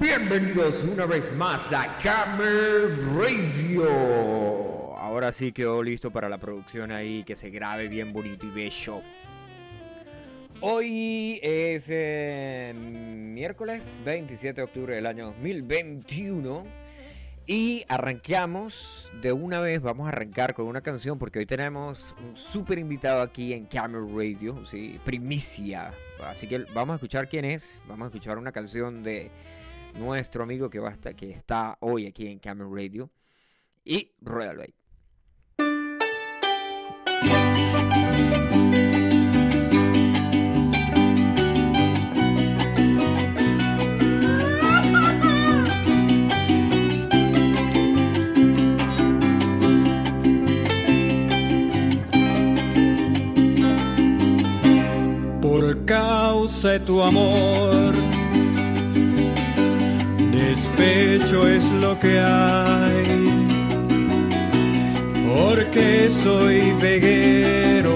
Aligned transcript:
Bienvenidos 0.00 0.84
una 0.84 1.06
vez 1.06 1.36
más 1.36 1.72
a 1.72 1.98
Camel 2.02 2.96
Radio. 3.16 4.96
Ahora 4.96 5.32
sí 5.32 5.52
quedó 5.52 5.82
listo 5.82 6.10
para 6.10 6.28
la 6.28 6.38
producción 6.38 6.90
ahí, 6.92 7.24
que 7.24 7.36
se 7.36 7.50
grabe 7.50 7.88
bien 7.88 8.12
bonito 8.12 8.46
y 8.46 8.50
bello. 8.50 9.02
Hoy 10.60 11.40
es 11.42 11.86
eh, 11.88 12.72
miércoles 12.74 14.00
27 14.04 14.60
de 14.60 14.64
octubre 14.64 14.94
del 14.94 15.06
año 15.06 15.26
2021 15.26 16.81
y 17.52 17.84
arranquemos 17.86 19.12
de 19.20 19.34
una 19.34 19.60
vez, 19.60 19.82
vamos 19.82 20.06
a 20.06 20.08
arrancar 20.08 20.54
con 20.54 20.64
una 20.64 20.80
canción 20.80 21.18
porque 21.18 21.38
hoy 21.38 21.44
tenemos 21.44 22.16
un 22.26 22.34
súper 22.34 22.78
invitado 22.78 23.20
aquí 23.20 23.52
en 23.52 23.66
Camel 23.66 24.08
Radio, 24.16 24.64
¿sí? 24.64 24.98
primicia. 25.04 25.92
Así 26.24 26.46
que 26.46 26.60
vamos 26.72 26.94
a 26.94 26.96
escuchar 26.96 27.28
quién 27.28 27.44
es, 27.44 27.82
vamos 27.86 28.06
a 28.06 28.08
escuchar 28.08 28.38
una 28.38 28.52
canción 28.52 29.02
de 29.02 29.30
nuestro 29.92 30.44
amigo 30.44 30.70
que, 30.70 30.80
que 31.14 31.28
está 31.28 31.76
hoy 31.80 32.06
aquí 32.06 32.26
en 32.26 32.38
Camel 32.38 32.68
Radio 32.74 33.10
y 33.84 34.12
Royal 34.22 34.56
Bay. 34.56 34.74
De 55.92 56.80
tu 56.80 57.02
amor, 57.02 57.92
despecho 60.30 61.46
es 61.46 61.70
lo 61.72 61.98
que 61.98 62.18
hay. 62.18 63.04
Porque 65.26 66.08
soy 66.08 66.72
veguero, 66.80 67.94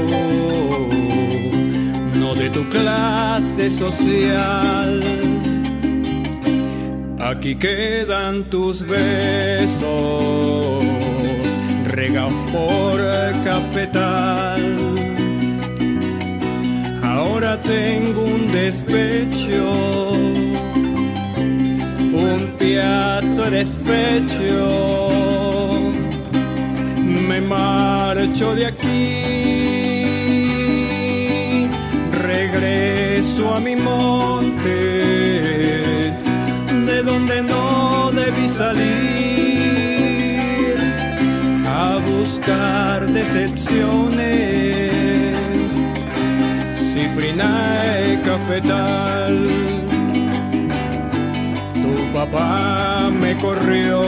no 2.18 2.34
de 2.34 2.50
tu 2.50 2.68
clase 2.68 3.70
social. 3.70 5.02
Aquí 7.18 7.54
quedan 7.54 8.50
tus 8.50 8.86
besos, 8.86 10.84
regados 11.86 12.34
por 12.52 13.00
cafetal. 13.42 14.55
Ahora 17.16 17.58
tengo 17.58 18.24
un 18.24 18.52
despecho, 18.52 20.12
un 22.12 22.40
piazo 22.58 23.44
de 23.44 23.50
despecho. 23.50 24.42
Me 27.28 27.40
marcho 27.40 28.54
de 28.54 28.66
aquí, 28.66 29.16
regreso 32.22 33.54
a 33.54 33.60
mi 33.60 33.76
monte, 33.76 34.68
de 36.88 37.02
donde 37.02 37.42
no 37.42 38.10
debí 38.12 38.46
salir, 38.46 38.86
a 41.66 41.98
buscar 41.98 43.06
decepciones 43.06 44.85
cifrinae 47.16 48.20
cafetal. 48.22 49.46
Tu 51.82 52.12
papá 52.12 53.10
me 53.10 53.34
corrió 53.36 54.02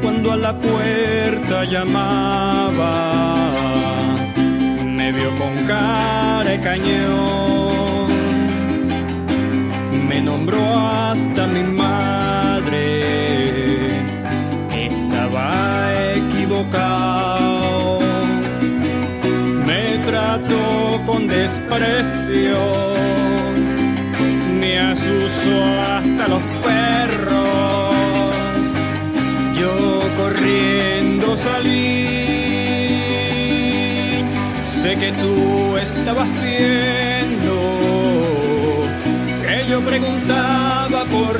cuando 0.00 0.32
a 0.32 0.36
la 0.36 0.56
puerta 0.56 1.64
llamaba. 1.64 3.34
Me 4.84 5.12
vio 5.12 5.34
con 5.36 5.66
cara 5.66 6.44
de 6.44 6.60
cañón. 6.60 8.06
Me 10.08 10.20
nombró 10.20 10.64
hasta 10.78 11.46
mi 11.48 11.64
madre. 11.64 12.84
Estaba 14.86 15.92
equivocado 16.14 17.15
desprecio, 21.46 22.58
me 24.60 24.80
asusó 24.80 25.58
hasta 25.94 26.28
los 26.28 26.42
perros. 26.68 27.94
Yo 29.60 30.00
corriendo 30.16 31.36
salí, 31.36 32.08
sé 34.64 34.96
que 34.96 35.12
tú 35.12 35.76
estabas 35.76 36.28
viendo 36.42 37.54
que 39.46 39.56
yo 39.70 39.84
preguntaba 39.84 41.04
por 41.04 41.34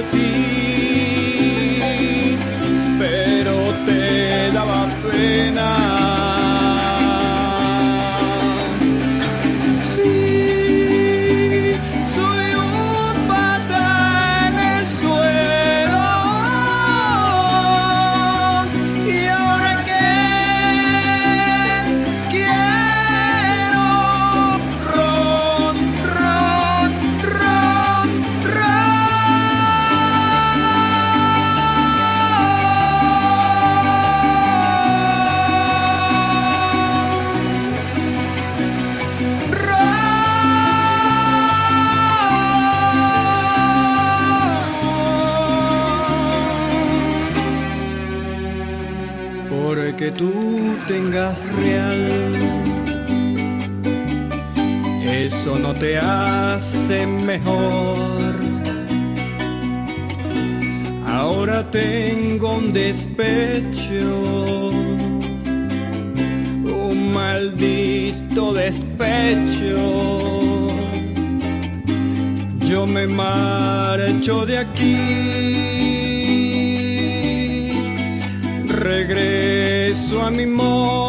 te 55.78 55.98
hace 55.98 57.06
mejor. 57.06 58.34
Ahora 61.06 61.70
tengo 61.70 62.56
un 62.56 62.72
despecho, 62.72 64.70
un 66.84 67.12
maldito 67.12 68.53
despecho. 68.53 69.76
Yo 72.60 72.86
me 72.86 73.06
marcho 73.06 74.44
de 74.44 74.59
aquí, 74.59 74.97
regreso 78.66 80.22
a 80.22 80.31
mi 80.31 80.47
monte, 80.47 81.05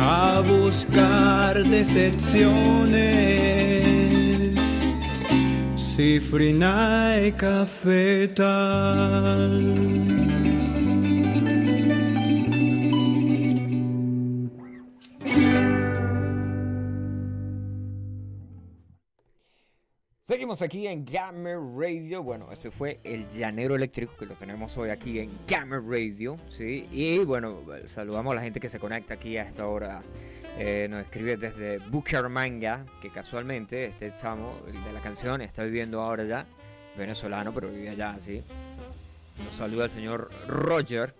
a 0.00 0.42
buscar 0.44 1.62
decepciones. 1.64 2.58
Cifrina 5.76 7.16
y 7.24 7.30
cafetal. 7.32 8.48
Seguimos 20.38 20.62
aquí 20.62 20.86
en 20.86 21.04
Gamer 21.04 21.58
Radio. 21.76 22.22
Bueno, 22.22 22.52
ese 22.52 22.70
fue 22.70 23.00
el 23.02 23.28
llanero 23.28 23.74
eléctrico 23.74 24.16
que 24.16 24.24
lo 24.24 24.36
tenemos 24.36 24.78
hoy 24.78 24.90
aquí 24.90 25.18
en 25.18 25.32
Gamer 25.48 25.82
Radio. 25.82 26.36
¿sí? 26.48 26.86
Y 26.92 27.18
bueno, 27.18 27.60
saludamos 27.86 28.30
a 28.30 28.34
la 28.36 28.42
gente 28.42 28.60
que 28.60 28.68
se 28.68 28.78
conecta 28.78 29.14
aquí 29.14 29.36
a 29.36 29.42
esta 29.42 29.66
hora. 29.66 30.00
Eh, 30.56 30.86
nos 30.88 31.00
escribe 31.00 31.36
desde 31.36 31.78
Bucaramanga, 31.78 32.86
que 33.02 33.10
casualmente 33.10 33.86
este 33.86 34.14
chamo 34.14 34.60
de 34.64 34.92
la 34.92 35.00
canción 35.00 35.40
está 35.40 35.64
viviendo 35.64 36.00
ahora 36.00 36.22
ya, 36.22 36.46
venezolano, 36.96 37.52
pero 37.52 37.68
vive 37.68 37.88
allá, 37.88 38.16
sí. 38.20 38.40
Nos 39.44 39.56
saluda 39.56 39.86
el 39.86 39.90
señor 39.90 40.30
Roger. 40.46 41.14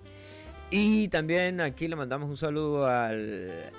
Y 0.70 1.08
también 1.08 1.60
aquí 1.60 1.88
le 1.88 1.96
mandamos 1.96 2.30
un 2.30 2.36
saludo 2.36 2.86
al 2.86 3.72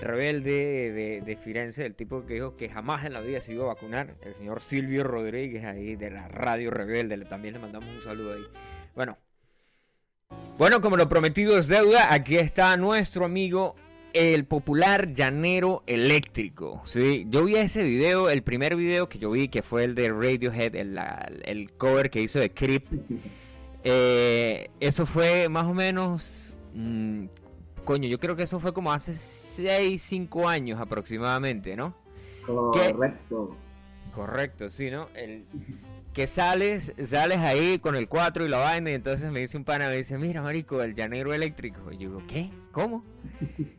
rebelde 0.00 0.92
de, 0.92 1.20
de, 1.20 1.36
Firenze, 1.36 1.86
el 1.86 1.94
tipo 1.94 2.26
que 2.26 2.34
dijo 2.34 2.56
que 2.56 2.68
jamás 2.68 3.04
en 3.04 3.12
la 3.12 3.20
vida 3.20 3.40
se 3.40 3.52
iba 3.52 3.64
a 3.64 3.68
vacunar, 3.68 4.16
el 4.22 4.34
señor 4.34 4.60
Silvio 4.60 5.04
Rodríguez 5.04 5.64
ahí 5.64 5.96
de 5.96 6.10
la 6.10 6.28
radio 6.28 6.70
rebelde, 6.70 7.16
también 7.24 7.54
le 7.54 7.60
mandamos 7.60 7.88
un 7.94 8.02
saludo 8.02 8.34
ahí. 8.34 8.44
Bueno, 8.94 9.18
bueno, 10.58 10.80
como 10.80 10.96
lo 10.96 11.08
prometido 11.08 11.58
es 11.58 11.68
deuda, 11.68 12.12
aquí 12.12 12.36
está 12.36 12.76
nuestro 12.76 13.24
amigo 13.24 13.74
el 14.12 14.44
popular 14.46 15.12
llanero 15.12 15.82
eléctrico. 15.86 16.80
¿sí? 16.84 17.26
Yo 17.28 17.44
vi 17.44 17.56
ese 17.56 17.82
video, 17.82 18.30
el 18.30 18.42
primer 18.42 18.76
video 18.76 19.08
que 19.08 19.18
yo 19.18 19.32
vi, 19.32 19.48
que 19.48 19.62
fue 19.62 19.84
el 19.84 19.94
de 19.94 20.10
Radiohead, 20.10 20.76
el, 20.76 20.98
el 21.44 21.72
cover 21.72 22.08
que 22.10 22.22
hizo 22.22 22.38
de 22.38 22.50
Creep. 22.50 22.86
Eh, 23.86 24.70
eso 24.80 25.04
fue 25.04 25.50
más 25.50 25.66
o 25.66 25.74
menos. 25.74 26.54
Mm, 26.72 27.26
coño, 27.84 28.08
yo 28.08 28.18
creo 28.18 28.36
que 28.36 28.44
eso 28.44 28.60
fue 28.60 28.72
como 28.72 28.92
hace 28.92 29.14
6, 29.14 30.00
5 30.00 30.48
años 30.48 30.80
aproximadamente, 30.80 31.76
¿no? 31.76 31.94
Correcto. 32.46 33.56
Correcto, 34.12 34.70
sí, 34.70 34.90
¿no? 34.90 35.08
El, 35.14 35.44
que 36.14 36.28
sales, 36.28 36.92
sales 37.04 37.38
ahí 37.38 37.80
con 37.80 37.96
el 37.96 38.08
4 38.08 38.46
y 38.46 38.48
la 38.48 38.58
vaina, 38.58 38.90
y 38.90 38.94
entonces 38.94 39.32
me 39.32 39.40
dice 39.40 39.56
un 39.56 39.64
pana, 39.64 39.88
me 39.88 39.96
dice, 39.96 40.16
mira, 40.16 40.42
marico, 40.42 40.80
el 40.80 40.94
llanero 40.94 41.34
eléctrico. 41.34 41.90
Y 41.90 41.98
yo 41.98 42.08
digo, 42.10 42.22
¿qué? 42.28 42.50
¿Cómo? 42.70 43.04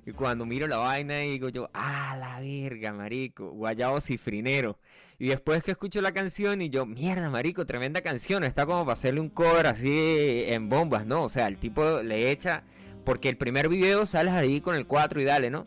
Y 0.05 0.11
cuando 0.11 0.45
miro 0.45 0.67
la 0.67 0.77
vaina, 0.77 1.19
digo 1.19 1.47
yo, 1.47 1.69
ah, 1.73 2.17
la 2.19 2.41
verga, 2.41 2.91
marico, 2.91 3.51
guayabo 3.51 4.01
cifrinero. 4.01 4.77
Y 5.17 5.29
después 5.29 5.63
que 5.63 5.71
escucho 5.71 6.01
la 6.01 6.11
canción 6.11 6.61
y 6.61 6.69
yo, 6.69 6.85
mierda, 6.85 7.29
marico, 7.29 7.65
tremenda 7.65 8.01
canción, 8.01 8.43
está 8.43 8.65
como 8.65 8.81
para 8.81 8.93
hacerle 8.93 9.21
un 9.21 9.29
cover 9.29 9.67
así 9.67 10.43
en 10.47 10.67
bombas, 10.67 11.05
¿no? 11.05 11.23
O 11.23 11.29
sea, 11.29 11.47
el 11.47 11.57
tipo 11.57 12.01
le 12.01 12.31
echa, 12.31 12.63
porque 13.05 13.29
el 13.29 13.37
primer 13.37 13.69
video 13.69 14.05
sales 14.05 14.33
ahí 14.33 14.59
con 14.59 14.75
el 14.75 14.85
4 14.85 15.21
y 15.21 15.23
dale, 15.23 15.49
¿no? 15.49 15.65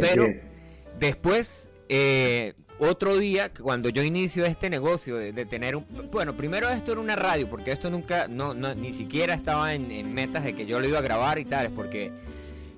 Pero 0.00 0.26
después... 0.98 1.70
Eh, 1.88 2.54
otro 2.78 3.16
día, 3.16 3.52
cuando 3.52 3.88
yo 3.88 4.02
inicio 4.02 4.44
este 4.44 4.68
negocio 4.68 5.16
de, 5.16 5.32
tener 5.46 5.76
un... 5.76 5.86
Bueno, 6.10 6.36
primero 6.36 6.68
esto 6.68 6.92
era 6.92 7.00
una 7.00 7.14
radio, 7.14 7.48
porque 7.48 7.70
esto 7.70 7.88
nunca, 7.88 8.26
no, 8.26 8.54
ni 8.54 8.92
siquiera 8.92 9.34
estaba 9.34 9.74
en, 9.74 10.12
metas 10.12 10.44
de 10.44 10.54
que 10.54 10.66
yo 10.66 10.80
lo 10.80 10.88
iba 10.88 10.98
a 10.98 11.02
grabar 11.02 11.38
y 11.38 11.44
tal, 11.44 11.70
porque 11.70 12.10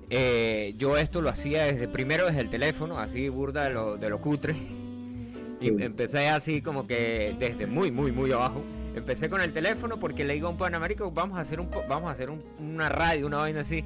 eh, 0.09 0.75
yo 0.77 0.97
esto 0.97 1.21
lo 1.21 1.29
hacía 1.29 1.65
desde, 1.65 1.87
primero 1.87 2.27
desde 2.27 2.41
el 2.41 2.49
teléfono, 2.49 2.99
así 2.99 3.27
burda 3.29 3.63
de 3.63 3.69
lo, 3.71 3.97
de 3.97 4.09
lo 4.09 4.21
cutre, 4.21 4.55
y 5.61 5.67
empecé 5.81 6.29
así 6.29 6.61
como 6.61 6.85
que 6.85 7.35
desde 7.39 7.65
muy, 7.65 7.91
muy, 7.91 8.11
muy 8.11 8.31
abajo. 8.31 8.63
Empecé 8.97 9.29
con 9.29 9.41
el 9.41 9.53
teléfono 9.53 9.99
porque 9.99 10.25
le 10.25 10.33
digo 10.33 10.47
a 10.47 10.51
un 10.51 10.57
panamérico, 10.57 11.11
vamos 11.11 11.37
a 11.37 11.41
hacer, 11.41 11.59
un, 11.59 11.69
vamos 11.87 12.09
a 12.09 12.11
hacer 12.11 12.29
una 12.59 12.89
radio, 12.89 13.27
una 13.27 13.37
vaina 13.37 13.61
así. 13.61 13.83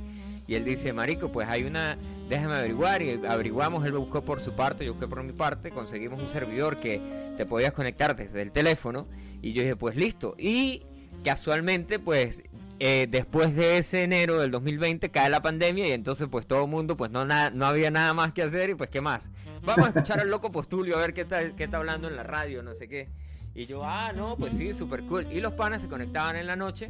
Y 0.48 0.56
él 0.56 0.66
dice, 0.66 0.92
marico, 0.94 1.32
pues 1.32 1.48
hay 1.48 1.64
una 1.64 1.98
déjame 2.32 2.56
averiguar 2.56 3.02
y 3.02 3.26
averiguamos, 3.26 3.86
él 3.86 3.92
buscó 3.92 4.24
por 4.24 4.40
su 4.40 4.54
parte, 4.54 4.86
yo 4.86 4.94
busqué 4.94 5.06
por 5.06 5.22
mi 5.22 5.34
parte, 5.34 5.70
conseguimos 5.70 6.22
un 6.22 6.30
servidor 6.30 6.78
que 6.78 7.02
te 7.36 7.46
podías 7.46 7.74
conectar 7.74 8.16
desde 8.16 8.42
el 8.42 8.54
teléfono 8.54 9.06
y 9.42 9.52
yo 9.52 9.62
dije, 9.64 9.76
pues 9.76 9.98
listo. 9.98 10.36
Y 10.38 10.84
casualmente, 11.26 12.00
pues 12.00 12.44
eh, 12.80 13.08
después 13.10 13.54
de 13.56 13.78
ese 13.78 14.04
enero 14.04 14.40
del 14.40 14.50
2020 14.50 15.12
cae 15.12 15.30
la 15.30 15.42
pandemia 15.42 15.88
y 15.88 15.92
entonces 15.92 16.30
pues 16.32 16.48
todo 16.48 16.64
el 16.64 16.70
mundo 16.70 16.96
pues 16.96 17.12
no, 17.12 17.26
nada, 17.26 17.50
no 17.50 17.66
había 17.66 17.92
nada 17.92 18.14
más 18.14 18.32
que 18.32 18.44
hacer 18.44 18.70
y 18.70 18.76
pues 18.76 18.90
qué 18.90 19.02
más. 19.02 19.30
Vamos 19.64 19.88
a 19.88 19.90
escuchar 19.90 20.22
al 20.22 20.30
loco 20.30 20.52
Postulio 20.52 20.98
a 20.98 21.02
ver 21.02 21.14
qué 21.14 21.22
está, 21.22 21.52
qué 21.52 21.66
está 21.66 21.78
hablando 21.78 22.08
en 22.08 22.16
la 22.16 22.24
radio, 22.24 22.64
no 22.64 22.74
sé 22.76 22.88
qué. 22.88 23.10
Y 23.54 23.66
yo, 23.66 23.84
ah, 23.84 24.14
no, 24.14 24.38
pues 24.38 24.54
sí, 24.54 24.74
súper 24.74 25.04
cool. 25.04 25.28
Y 25.32 25.42
los 25.42 25.54
panas 25.54 25.82
se 25.82 25.88
conectaban 25.88 26.36
en 26.36 26.48
la 26.48 26.56
noche 26.56 26.90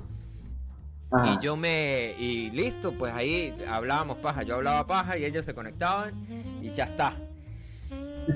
y 1.26 1.44
yo 1.44 1.56
me. 1.56 2.16
Y 2.18 2.52
listo, 2.52 2.94
pues 2.94 3.14
ahí 3.14 3.54
hablábamos 3.68 4.18
paja. 4.18 4.44
Yo 4.44 4.56
hablaba 4.56 4.88
paja 4.88 5.18
y 5.18 5.26
ellos 5.26 5.44
se 5.44 5.54
conectaban 5.54 6.14
y 6.62 6.70
ya 6.70 6.86
está. 6.86 7.16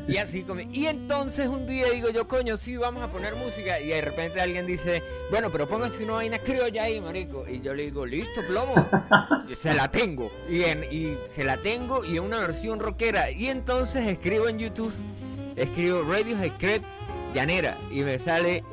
Y 0.08 0.18
así 0.18 0.44
como. 0.44 0.60
Y 0.60 0.88
entonces 0.88 1.48
un 1.48 1.66
día 1.66 1.90
digo 1.92 2.10
yo, 2.10 2.28
coño, 2.28 2.58
sí, 2.58 2.76
vamos 2.76 3.02
a 3.02 3.10
poner 3.10 3.36
música. 3.36 3.80
Y 3.80 3.88
de 3.88 4.02
repente 4.02 4.42
alguien 4.42 4.66
dice, 4.66 5.02
bueno, 5.30 5.50
pero 5.52 5.70
póngase 5.70 6.04
una 6.04 6.14
vaina 6.14 6.40
criolla 6.40 6.84
ahí, 6.84 7.00
marico. 7.00 7.46
Y 7.48 7.62
yo 7.62 7.74
le 7.74 7.84
digo, 7.84 8.06
listo, 8.06 8.42
plomo. 8.46 8.74
se 9.54 9.74
la 9.74 9.90
tengo. 9.90 10.30
Y, 10.50 10.64
y 10.64 11.18
se 11.28 11.44
la 11.46 11.62
tengo 11.62 12.04
y 12.04 12.18
en 12.18 12.24
una 12.24 12.40
versión 12.40 12.80
rockera. 12.80 13.32
Y 13.32 13.48
entonces 13.48 14.06
escribo 14.06 14.50
en 14.50 14.60
YouTube, 14.60 14.94
escribo 15.56 16.02
Radio 16.02 16.36
Script 16.38 16.95
Llanera. 17.36 17.78
Y 17.92 18.02
me 18.02 18.18
sale 18.18 18.64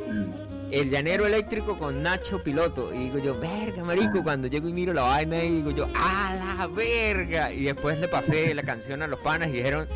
el 0.71 0.89
llanero 0.89 1.27
eléctrico 1.27 1.77
con 1.79 2.03
Nacho 2.03 2.43
Piloto. 2.43 2.95
Y 2.95 3.11
digo 3.11 3.19
yo, 3.19 3.39
verga, 3.39 3.85
marico. 3.85 4.19
Ah. 4.21 4.23
Cuando 4.23 4.47
llego 4.49 4.69
y 4.69 4.73
miro 4.73 4.95
la 4.95 5.03
vaina, 5.03 5.43
y 5.43 5.57
digo 5.57 5.73
yo, 5.73 5.89
¡a 5.95 6.35
la 6.35 6.67
verga! 6.69 7.53
Y 7.53 7.65
después 7.65 7.99
le 7.99 8.09
pasé 8.09 8.55
la 8.55 8.63
canción 8.63 9.03
a 9.03 9.07
los 9.07 9.21
panas 9.21 9.49
y 9.49 9.53
dijeron, 9.53 9.89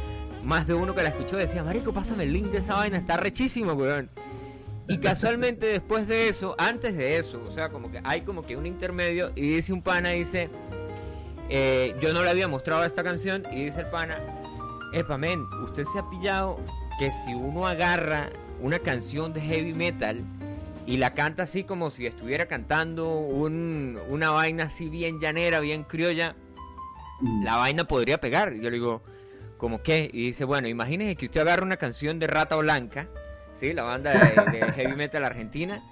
más 0.42 0.66
de 0.66 0.74
uno 0.74 0.94
que 0.94 1.02
la 1.02 1.08
escuchó 1.08 1.36
decía, 1.36 1.62
marico, 1.62 1.92
pásame 1.92 2.24
el 2.24 2.32
link 2.32 2.46
de 2.46 2.58
esa 2.58 2.74
vaina, 2.74 2.98
está 2.98 3.16
rechísimo, 3.16 3.72
weón. 3.72 4.10
Y 4.88 4.98
casualmente 4.98 5.66
después 5.66 6.06
de 6.06 6.28
eso, 6.28 6.54
antes 6.58 6.96
de 6.96 7.18
eso, 7.18 7.40
o 7.40 7.52
sea, 7.52 7.70
como 7.70 7.90
que 7.90 8.00
hay 8.04 8.20
como 8.20 8.42
que 8.42 8.56
un 8.56 8.66
intermedio 8.66 9.32
y 9.34 9.56
dice 9.56 9.72
un 9.72 9.82
pana, 9.82 10.10
dice, 10.10 10.48
eh, 11.48 11.96
yo 12.00 12.12
no 12.12 12.22
le 12.22 12.30
había 12.30 12.46
mostrado 12.46 12.84
esta 12.84 13.02
canción 13.02 13.42
y 13.50 13.64
dice 13.64 13.80
el 13.80 13.86
pana, 13.86 14.16
epa, 14.92 15.18
men, 15.18 15.44
usted 15.64 15.84
se 15.92 15.98
ha 15.98 16.08
pillado 16.08 16.58
que 17.00 17.10
si 17.24 17.34
uno 17.34 17.66
agarra 17.66 18.30
una 18.60 18.78
canción 18.78 19.32
de 19.32 19.40
heavy 19.40 19.72
metal 19.72 20.24
y 20.86 20.98
la 20.98 21.14
canta 21.14 21.42
así 21.42 21.64
como 21.64 21.90
si 21.90 22.06
estuviera 22.06 22.46
cantando 22.46 23.08
una 23.08 24.30
vaina 24.30 24.64
así 24.64 24.88
bien 24.88 25.18
llanera, 25.18 25.58
bien 25.60 25.82
criolla, 25.82 26.36
mm. 27.20 27.44
la 27.44 27.56
vaina 27.56 27.84
podría 27.88 28.20
pegar. 28.20 28.54
Yo 28.54 28.70
le 28.70 28.76
digo, 28.76 29.02
¿cómo 29.56 29.82
qué? 29.82 30.08
Y 30.12 30.26
dice, 30.26 30.44
bueno, 30.44 30.68
imagínese 30.68 31.16
que 31.16 31.26
usted 31.26 31.40
agarra 31.40 31.64
una 31.64 31.76
canción 31.76 32.20
de 32.20 32.28
Rata 32.28 32.54
Blanca, 32.56 33.08
¿sí? 33.54 33.72
la 33.72 33.82
banda 33.82 34.12
de, 34.12 34.72
heavy 34.76 34.94
metal 34.94 35.24
argentina, 35.24 35.82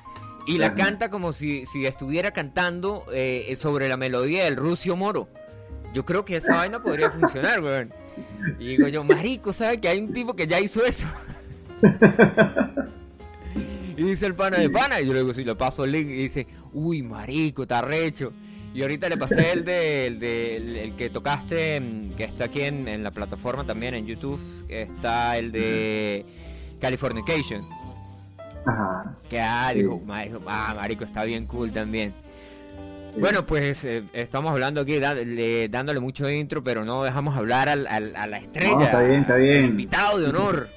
y 0.47 0.59
la 0.59 0.75
canta 0.75 1.11
como 1.11 1.33
si, 1.33 1.67
si 1.67 1.87
estuviera 1.87 2.31
cantando 2.33 3.05
eh, 3.13 3.53
sobre 3.57 3.89
la 3.89 3.97
melodía 3.97 4.45
del 4.45 4.57
Rucio 4.57 4.95
Moro. 4.95 5.29
Yo 5.93 6.05
creo 6.05 6.25
que 6.25 6.37
esa 6.37 6.57
vaina 6.57 6.83
podría 6.83 7.11
funcionar, 7.11 7.63
weón. 7.63 7.93
Y 8.59 8.67
digo 8.69 8.89
yo, 8.89 9.03
marico, 9.03 9.53
¿sabe 9.53 9.81
que 9.81 9.89
hay 9.89 9.99
un 9.99 10.13
tipo 10.13 10.37
que 10.37 10.47
ya 10.47 10.61
hizo 10.61 10.85
eso? 10.85 11.07
Y 13.97 14.03
dice 14.03 14.27
el 14.27 14.35
pana 14.35 14.59
de 14.59 14.71
pana. 14.71 15.01
Y 15.01 15.07
yo 15.07 15.13
le 15.13 15.21
digo, 15.21 15.35
si 15.35 15.45
le 15.45 15.55
paso 15.55 15.85
el 15.85 15.93
link. 15.93 16.09
Y 16.09 16.15
dice, 16.25 16.47
uy, 16.73 17.03
marico, 17.03 17.63
está 17.63 17.83
recho. 17.83 18.33
Y 18.75 18.83
ahorita 18.83 19.09
le 19.09 19.17
pasé 19.17 19.53
el 19.53 19.65
de, 19.65 20.07
el, 20.83 20.97
que 20.97 21.09
tocaste, 21.09 21.81
mm, 21.81 22.11
que 22.17 22.25
está 22.25 22.47
aquí 22.47 22.63
en, 22.63 23.03
la 23.03 23.13
plataforma 23.13 23.65
también, 23.65 23.95
en 23.95 24.07
YouTube. 24.07 24.41
Está 24.69 25.39
el 25.39 25.53
de 25.53 26.27
Californication. 26.81 27.61
Ajá. 28.67 29.17
Que 29.29 29.41
ah, 29.41 29.73
dijo, 29.75 30.03
ah, 30.49 30.75
marico, 30.75 31.05
está 31.05 31.25
bien 31.25 31.47
cool 31.47 31.71
también. 31.71 32.15
Bueno, 33.17 33.47
pues 33.47 33.85
eh, 33.85 34.03
estamos 34.13 34.51
hablando 34.51 34.81
aquí, 34.81 34.99
dándole 34.99 36.01
mucho 36.01 36.29
intro, 36.29 36.65
pero 36.65 36.85
no 36.85 37.05
dejamos 37.05 37.37
hablar 37.37 37.69
al, 37.69 37.87
a 37.87 38.27
la 38.27 38.39
estrella. 38.39 38.87
está 38.87 39.03
bien, 39.03 39.21
está 39.21 39.37
bien. 39.37 39.67
Invitado 39.67 40.19
de 40.19 40.31
honor. 40.31 40.69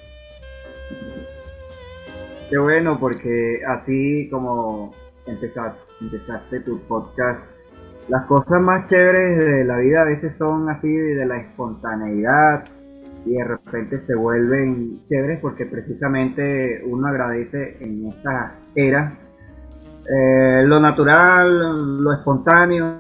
Qué 2.50 2.58
bueno, 2.58 2.98
porque 2.98 3.60
así 3.68 4.30
como 4.30 4.94
empezaste, 5.26 6.62
tu 6.62 6.80
podcast, 6.88 7.42
las 8.08 8.26
cosas 8.26 8.62
más 8.62 8.88
chéveres 8.88 9.38
de 9.38 9.66
la 9.66 9.78
vida 9.80 10.04
a 10.04 10.06
veces 10.06 10.38
son 10.38 10.70
así 10.70 10.88
de 10.88 11.26
la 11.26 11.38
espontaneidad 11.42 12.64
y 13.26 13.34
de 13.34 13.44
repente 13.44 14.00
se 14.08 14.16
vuelven 14.16 15.02
chéveres 15.10 15.42
porque 15.42 15.66
precisamente 15.66 16.82
uno 16.86 17.08
agradece 17.08 17.84
en 17.84 18.08
esta 18.08 18.56
era 18.76 19.12
eh, 20.10 20.64
lo 20.66 20.80
natural, 20.80 22.02
lo 22.02 22.14
espontáneo 22.14 22.96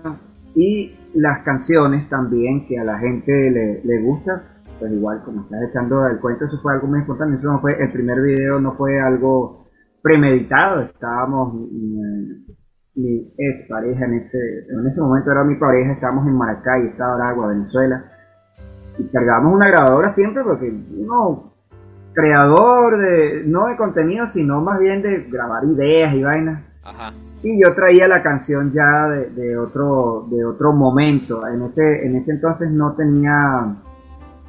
y 0.56 0.94
las 1.13 1.42
canciones 1.44 2.10
también 2.10 2.68
que 2.68 2.77
a 2.77 2.84
la 2.84 3.00
gente 3.00 3.32
le, 3.32 3.82
le 3.82 4.01
gusta 4.01 4.57
pues 4.79 4.91
igual 4.91 5.24
como 5.24 5.41
estás 5.41 5.63
echando 5.69 6.07
el 6.07 6.19
cuento, 6.19 6.46
eso 6.46 6.60
fue 6.62 6.74
algo 6.74 6.88
muy 6.88 7.00
importante, 7.00 7.38
eso 7.38 7.51
no 7.51 7.60
fue, 7.60 7.81
el 7.81 7.91
primer 7.91 8.22
video 8.22 8.60
no 8.60 8.74
fue 8.74 9.00
algo 9.00 9.65
premeditado, 10.01 10.81
estábamos, 10.81 11.53
mi, 11.53 13.31
ex 13.38 13.69
pareja 13.69 14.05
en 14.05 14.13
ese, 14.15 14.65
en 14.69 14.88
ese 14.88 15.00
momento 15.00 15.31
era 15.31 15.43
mi 15.43 15.55
pareja, 15.55 15.91
estábamos 15.91 16.27
en 16.27 16.36
Maracay, 16.36 16.88
Estado 16.88 17.15
Aragua, 17.15 17.48
Venezuela, 17.48 18.05
y 18.98 19.03
cargábamos 19.10 19.53
una 19.53 19.67
grabadora 19.67 20.15
siempre 20.15 20.43
porque 20.43 20.74
uno, 20.98 21.53
creador 22.13 22.98
de, 22.98 23.43
no 23.46 23.67
de 23.67 23.77
contenido, 23.77 24.27
sino 24.29 24.62
más 24.62 24.79
bien 24.79 25.03
de 25.03 25.27
grabar 25.29 25.63
ideas 25.65 26.13
y 26.15 26.24
vainas. 26.24 26.63
Y 27.43 27.62
yo 27.62 27.75
traía 27.75 28.07
la 28.07 28.24
canción 28.24 28.72
ya 28.74 29.07
de, 29.10 29.29
de, 29.29 29.57
otro 29.57 30.25
de 30.31 30.43
otro 30.43 30.74
momento. 30.74 31.46
En 31.48 31.62
ese 31.63 32.05
en 32.05 32.15
ese 32.15 32.31
entonces 32.31 32.72
no 32.72 32.96
tenía 32.96 33.75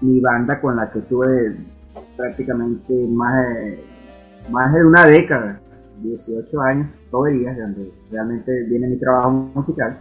mi 0.00 0.20
banda 0.20 0.60
con 0.60 0.76
la 0.76 0.90
que 0.90 1.00
tuve 1.00 1.56
prácticamente 2.16 2.92
más 3.08 3.48
de, 3.48 3.84
más 4.50 4.72
de 4.72 4.84
una 4.84 5.06
década, 5.06 5.60
18 6.02 6.60
años, 6.60 6.88
todo 7.10 7.26
el 7.26 7.40
día, 7.40 7.54
donde 7.54 7.92
realmente 8.10 8.64
viene 8.64 8.88
mi 8.88 8.98
trabajo 8.98 9.30
musical. 9.30 9.98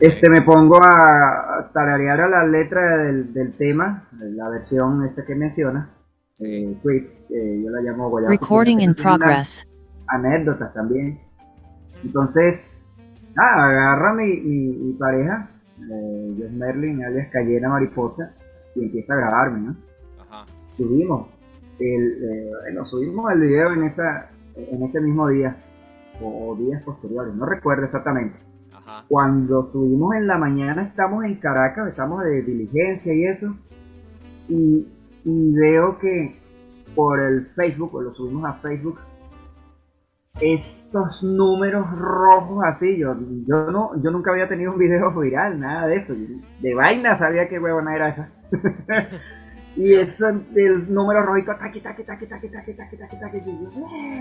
Este, 0.00 0.28
me 0.28 0.42
pongo 0.42 0.78
a 0.82 1.70
tararear 1.72 2.20
a 2.22 2.28
la 2.28 2.46
letra 2.46 2.98
del, 2.98 3.32
del 3.32 3.52
tema, 3.52 4.08
la 4.18 4.48
versión 4.48 5.04
esta 5.06 5.24
que 5.24 5.34
menciona, 5.34 5.88
eh, 6.40 6.76
quick, 6.82 7.10
eh, 7.30 7.62
yo 7.64 7.70
la 7.70 7.80
llamo 7.80 8.10
Guayaba 8.10 8.32
Recording 8.32 8.80
in 8.80 8.94
progress. 8.94 9.66
Anécdotas 10.08 10.74
también. 10.74 11.20
Entonces, 12.04 12.60
ah, 13.38 13.68
agarra 13.68 14.14
mi, 14.14 14.40
mi, 14.40 14.76
mi 14.76 14.92
pareja, 14.94 15.48
eh, 15.78 16.34
Jess 16.36 16.52
Merlin, 16.52 17.04
alias 17.04 17.28
Cayena 17.30 17.68
Mariposa, 17.68 18.34
y 18.74 18.84
empieza 18.84 19.14
a 19.14 19.16
grabarme, 19.16 19.60
¿no? 19.60 19.76
Ajá. 20.20 20.46
subimos 20.76 21.28
el 21.78 22.24
eh, 22.24 22.50
bueno 22.62 22.86
subimos 22.86 23.32
el 23.32 23.40
video 23.40 23.72
en 23.72 23.84
esa 23.84 24.30
en 24.56 24.82
ese 24.82 25.00
mismo 25.00 25.28
día 25.28 25.56
o, 26.20 26.54
días 26.56 26.82
posteriores 26.82 27.34
no 27.34 27.46
recuerdo 27.46 27.86
exactamente 27.86 28.38
Ajá. 28.72 29.04
cuando 29.08 29.70
subimos 29.72 30.14
en 30.14 30.26
la 30.26 30.38
mañana 30.38 30.84
estamos 30.84 31.24
en 31.24 31.34
Caracas 31.36 31.88
estamos 31.88 32.22
de 32.22 32.42
diligencia 32.42 33.12
y 33.12 33.24
eso 33.24 33.54
y, 34.48 34.86
y 35.24 35.52
veo 35.54 35.98
que 35.98 36.38
por 36.94 37.20
el 37.20 37.46
Facebook 37.56 37.94
o 37.94 38.02
lo 38.02 38.14
subimos 38.14 38.44
a 38.44 38.54
Facebook 38.54 38.98
esos 40.40 41.22
números 41.22 41.86
rojos 41.96 42.64
así 42.64 42.96
yo 42.98 43.14
yo 43.46 43.70
no 43.70 43.92
yo 44.02 44.10
nunca 44.10 44.32
había 44.32 44.48
tenido 44.48 44.72
un 44.72 44.78
video 44.78 45.10
viral 45.20 45.60
nada 45.60 45.86
de 45.86 45.96
eso 45.96 46.14
de 46.60 46.74
vaina 46.74 47.16
sabía 47.18 47.48
qué 47.48 47.58
huevona 47.58 47.94
era 47.94 48.08
esa 48.08 48.28
Y 49.76 49.92
eso, 49.94 50.28
el 50.28 50.94
número 50.94 51.22
rojito, 51.22 51.50
taqui, 51.56 51.80
taqui, 51.80 52.04
taqui, 52.04 52.26
taqui, 52.28 52.48
taqui, 52.48 52.74
taqui, 52.74 52.96
taqui, 52.96 53.16
taqui, 53.18 53.38
y 53.38 53.58
yo, 53.64 53.70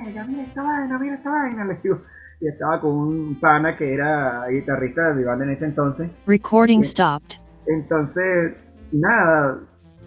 "Verga, 0.03 0.23
mira 0.25 0.41
esta 0.45 0.63
vaina, 0.63 0.97
mira 0.97 1.13
esta 1.13 1.29
vaina, 1.29 1.65
le 1.69 1.77
digo. 1.83 1.99
Y 2.41 2.47
estaba 2.47 2.81
con 2.81 2.89
un 2.91 3.39
pana 3.39 3.77
que 3.77 3.93
era 3.93 4.47
guitarrista 4.49 5.09
de 5.09 5.13
mi 5.13 5.23
banda 5.23 5.45
en 5.45 5.51
ese 5.51 5.65
entonces. 5.65 6.09
Recording 6.25 6.79
Yeah. 6.81 6.89
stopped. 6.89 7.35
Entonces, 7.67 8.55
nada, 8.93 9.59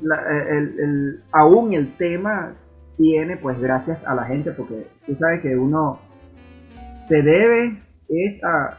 la- 0.03 0.23
el, 0.51 0.81
el- 0.81 1.21
aún 1.31 1.75
el 1.75 1.97
tema 1.97 2.53
tiene, 2.97 3.37
pues 3.37 3.59
gracias 3.61 3.99
a 4.07 4.15
la 4.15 4.25
gente, 4.25 4.53
porque 4.53 4.87
tú 5.07 5.15
sabes 5.17 5.43
que 5.43 5.57
uno 5.57 5.99
se 7.09 7.23
debe, 7.23 7.83
es 8.09 8.43
a, 8.45 8.77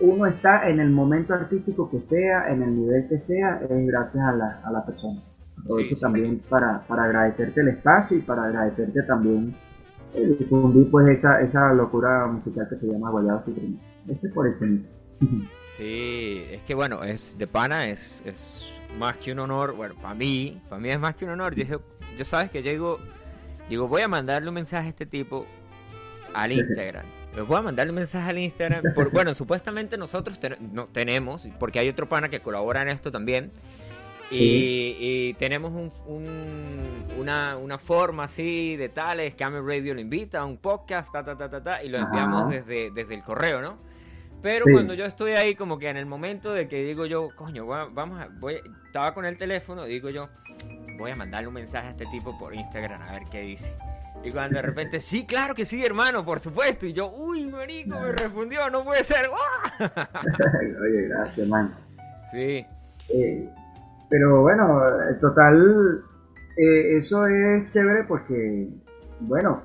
uno 0.00 0.26
está 0.26 0.68
en 0.68 0.80
el 0.80 0.90
momento 0.90 1.34
artístico 1.34 1.90
que 1.90 2.00
sea, 2.08 2.48
en 2.50 2.62
el 2.62 2.80
nivel 2.80 3.08
que 3.08 3.18
sea, 3.26 3.60
es 3.68 3.86
gracias 3.86 4.24
a 4.24 4.32
la, 4.32 4.60
a 4.64 4.70
la 4.72 4.84
persona. 4.86 5.20
Aprovecho 5.60 5.88
Sí, 5.90 5.94
sí. 5.96 6.00
también 6.00 6.42
para, 6.48 6.80
para 6.86 7.04
agradecerte 7.04 7.60
el 7.60 7.68
espacio 7.68 8.16
y 8.16 8.20
para 8.20 8.44
agradecerte 8.44 9.02
también 9.02 9.54
el 10.14 10.38
difundir 10.38 10.90
pues 10.90 11.08
esa, 11.08 11.40
esa 11.42 11.72
locura 11.74 12.26
musical 12.26 12.66
que 12.70 12.76
se 12.76 12.86
llama 12.86 13.10
Guayaba 13.10 13.44
Suprema. 13.44 13.76
Este 14.08 14.28
es 14.28 14.32
por 14.32 14.46
eso. 14.46 14.64
Sí, 15.76 16.44
es 16.50 16.62
que 16.62 16.74
bueno, 16.74 17.02
es 17.02 17.36
de 17.36 17.46
pana, 17.46 17.88
es, 17.88 18.22
es 18.24 18.66
más 18.98 19.16
que 19.16 19.32
un 19.32 19.40
honor. 19.40 19.74
Bueno, 19.76 19.94
para 20.00 20.14
mí, 20.14 20.60
para 20.68 20.80
mí 20.80 20.88
es 20.90 20.98
más 20.98 21.14
que 21.16 21.24
un 21.24 21.32
honor. 21.32 21.54
Yo, 21.54 21.80
yo 22.16 22.24
sabes 22.24 22.50
que 22.50 22.62
yo 22.62 22.70
digo, 23.68 23.88
voy 23.88 24.02
a 24.02 24.08
mandarle 24.08 24.48
un 24.48 24.54
mensaje 24.54 24.86
a 24.86 24.90
este 24.90 25.06
tipo 25.06 25.46
al 26.34 26.52
Instagram. 26.52 27.04
Les 27.36 27.46
voy 27.46 27.58
a 27.58 27.62
mandarle 27.62 27.90
un 27.90 27.96
mensaje 27.96 28.28
al 28.30 28.38
Instagram. 28.38 28.82
Por, 28.94 29.10
bueno, 29.12 29.34
supuestamente 29.34 29.96
nosotros 29.96 30.38
ten- 30.40 30.56
no, 30.72 30.86
tenemos, 30.86 31.48
porque 31.58 31.78
hay 31.78 31.88
otro 31.88 32.08
pana 32.08 32.28
que 32.28 32.40
colabora 32.40 32.82
en 32.82 32.88
esto 32.88 33.10
también. 33.10 33.50
Y, 34.30 34.96
y 34.98 35.34
tenemos 35.34 35.72
un, 35.72 35.90
un- 36.06 37.04
una, 37.18 37.56
una 37.56 37.78
forma 37.78 38.24
así 38.24 38.76
de 38.76 38.90
tales, 38.90 39.34
Camel 39.34 39.64
Radio 39.66 39.94
lo 39.94 40.00
invita 40.00 40.40
a 40.40 40.44
un 40.44 40.58
podcast, 40.58 41.10
ta, 41.10 41.24
ta, 41.24 41.36
ta, 41.36 41.48
ta, 41.48 41.62
ta, 41.62 41.82
y 41.82 41.88
lo 41.88 41.96
Ajá. 41.98 42.06
enviamos 42.06 42.50
desde, 42.50 42.90
desde 42.90 43.14
el 43.14 43.22
correo, 43.22 43.62
¿no? 43.62 43.78
Pero 44.42 44.66
Sí. 44.66 44.72
cuando 44.72 44.92
yo 44.94 45.04
estoy 45.06 45.32
ahí, 45.32 45.54
como 45.54 45.78
que 45.78 45.88
en 45.88 45.96
el 45.96 46.04
momento 46.06 46.52
de 46.52 46.68
que 46.68 46.84
digo 46.84 47.06
yo, 47.06 47.30
coño, 47.34 47.66
vamos 47.66 48.20
a, 48.20 48.28
voy, 48.38 48.60
estaba 48.86 49.14
con 49.14 49.24
el 49.24 49.36
teléfono, 49.38 49.84
digo 49.84 50.10
yo, 50.10 50.28
voy 50.98 51.10
a 51.12 51.16
mandarle 51.16 51.48
un 51.48 51.54
mensaje 51.54 51.88
a 51.88 51.90
este 51.92 52.06
tipo 52.06 52.36
por 52.38 52.54
Instagram 52.54 53.00
a 53.02 53.12
ver 53.12 53.22
qué 53.30 53.40
dice. 53.42 53.74
Y 54.24 54.32
cuando 54.32 54.56
de 54.56 54.62
repente, 54.62 55.00
sí, 55.00 55.24
claro 55.26 55.54
que 55.54 55.64
sí, 55.64 55.84
hermano, 55.84 56.24
por 56.24 56.40
supuesto. 56.40 56.86
Y 56.86 56.92
yo, 56.92 57.10
uy, 57.12 57.46
marico, 57.48 57.98
me 58.00 58.12
respondió, 58.12 58.68
no 58.68 58.82
puede 58.84 59.04
ser. 59.04 59.28
Oye, 59.80 61.08
gracias, 61.08 61.48
man. 61.48 61.72
Sí, 62.32 62.66
Eh, 63.10 63.48
pero 64.10 64.42
bueno, 64.42 64.80
en 65.08 65.20
total, 65.20 66.02
eh, 66.56 66.98
eso 66.98 67.26
es 67.26 67.70
chévere 67.72 68.04
porque, 68.04 68.68
bueno, 69.20 69.62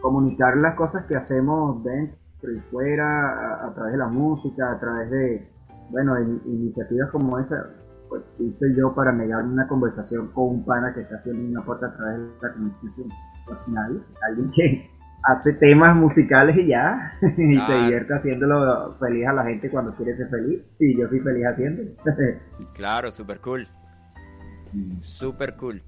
comunicar 0.00 0.56
las 0.58 0.74
cosas 0.74 1.04
que 1.06 1.16
hacemos 1.16 1.82
dentro 1.84 2.52
y 2.52 2.60
fuera, 2.70 3.30
a, 3.62 3.66
a 3.68 3.74
través 3.74 3.92
de 3.92 3.98
la 3.98 4.06
música, 4.08 4.72
a 4.72 4.78
través 4.78 5.10
de, 5.10 5.48
bueno, 5.90 6.20
in- 6.20 6.42
iniciativas 6.46 7.10
como 7.10 7.38
esa, 7.38 7.70
pues 8.08 8.22
hice 8.38 8.66
yo 8.76 8.94
para 8.94 9.12
negar 9.12 9.44
una 9.44 9.66
conversación 9.68 10.28
con 10.32 10.48
un 10.48 10.64
pana 10.64 10.92
que 10.94 11.00
está 11.02 11.16
haciendo 11.16 11.42
un 11.42 11.58
aporte 11.58 11.86
a 11.86 11.96
través 11.96 12.18
de 12.18 12.28
la 12.42 12.52
comunicación. 12.52 13.08
Pues 13.46 13.58
nadie, 13.68 14.00
alguien 14.28 14.50
que 14.52 14.90
hace 15.24 15.52
temas 15.54 15.96
musicales 15.96 16.56
y 16.56 16.68
ya, 16.68 17.12
y 17.22 17.60
se 17.60 17.82
divierte 17.82 18.14
haciéndolo 18.14 18.96
feliz 18.98 19.26
a 19.26 19.32
la 19.32 19.44
gente 19.44 19.70
cuando 19.70 19.94
quiere 19.96 20.16
ser 20.16 20.28
feliz, 20.28 20.60
y 20.78 20.98
yo 20.98 21.08
soy 21.08 21.20
feliz 21.20 21.46
haciéndolo. 21.46 21.90
claro, 22.74 23.12
super 23.12 23.40
cool. 23.40 23.66
Super 25.00 25.56
cool. 25.56 25.82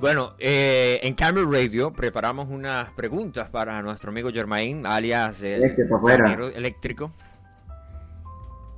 Bueno, 0.00 0.30
eh, 0.38 0.98
en 1.02 1.14
Camel 1.14 1.46
Radio 1.52 1.92
preparamos 1.92 2.48
unas 2.48 2.90
preguntas 2.92 3.50
para 3.50 3.82
nuestro 3.82 4.10
amigo 4.10 4.30
Germain, 4.32 4.86
alias 4.86 5.42
el 5.42 5.62
Este, 5.62 5.86
eléctrico. 6.56 7.12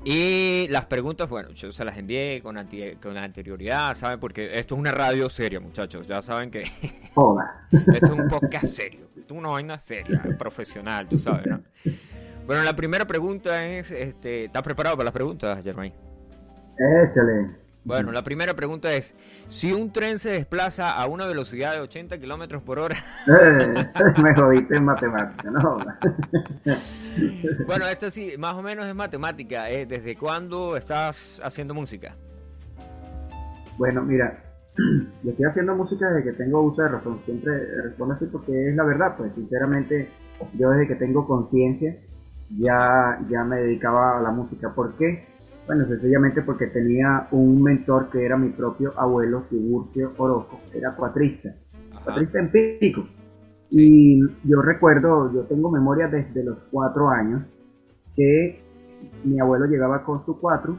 Y 0.04 0.66
las 0.68 0.86
preguntas, 0.86 1.28
bueno, 1.28 1.50
yo 1.50 1.70
se 1.72 1.84
las 1.84 1.96
envié 1.96 2.40
con, 2.42 2.56
anti- 2.58 2.96
con 2.96 3.16
anterioridad, 3.16 3.94
¿saben? 3.94 4.18
Porque 4.18 4.58
esto 4.58 4.74
es 4.74 4.78
una 4.80 4.90
radio 4.90 5.30
seria, 5.30 5.60
muchachos. 5.60 6.06
Ya 6.08 6.20
saben 6.22 6.50
que 6.50 6.64
Joda. 7.14 7.68
esto 7.70 8.06
es 8.06 8.10
un 8.10 8.26
podcast 8.28 8.66
serio. 8.66 9.08
Esto 9.16 9.34
es 9.34 9.38
una 9.38 9.50
vaina 9.50 9.78
seria, 9.78 10.20
profesional, 10.38 11.06
tú 11.08 11.18
sabes, 11.18 11.46
¿no? 11.46 11.60
Bueno, 12.46 12.64
la 12.64 12.74
primera 12.74 13.06
pregunta 13.06 13.64
es, 13.64 13.92
este, 13.92 14.46
¿estás 14.46 14.62
preparado 14.62 14.96
para 14.96 15.04
las 15.04 15.14
preguntas, 15.14 15.62
Germain? 15.62 15.92
Échale. 17.08 17.61
Bueno, 17.84 18.12
la 18.12 18.22
primera 18.22 18.54
pregunta 18.54 18.92
es, 18.92 19.14
si 19.48 19.72
un 19.72 19.92
tren 19.92 20.18
se 20.18 20.30
desplaza 20.30 20.92
a 20.92 21.06
una 21.06 21.26
velocidad 21.26 21.72
de 21.72 21.80
80 21.80 22.18
kilómetros 22.18 22.62
por 22.62 22.78
hora, 22.78 22.96
Eh, 23.26 23.74
me 24.22 24.34
jodiste 24.34 24.76
en 24.76 24.84
matemática, 24.84 25.50
no 25.50 25.78
bueno, 27.66 27.86
esto 27.86 28.10
sí, 28.10 28.34
más 28.38 28.54
o 28.54 28.62
menos 28.62 28.86
es 28.86 28.94
matemática, 28.94 29.70
¿eh? 29.70 29.86
¿desde 29.86 30.16
cuándo 30.16 30.76
estás 30.76 31.40
haciendo 31.42 31.74
música? 31.74 32.16
Bueno, 33.78 34.02
mira, 34.02 34.42
yo 35.22 35.30
estoy 35.30 35.44
haciendo 35.44 35.74
música 35.74 36.08
desde 36.10 36.30
que 36.30 36.38
tengo 36.38 36.62
uso 36.62 36.82
de 36.82 36.88
razón. 36.88 37.20
Siempre 37.24 37.52
respondo 37.82 38.14
así 38.14 38.26
porque 38.26 38.70
es 38.70 38.76
la 38.76 38.84
verdad, 38.84 39.16
pues 39.16 39.32
sinceramente 39.34 40.08
yo 40.54 40.70
desde 40.70 40.88
que 40.88 40.94
tengo 40.96 41.26
conciencia 41.26 41.96
ya, 42.58 43.18
ya 43.28 43.44
me 43.44 43.56
dedicaba 43.56 44.18
a 44.18 44.22
la 44.22 44.30
música. 44.30 44.74
¿Por 44.74 44.96
qué? 44.96 45.26
Bueno, 45.66 45.86
sencillamente 45.86 46.42
porque 46.42 46.66
tenía 46.66 47.28
un 47.30 47.62
mentor 47.62 48.10
que 48.10 48.24
era 48.24 48.36
mi 48.36 48.50
propio 48.50 48.92
abuelo, 48.96 49.44
Tiburcio 49.48 50.12
Orozco, 50.16 50.60
era 50.74 50.94
cuatrista. 50.94 51.54
Ajá. 51.92 52.04
cuatrista 52.04 52.38
empírico. 52.40 53.06
Y 53.70 54.20
yo 54.44 54.60
recuerdo, 54.60 55.32
yo 55.32 55.42
tengo 55.42 55.70
memoria 55.70 56.08
desde 56.08 56.44
los 56.44 56.58
cuatro 56.70 57.08
años, 57.08 57.42
que 58.14 58.60
mi 59.24 59.40
abuelo 59.40 59.66
llegaba 59.66 60.04
con 60.04 60.24
su 60.26 60.38
cuatro, 60.38 60.76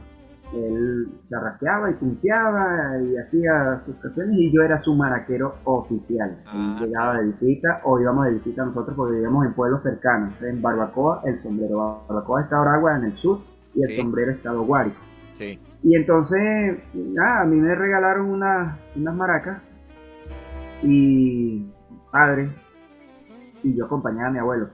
él 0.52 1.08
charraqueaba 1.28 1.90
y 1.90 1.94
punteaba 1.94 3.00
y 3.02 3.16
hacía 3.16 3.82
sus 3.86 3.96
canciones 3.96 4.36
y 4.38 4.52
yo 4.52 4.62
era 4.62 4.80
su 4.82 4.94
maraquero 4.94 5.56
oficial. 5.64 6.38
Ah, 6.46 6.76
él 6.78 6.86
llegaba 6.86 7.18
de 7.18 7.32
visita 7.32 7.80
o 7.84 7.98
íbamos 7.98 8.26
de 8.26 8.34
visita 8.34 8.64
nosotros 8.64 8.96
porque 8.96 9.14
vivíamos 9.14 9.46
en 9.46 9.54
pueblos 9.54 9.82
cercanos, 9.82 10.34
en 10.42 10.62
Barbacoa, 10.62 11.22
el 11.24 11.42
sombrero. 11.42 12.04
Barbacoa 12.08 12.42
está 12.42 12.60
Aragua 12.60 12.96
en 12.96 13.04
el 13.04 13.16
sur 13.16 13.40
y 13.74 13.82
el 13.84 13.90
Sí. 13.90 13.96
sombrero 13.96 14.32
estado 14.32 14.62
Guárico. 14.64 14.96
Sí. 15.34 15.58
Y 15.82 15.96
entonces, 15.96 16.78
nada, 16.94 17.42
a 17.42 17.44
mí 17.44 17.56
me 17.56 17.74
regalaron 17.74 18.26
unas, 18.30 18.78
unas 18.96 19.14
maracas 19.14 19.60
y 20.82 21.66
padre, 22.10 22.50
y 23.62 23.76
yo 23.76 23.86
acompañaba 23.86 24.28
a 24.28 24.32
mi 24.32 24.38
abuelo. 24.38 24.68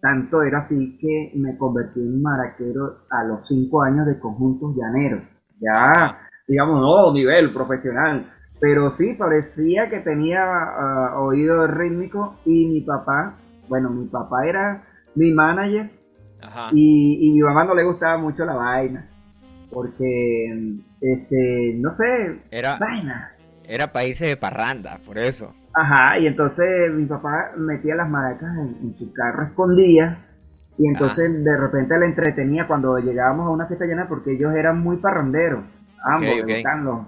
Tanto 0.00 0.42
era 0.42 0.58
así 0.58 0.98
que 0.98 1.32
me 1.34 1.56
convertí 1.56 2.00
en 2.00 2.20
maraquero 2.22 2.98
a 3.10 3.24
los 3.24 3.46
cinco 3.48 3.82
años 3.82 4.06
de 4.06 4.18
conjuntos 4.18 4.74
llaneros. 4.76 5.22
Ya, 5.60 6.18
digamos, 6.46 6.80
no, 6.80 7.12
nivel 7.12 7.52
profesional. 7.54 8.30
Pero 8.60 8.96
sí, 8.96 9.14
parecía 9.14 9.88
que 9.88 10.00
tenía 10.00 10.44
ah, 10.44 11.18
oído 11.20 11.66
rítmico 11.66 12.36
y 12.44 12.66
mi 12.66 12.80
papá, 12.82 13.34
bueno, 13.68 13.90
mi 13.90 14.06
papá 14.06 14.46
era 14.46 14.84
mi 15.14 15.32
manager 15.32 15.90
Ajá. 16.44 16.68
y, 16.72 17.18
y 17.28 17.32
mi 17.32 17.40
mamá 17.40 17.64
no 17.64 17.74
le 17.74 17.84
gustaba 17.84 18.18
mucho 18.18 18.44
la 18.44 18.54
vaina. 18.54 19.08
Porque, 19.70 20.76
este, 21.00 21.74
no 21.78 21.96
sé, 21.96 22.40
Era, 22.50 22.76
vaina. 22.78 23.32
era 23.64 23.92
países 23.92 24.28
de 24.28 24.36
parranda, 24.36 24.98
por 25.04 25.18
eso. 25.18 25.52
Ajá, 25.72 26.18
y 26.20 26.26
entonces 26.28 26.92
mi 26.92 27.04
papá 27.06 27.50
metía 27.56 27.96
las 27.96 28.08
maracas 28.08 28.56
en, 28.58 28.76
en 28.80 28.96
su 28.96 29.12
carro 29.12 29.42
escondida 29.46 30.18
Y 30.78 30.86
entonces 30.86 31.42
de 31.44 31.56
repente 31.56 31.98
le 31.98 32.06
entretenía 32.06 32.66
cuando 32.68 32.96
llegábamos 32.98 33.46
a 33.48 33.50
una 33.50 33.66
fiesta 33.66 33.84
llanera 33.86 34.08
porque 34.08 34.32
ellos 34.34 34.54
eran 34.54 34.80
muy 34.80 34.98
parranderos. 34.98 35.64
Ambos, 36.04 36.28
Ok, 36.34 36.40
ok. 36.42 36.46
les 36.46 36.56
gustan 36.56 36.84
los- 36.84 37.06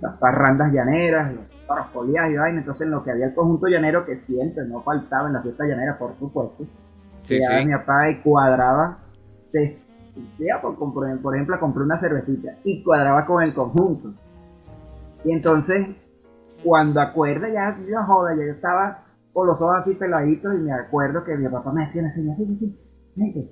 las 0.00 0.14
parrandas 0.18 0.72
llaneras, 0.72 1.34
los 1.34 1.44
parafolías 1.66 2.30
y 2.30 2.36
vaina. 2.36 2.60
Entonces 2.60 2.86
en 2.86 2.90
lo 2.92 3.02
que 3.04 3.10
había 3.10 3.26
el 3.26 3.34
conjunto 3.34 3.66
llanero 3.66 4.06
que 4.06 4.16
siempre 4.26 4.64
no 4.66 4.82
faltaba 4.82 5.26
en 5.28 5.34
la 5.34 5.42
fiesta 5.42 5.64
llanera, 5.66 5.98
por 5.98 6.18
supuesto. 6.18 6.64
Sí, 7.26 7.40
sí. 7.40 7.66
mi 7.66 7.72
papá 7.72 8.10
y 8.10 8.16
cuadraba, 8.22 8.98
iba 10.38 10.60
por, 10.60 10.76
por 10.76 11.34
ejemplo, 11.34 11.56
a 11.56 11.60
comprar 11.60 11.84
una 11.84 12.00
cervecita 12.00 12.52
y 12.64 12.82
cuadraba 12.82 13.26
con 13.26 13.42
el 13.42 13.54
conjunto. 13.54 14.12
Y 15.24 15.32
entonces, 15.32 15.88
cuando 16.64 17.00
acuerda, 17.00 17.48
ya, 17.48 17.76
ya 17.88 18.02
joda, 18.04 18.34
ya 18.36 18.44
yo 18.46 18.52
estaba 18.52 19.02
con 19.32 19.46
los 19.46 19.60
ojos 19.60 19.76
así 19.80 19.94
peladitos 19.94 20.54
y 20.54 20.58
me 20.58 20.72
acuerdo 20.72 21.22
que 21.24 21.36
mi 21.36 21.48
papá 21.48 21.72
me 21.72 21.86
decía 21.86 22.06
así, 22.06 22.20
así, 22.30 22.42
así, 22.56 22.78
vente. 23.16 23.50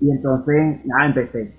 Y 0.00 0.10
entonces, 0.10 0.84
nada, 0.86 1.06
empecé. 1.06 1.54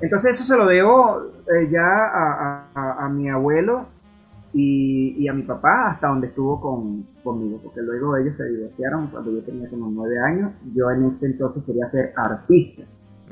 Entonces 0.00 0.32
eso 0.32 0.44
se 0.44 0.56
lo 0.56 0.66
debo 0.66 1.22
eh, 1.46 1.68
ya 1.70 1.82
a, 1.82 2.32
a- 2.32 2.64
a- 2.74 3.06
a 3.06 3.08
mi 3.08 3.28
abuelo 3.28 3.86
y, 4.58 5.14
y 5.18 5.28
a 5.28 5.32
mi 5.32 5.42
papá 5.42 5.90
hasta 5.92 6.08
donde 6.08 6.28
estuvo 6.28 6.60
con, 6.60 7.04
conmigo, 7.22 7.60
porque 7.62 7.80
luego 7.80 8.16
ellos 8.16 8.36
se 8.36 8.44
divorciaron 8.44 9.06
cuando 9.08 9.32
yo 9.32 9.42
tenía 9.44 9.68
como 9.68 9.88
nueve 9.90 10.18
años. 10.18 10.52
Yo 10.74 10.90
en 10.90 11.06
ese 11.12 11.26
entonces 11.26 11.62
quería 11.64 11.88
ser 11.90 12.12
artista, 12.16 12.82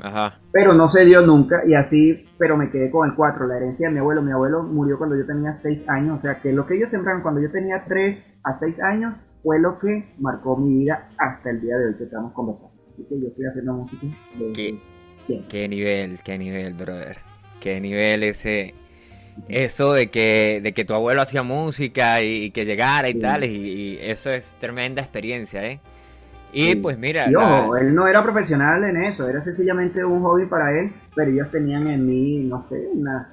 Ajá. 0.01 0.39
pero 0.51 0.73
no 0.73 0.89
se 0.89 1.03
dio 1.03 1.21
nunca 1.21 1.65
y 1.65 1.73
así, 1.73 2.25
pero 2.37 2.55
me 2.55 2.71
quedé 2.71 2.89
con 2.89 3.09
el 3.09 3.15
cuatro, 3.15 3.45
la 3.45 3.57
herencia 3.57 3.87
de 3.87 3.93
mi 3.93 3.99
abuelo. 3.99 4.21
Mi 4.21 4.31
abuelo 4.31 4.63
murió 4.63 4.97
cuando 4.97 5.17
yo 5.17 5.25
tenía 5.25 5.57
seis 5.57 5.81
años, 5.89 6.19
o 6.19 6.21
sea 6.21 6.39
que 6.41 6.53
lo 6.53 6.65
que 6.65 6.75
ellos 6.75 6.89
sembraron 6.91 7.21
cuando 7.21 7.41
yo 7.41 7.51
tenía 7.51 7.83
tres 7.87 8.23
a 8.43 8.57
seis 8.59 8.79
años 8.79 9.13
fue 9.43 9.59
lo 9.59 9.77
que 9.79 10.13
marcó 10.19 10.55
mi 10.55 10.83
vida 10.83 11.09
hasta 11.17 11.49
el 11.49 11.59
día 11.61 11.77
de 11.77 11.87
hoy 11.87 11.95
que 11.95 12.05
estamos 12.05 12.31
conversando. 12.33 12.71
Así 12.93 13.03
que 13.03 13.19
yo 13.19 13.27
estoy 13.27 13.45
haciendo 13.45 13.73
música 13.73 14.07
desde 14.39 14.53
¿Qué? 14.53 15.43
Qué 15.49 15.67
nivel, 15.67 16.19
qué 16.23 16.37
nivel, 16.37 16.73
brother. 16.73 17.17
Qué 17.59 17.81
nivel 17.81 18.23
ese. 18.23 18.73
Eso 19.49 19.93
de 19.93 20.07
que, 20.09 20.59
de 20.61 20.73
que 20.73 20.83
tu 20.85 20.93
abuelo 20.93 21.21
hacía 21.21 21.41
música 21.43 22.21
y, 22.21 22.45
y 22.45 22.51
que 22.51 22.65
llegara 22.65 23.07
y 23.09 23.13
Sí. 23.13 23.19
tal, 23.19 23.43
y, 23.45 23.47
y 23.49 23.99
eso 24.01 24.29
es 24.29 24.53
tremenda 24.59 25.01
experiencia, 25.01 25.65
¿eh? 25.65 25.79
Y 26.51 26.71
Sí. 26.71 26.75
pues 26.77 26.97
mira, 26.97 27.29
Y 27.29 27.33
la- 27.33 27.61
ojo, 27.63 27.77
él 27.77 27.93
no 27.95 28.07
era 28.07 28.23
profesional 28.23 28.83
en 28.83 29.03
eso, 29.03 29.27
era 29.27 29.43
sencillamente 29.43 30.03
un 30.03 30.21
hobby 30.23 30.45
para 30.47 30.77
él, 30.77 30.91
pero 31.15 31.31
ellos 31.31 31.49
tenían 31.51 31.87
en 31.87 32.05
mí, 32.05 32.39
no 32.39 32.65
sé, 32.69 32.75
unas 32.93 33.27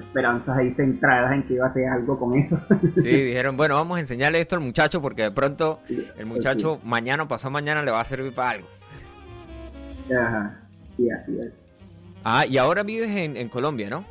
esperanzas 0.00 0.56
ahí 0.56 0.72
centradas 0.74 1.32
en 1.32 1.42
que 1.44 1.54
iba 1.54 1.66
a 1.66 1.70
hacer 1.70 1.88
algo 1.88 2.18
con 2.18 2.36
eso. 2.38 2.60
sí, 3.00 3.08
dijeron, 3.24 3.56
bueno, 3.56 3.74
vamos 3.74 3.96
a 3.98 4.00
enseñarle 4.00 4.40
esto 4.40 4.54
al 4.54 4.60
muchacho 4.60 5.00
porque 5.02 5.22
de 5.22 5.30
pronto 5.32 5.80
el 6.16 6.26
muchacho 6.26 6.78
mañana 6.84 7.24
o 7.24 7.28
pasado 7.28 7.50
mañana 7.50 7.82
le 7.82 7.90
va 7.90 8.00
a 8.00 8.04
servir 8.04 8.32
para 8.32 8.50
algo. 8.50 8.68
Ajá, 10.10 10.60
sí, 10.96 11.08
así 11.10 11.38
es. 11.40 11.52
Ah, 12.24 12.44
y 12.46 12.58
ahora 12.58 12.82
vives 12.82 13.10
en, 13.10 13.36
en 13.36 13.48
Colombia, 13.48 13.88
¿no? 13.90 14.04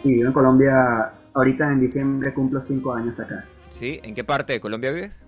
Sí, 0.00 0.14
vivo 0.14 0.28
en 0.28 0.32
Colombia, 0.32 1.12
ahorita 1.34 1.72
en 1.72 1.80
diciembre 1.80 2.32
cumplo 2.34 2.62
cinco 2.64 2.92
años 2.94 3.18
acá. 3.18 3.44
Sí, 3.70 4.00
¿en 4.02 4.14
qué 4.14 4.24
parte 4.24 4.52
de 4.54 4.60
Colombia 4.60 4.90
vives? 4.92 5.18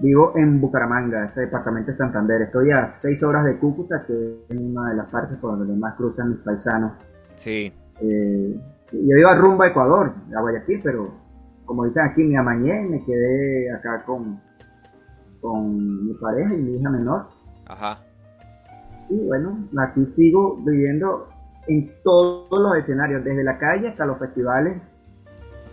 Vivo 0.00 0.32
en 0.36 0.60
Bucaramanga, 0.60 1.26
ese 1.26 1.42
departamento 1.42 1.92
de 1.92 1.98
Santander. 1.98 2.42
Estoy 2.42 2.70
a 2.70 2.88
seis 2.90 3.22
horas 3.22 3.44
de 3.44 3.58
Cúcuta, 3.58 4.02
que 4.06 4.44
es 4.48 4.56
una 4.58 4.90
de 4.90 4.96
las 4.96 5.06
partes 5.08 5.36
por 5.38 5.58
donde 5.58 5.74
más 5.76 5.94
cruzan 5.96 6.30
mis 6.30 6.38
paisanos. 6.40 6.92
Sí, 7.36 7.72
Eh, 8.02 8.58
yo 8.92 9.16
iba 9.16 9.34
rumbo 9.36 9.62
a 9.62 9.68
Ecuador, 9.68 10.12
a 10.34 10.40
Guayaquil, 10.40 10.80
pero 10.82 11.12
como 11.66 11.84
dicen 11.84 12.02
aquí, 12.02 12.24
me 12.24 12.36
amañé 12.38 12.82
y 12.86 12.88
me 12.88 13.04
quedé 13.04 13.70
acá 13.72 14.02
con, 14.04 14.40
con 15.40 16.06
mi 16.06 16.14
pareja 16.14 16.54
y 16.54 16.58
mi 16.62 16.78
hija 16.78 16.90
menor. 16.90 17.26
ajá. 17.66 17.98
Y 19.10 19.26
bueno, 19.26 19.58
aquí 19.78 20.06
sigo 20.12 20.56
viviendo 20.64 21.28
en 21.72 21.92
todos 22.02 22.58
los 22.58 22.76
escenarios, 22.76 23.22
desde 23.24 23.44
la 23.44 23.58
calle 23.58 23.88
hasta 23.88 24.04
los 24.04 24.18
festivales. 24.18 24.80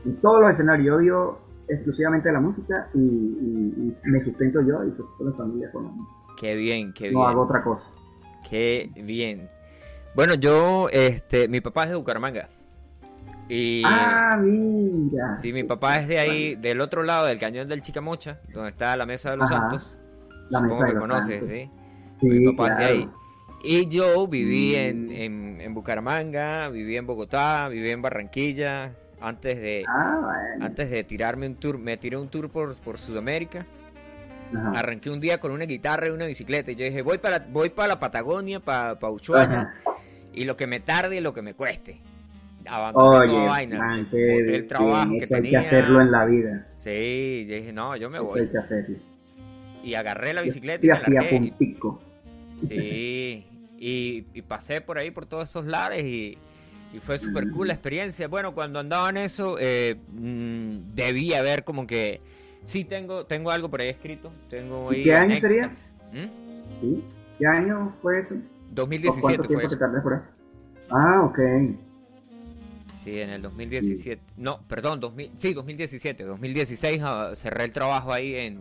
En 0.05 0.15
todos 0.21 0.41
los 0.41 0.51
escenarios. 0.51 0.85
Yo 0.87 0.97
vivo 0.99 1.39
exclusivamente 1.67 2.29
de 2.29 2.33
la 2.33 2.39
música 2.39 2.87
y, 2.93 2.99
y- 2.99 3.95
y 4.05 4.09
me 4.09 4.23
sustento 4.23 4.61
yo 4.61 4.83
y 4.85 4.89
sustento 4.91 5.23
mi 5.25 5.33
familia 5.33 5.71
con 5.71 5.83
la 5.85 5.89
música. 5.89 6.17
Qué 6.39 6.55
bien, 6.55 6.93
qué 6.93 7.11
No 7.11 7.19
bien. 7.19 7.29
hago 7.31 7.41
otra 7.41 7.63
cosa. 7.63 7.83
Qué 8.49 8.89
bien. 8.95 9.49
Bueno, 10.15 10.35
yo, 10.35 10.87
este, 10.91 11.47
mi 11.47 11.61
papá 11.61 11.83
es 11.85 11.89
de 11.89 11.95
Bucaramanga. 11.95 12.47
Y 13.49 13.81
Ah, 13.85 14.37
mira. 14.41 15.35
sí, 15.37 15.51
mi 15.53 15.63
papá 15.63 15.97
es 15.97 16.07
de 16.07 16.19
ahí, 16.19 16.55
del 16.55 16.81
otro 16.81 17.01
lado 17.03 17.25
del 17.27 17.39
cañón 17.39 17.67
del 17.67 17.81
Chicamocha, 17.81 18.39
donde 18.53 18.69
está 18.69 18.95
la 18.97 19.05
Mesa 19.05 19.31
de 19.31 19.37
los 19.37 19.49
Ajá. 19.51 19.61
Santos. 19.69 19.99
La 20.49 20.59
Supongo 20.59 20.75
Mesa 20.81 20.85
de 20.85 20.89
que 20.91 20.93
los 20.95 21.01
conoces, 21.01 21.39
Santos. 21.39 21.49
¿sí? 21.49 21.71
Sí, 22.19 22.27
mi 22.29 22.51
papá 22.53 22.71
es 22.73 22.77
de 22.77 22.85
ahí. 22.85 23.09
Y 23.63 23.87
yo 23.89 24.27
viví 24.27 24.73
Mm. 24.75 24.79
en, 24.79 25.11
en, 25.11 25.61
en 25.61 25.73
Bucaramanga, 25.73 26.69
viví 26.69 26.95
en 26.95 27.05
Bogotá, 27.07 27.67
viví 27.69 27.89
en 27.89 28.01
Barranquilla, 28.01 28.91
antes 29.19 29.59
de, 29.59 29.83
Ah, 29.87 30.19
bueno. 30.21 30.65
antes 30.65 30.89
de 30.91 31.03
tirarme 31.03 31.47
un 31.47 31.55
tour, 31.55 31.77
me 31.79 31.97
tiré 31.97 32.17
un 32.17 32.29
tour 32.29 32.49
por, 32.49 32.75
por 32.75 32.97
Sudamérica. 32.99 33.65
Ajá. 34.55 34.79
Arranqué 34.79 35.09
un 35.09 35.19
día 35.19 35.39
con 35.39 35.51
una 35.51 35.65
guitarra 35.65 36.07
y 36.07 36.11
una 36.11 36.25
bicicleta 36.25 36.71
y 36.71 36.75
yo 36.75 36.85
dije, 36.85 37.01
voy 37.01 37.17
para, 37.17 37.39
voy 37.51 37.69
para 37.69 37.89
la 37.89 37.99
Patagonia, 37.99 38.59
para, 38.61 38.97
para 38.97 39.11
Ushuaia, 39.11 39.43
Ajá. 39.61 39.73
y 40.33 40.45
lo 40.45 40.55
que 40.55 40.67
me 40.67 40.79
tarde 40.79 41.17
y 41.17 41.19
lo 41.19 41.33
que 41.33 41.41
me 41.41 41.53
cueste. 41.53 41.99
Abandoné 42.69 43.33
Oye, 43.33 43.47
vaina, 43.47 43.77
man, 43.79 44.07
el 44.11 44.67
trabajo 44.67 45.09
que 45.11 45.17
eso 45.17 45.35
hay 45.35 45.41
que 45.41 45.47
tenía. 45.47 45.59
hacerlo 45.61 46.01
en 46.01 46.11
la 46.11 46.25
vida. 46.25 46.67
Sí, 46.77 47.45
yo 47.47 47.55
dije, 47.55 47.73
no, 47.73 47.95
yo 47.95 48.09
me 48.09 48.19
voy. 48.19 48.41
hay 48.41 48.47
que 48.49 48.57
hacerlo. 48.57 48.97
Y 49.83 49.93
agarré 49.95 50.33
la 50.33 50.41
bicicleta 50.41 50.85
y 50.85 50.89
estoy 50.89 51.13
me. 51.15 51.53
Sí, 52.57 53.45
y, 53.77 54.25
y 54.33 54.41
pasé 54.41 54.81
por 54.81 54.97
ahí, 54.97 55.11
por 55.11 55.25
todos 55.25 55.49
esos 55.49 55.65
lares 55.65 56.03
y, 56.03 56.37
y 56.93 56.99
fue 56.99 57.19
súper 57.19 57.49
cool 57.51 57.67
la 57.67 57.73
experiencia. 57.73 58.27
Bueno, 58.27 58.53
cuando 58.53 58.79
andaba 58.79 59.09
en 59.09 59.17
eso, 59.17 59.57
eh, 59.59 59.95
mm, 60.13 60.95
debía 60.95 61.39
haber 61.39 61.63
como 61.63 61.85
que... 61.85 62.19
Sí, 62.63 62.83
tengo, 62.83 63.25
tengo 63.25 63.51
algo 63.51 63.69
por 63.69 63.81
ahí 63.81 63.89
escrito. 63.89 64.31
Tengo 64.49 64.91
¿Y 64.91 64.97
ahí 64.97 65.03
qué 65.03 65.15
año 65.15 65.39
sería? 65.39 65.67
¿Mm? 66.11 66.81
¿Sí? 66.81 67.03
¿Qué 67.39 67.45
año 67.45 67.95
fue 68.01 68.21
eso? 68.21 68.35
¿O 68.35 68.39
2017 68.71 69.21
¿Cuánto 69.21 69.53
fue 69.53 69.65
eso. 69.65 70.03
por 70.03 70.13
ahí? 70.13 70.19
Ah, 70.89 71.21
ok. 71.23 71.39
Sí, 73.03 73.21
en 73.21 73.29
el 73.29 73.41
2017. 73.41 74.21
No, 74.37 74.61
perdón, 74.67 74.99
2000, 74.99 75.31
sí, 75.35 75.53
2017. 75.53 76.23
2016 76.23 77.01
ah, 77.03 77.31
cerré 77.35 77.63
el 77.65 77.71
trabajo 77.71 78.11
ahí 78.11 78.35
en, 78.35 78.59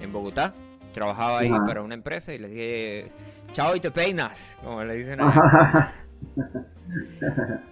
en 0.00 0.12
Bogotá. 0.12 0.54
Trabajaba 0.98 1.38
ahí 1.38 1.48
Ajá. 1.48 1.64
para 1.64 1.82
una 1.82 1.94
empresa 1.94 2.34
y 2.34 2.38
les 2.38 2.50
dije, 2.50 3.12
chao 3.52 3.76
y 3.76 3.78
te 3.80 3.92
peinas, 3.92 4.58
como 4.64 4.82
le 4.82 4.96
dicen 4.96 5.20
allá. 5.20 5.92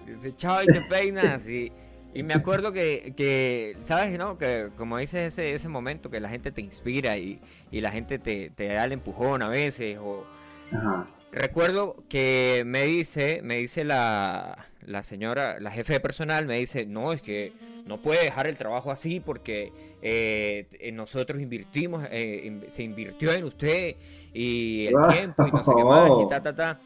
Dice, 0.06 0.36
chao 0.36 0.62
y 0.62 0.66
te 0.66 0.80
peinas. 0.82 1.48
Y, 1.48 1.72
y 2.14 2.22
me 2.22 2.34
acuerdo 2.34 2.72
que, 2.72 3.14
que, 3.16 3.74
¿sabes? 3.80 4.16
no 4.16 4.38
Que 4.38 4.68
como 4.76 4.98
dices 4.98 5.32
ese, 5.32 5.54
ese 5.54 5.68
momento 5.68 6.08
que 6.08 6.20
la 6.20 6.28
gente 6.28 6.52
te 6.52 6.60
inspira 6.60 7.16
y, 7.16 7.40
y 7.72 7.80
la 7.80 7.90
gente 7.90 8.20
te, 8.20 8.50
te 8.50 8.68
da 8.68 8.84
el 8.84 8.92
empujón 8.92 9.42
a 9.42 9.48
veces. 9.48 9.98
O... 10.00 10.24
Ajá. 10.70 11.08
Recuerdo 11.36 11.96
que 12.08 12.62
me 12.64 12.84
dice, 12.84 13.40
me 13.42 13.56
dice 13.58 13.84
la, 13.84 14.68
la 14.86 15.02
señora, 15.02 15.60
la 15.60 15.70
jefe 15.70 15.92
de 15.92 16.00
personal, 16.00 16.46
me 16.46 16.58
dice, 16.58 16.86
no, 16.86 17.12
es 17.12 17.20
que 17.20 17.52
no 17.84 18.00
puede 18.00 18.24
dejar 18.24 18.46
el 18.46 18.56
trabajo 18.56 18.90
así 18.90 19.20
porque 19.20 19.70
eh, 20.00 20.66
nosotros 20.94 21.38
invertimos, 21.42 22.06
eh, 22.10 22.58
se 22.68 22.84
invirtió 22.84 23.32
en 23.32 23.44
usted 23.44 23.96
y 24.32 24.86
el 24.86 24.94
tiempo 25.10 25.46
y 25.46 25.50
no 25.50 25.62
sé 25.62 25.72
qué 25.76 25.84
más 25.84 26.10
y 26.24 26.28
ta, 26.30 26.40
ta, 26.40 26.54
ta. 26.56 26.80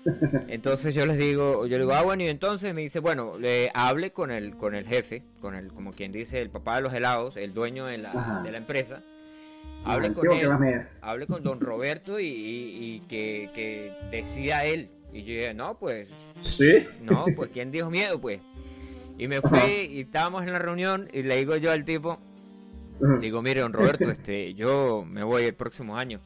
Entonces 0.48 0.96
yo 0.96 1.06
les 1.06 1.16
digo, 1.16 1.66
yo 1.66 1.78
le 1.78 1.84
digo, 1.84 1.94
ah, 1.94 2.02
bueno, 2.02 2.24
y 2.24 2.26
entonces 2.26 2.74
me 2.74 2.80
dice, 2.80 2.98
bueno, 2.98 3.38
le 3.38 3.70
hable 3.72 4.10
con 4.12 4.32
el, 4.32 4.56
con 4.56 4.74
el 4.74 4.84
jefe, 4.84 5.22
con 5.40 5.54
el, 5.54 5.68
como 5.72 5.92
quien 5.92 6.10
dice, 6.10 6.40
el 6.40 6.50
papá 6.50 6.74
de 6.74 6.82
los 6.82 6.92
helados, 6.92 7.36
el 7.36 7.54
dueño 7.54 7.86
de 7.86 7.98
la, 7.98 8.40
de 8.42 8.50
la 8.50 8.58
empresa. 8.58 9.00
Hable 9.84 10.12
con 10.12 10.22
¿qué 10.22 10.28
vos 10.46 10.58
que 10.60 10.70
él, 10.72 10.86
hable 11.00 11.26
con 11.26 11.42
don 11.42 11.58
Roberto 11.60 12.20
y, 12.20 12.26
y- 12.26 12.94
y 12.96 13.00
que, 13.08 13.50
que 13.54 13.92
decida 14.10 14.64
él. 14.64 14.90
Y 15.12 15.20
yo 15.22 15.32
dije, 15.34 15.54
no, 15.54 15.78
pues, 15.78 16.08
Sí. 16.42 16.70
no, 17.02 17.24
pues, 17.34 17.50
¿quién 17.50 17.70
dijo 17.70 17.90
miedo, 17.90 18.20
pues? 18.20 18.40
Y 19.18 19.26
me 19.28 19.40
fui 19.40 19.88
y 19.90 20.00
estábamos 20.00 20.44
en 20.44 20.52
la 20.52 20.58
reunión 20.58 21.08
y 21.12 21.22
le 21.22 21.36
digo 21.38 21.56
yo 21.56 21.72
al 21.72 21.84
tipo, 21.84 22.18
digo, 23.20 23.42
mire, 23.42 23.60
don 23.60 23.72
Roberto, 23.72 24.10
este, 24.10 24.54
yo 24.54 25.04
me 25.08 25.22
voy 25.24 25.44
el 25.44 25.54
próximo 25.54 25.96
año. 25.96 26.20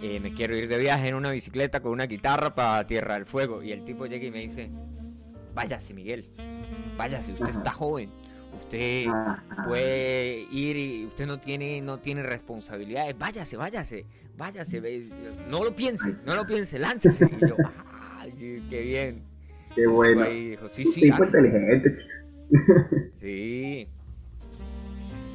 Eh, 0.00 0.20
me 0.20 0.32
quiero 0.32 0.56
ir 0.56 0.68
de 0.68 0.78
viaje 0.78 1.08
en 1.08 1.14
una 1.14 1.30
bicicleta 1.30 1.80
con 1.80 1.90
una 1.92 2.06
guitarra 2.06 2.54
para 2.54 2.86
Tierra 2.86 3.14
del 3.14 3.24
Fuego. 3.26 3.62
Y 3.62 3.72
el 3.72 3.82
tipo 3.84 4.06
llega 4.06 4.26
y 4.26 4.30
me 4.30 4.40
dice, 4.40 4.70
váyase, 5.54 5.92
Miguel, 5.94 6.24
váyase, 6.96 7.32
usted 7.32 7.46
Ajá. 7.48 7.58
está 7.58 7.72
joven, 7.72 8.10
usted 8.58 9.06
puede 9.66 10.46
ir 10.50 10.76
y 10.76 11.06
usted 11.06 11.26
no 11.26 11.38
tiene, 11.38 11.80
no 11.80 11.98
tiene 11.98 12.22
responsabilidades, 12.22 13.16
váyase, 13.18 13.56
váyase, 13.56 14.04
váyase, 14.36 14.80
no 15.48 15.64
lo 15.64 15.74
piense, 15.74 16.14
no 16.26 16.34
lo 16.34 16.46
piense, 16.46 16.78
láncese. 16.78 17.26
Y 17.40 17.48
yo, 17.48 17.56
ay, 18.18 18.32
qué 18.68 18.80
bien. 18.82 19.22
Qué 19.74 19.86
bueno. 19.86 20.22
Ahí 20.22 20.50
dijo, 20.50 20.68
sí, 20.68 20.84
sí, 20.84 21.02
tipo 21.02 21.22
ah, 21.22 21.26
inteligente. 21.26 21.98
Sí. 23.20 23.88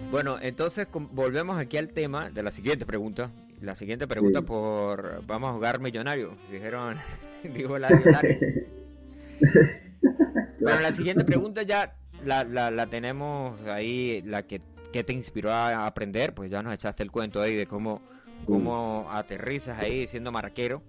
Bueno, 0.10 0.38
entonces 0.42 0.88
volvemos 1.12 1.58
aquí 1.60 1.78
al 1.78 1.90
tema 1.90 2.30
de 2.30 2.42
la 2.44 2.52
siguiente 2.52 2.86
pregunta. 2.86 3.30
la 3.62 3.76
siguiente 3.76 4.08
pregunta 4.08 4.40
Sí. 4.40 4.46
por 4.46 5.26
vamos 5.26 5.50
a 5.50 5.54
jugar 5.54 5.80
millonario. 5.80 6.36
Dijeron, 6.52 6.98
dijo 7.56 7.78
la 7.78 7.90
millonaria. 7.90 8.40
Bueno, 10.60 10.80
la 10.80 10.92
siguiente 10.92 11.24
pregunta 11.26 11.64
ya 11.64 11.94
la, 12.26 12.44
la, 12.44 12.72
la 12.72 12.88
tenemos 12.88 13.60
ahí, 13.68 14.22
la 14.26 14.44
que, 14.44 14.62
que 14.92 15.04
te 15.04 15.14
inspiró 15.14 15.52
a 15.52 15.86
aprender, 15.86 16.34
pues 16.34 16.50
ya 16.50 16.62
nos 16.62 16.74
echaste 16.74 17.04
el 17.04 17.12
cuento 17.12 17.42
ahí 17.42 17.56
de 17.56 17.66
cómo, 17.68 18.02
cómo 18.46 19.08
aterrizas 19.12 19.80
ahí 19.80 20.08
siendo 20.08 20.32
maraquero. 20.32 20.82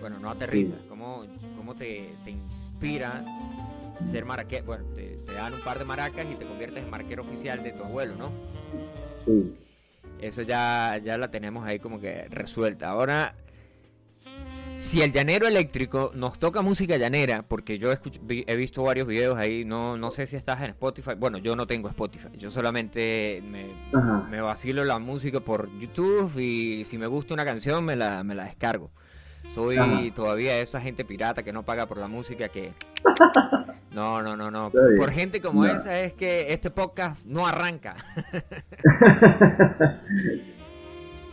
Bueno, 0.00 0.18
no 0.20 0.30
aterrizas, 0.30 0.78
cómo, 0.88 1.24
cómo 1.56 1.74
te, 1.74 2.14
te 2.24 2.30
inspira 2.30 3.24
ser 4.04 4.24
maraquero. 4.24 4.64
Bueno, 4.64 4.84
te, 4.94 5.18
te 5.26 5.32
dan 5.32 5.54
un 5.54 5.60
par 5.60 5.78
de 5.78 5.84
maracas 5.84 6.24
y 6.30 6.36
te 6.36 6.46
conviertes 6.46 6.84
en 6.84 6.90
maraquero 6.90 7.22
oficial 7.22 7.62
de 7.62 7.72
tu 7.72 7.82
abuelo, 7.82 8.14
¿no? 8.14 8.30
Sí. 9.26 9.56
Eso 10.20 10.42
ya, 10.42 11.00
ya 11.02 11.18
la 11.18 11.30
tenemos 11.30 11.66
ahí 11.66 11.78
como 11.78 12.00
que 12.00 12.26
resuelta. 12.28 12.90
Ahora, 12.90 13.34
si 14.78 15.02
el 15.02 15.12
llanero 15.12 15.46
eléctrico 15.46 16.12
nos 16.14 16.38
toca 16.38 16.62
música 16.62 16.96
llanera, 16.96 17.42
porque 17.42 17.78
yo 17.78 17.92
escuch- 17.92 18.20
vi- 18.22 18.44
he 18.46 18.56
visto 18.56 18.82
varios 18.82 19.06
videos 19.08 19.36
ahí, 19.36 19.64
no, 19.64 19.96
no 19.98 20.10
sé 20.12 20.26
si 20.26 20.36
estás 20.36 20.60
en 20.60 20.70
Spotify. 20.70 21.12
Bueno, 21.18 21.38
yo 21.38 21.56
no 21.56 21.66
tengo 21.66 21.88
Spotify, 21.88 22.28
yo 22.36 22.50
solamente 22.50 23.42
me, 23.44 24.40
vacilo 24.40 24.84
la 24.84 24.98
música 24.98 25.40
por 25.40 25.68
YouTube 25.78 26.38
y 26.38 26.84
si 26.84 26.96
me 26.96 27.06
gusta 27.08 27.34
una 27.34 27.44
canción 27.44 27.84
me 27.84 27.96
la, 27.96 28.22
me 28.22 28.34
la 28.34 28.44
descargo. 28.44 28.90
Soy 29.54 29.76
Ajá. 29.78 30.00
todavía 30.14 30.58
esa 30.60 30.80
gente 30.80 31.04
pirata 31.04 31.42
que 31.42 31.52
no 31.52 31.64
paga 31.64 31.86
por 31.86 31.98
la 31.98 32.08
música 32.08 32.48
que... 32.48 32.72
No, 33.90 34.22
no, 34.22 34.36
no, 34.36 34.50
no. 34.50 34.70
Por 34.70 35.10
gente 35.10 35.40
como 35.40 35.64
No. 35.64 35.74
esa 35.74 35.98
es 36.02 36.12
que 36.12 36.52
este 36.52 36.70
podcast 36.70 37.26
no 37.26 37.46
arranca. 37.48 37.96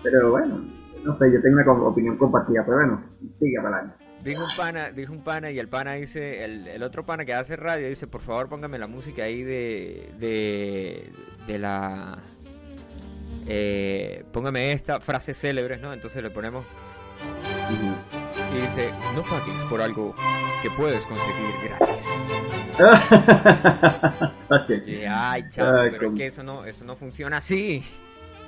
pero 0.01 0.31
bueno, 0.31 0.63
no 1.05 1.17
sé, 1.17 1.31
yo 1.31 1.41
tengo 1.41 1.61
una 1.61 1.87
opinión 1.87 2.17
compartida, 2.17 2.63
pero 2.65 2.77
bueno, 2.77 3.03
siga 3.39 3.61
para 3.61 3.77
adelante. 3.77 4.05
Dijo 4.23 4.43
un 4.43 4.57
pana, 4.57 4.91
dijo 4.91 5.13
un 5.13 5.23
pana 5.23 5.51
y 5.51 5.59
el 5.59 5.69
pana 5.69 5.93
dice, 5.93 6.43
el, 6.43 6.67
el 6.67 6.81
otro 6.81 7.05
pana 7.05 7.25
que 7.25 7.33
hace 7.33 7.55
radio 7.55 7.87
dice, 7.87 8.07
por 8.07 8.21
favor 8.21 8.49
póngame 8.49 8.79
la 8.79 8.87
música 8.87 9.23
ahí 9.23 9.43
de, 9.43 10.11
de, 10.19 11.13
de 11.45 11.59
la, 11.59 12.17
eh, 13.47 14.25
póngame 14.31 14.71
esta 14.71 14.99
frase 14.99 15.35
célebres, 15.35 15.79
¿no? 15.79 15.93
Entonces 15.93 16.23
le 16.23 16.31
ponemos 16.31 16.65
y 18.55 18.61
dice, 18.61 18.91
no 19.13 19.21
pagues 19.21 19.63
por 19.69 19.81
algo 19.81 20.15
que 20.63 20.69
puedes 20.71 21.05
conseguir 21.05 21.53
gratis. 21.63 22.05
Y, 24.85 25.03
ay, 25.09 25.43
chavo, 25.49 25.79
Ay, 25.79 25.89
pero 25.91 26.09
es 26.09 26.13
que 26.13 26.25
eso 26.27 26.43
no, 26.43 26.65
eso 26.65 26.85
no 26.85 26.95
funciona 26.95 27.37
así. 27.37 27.83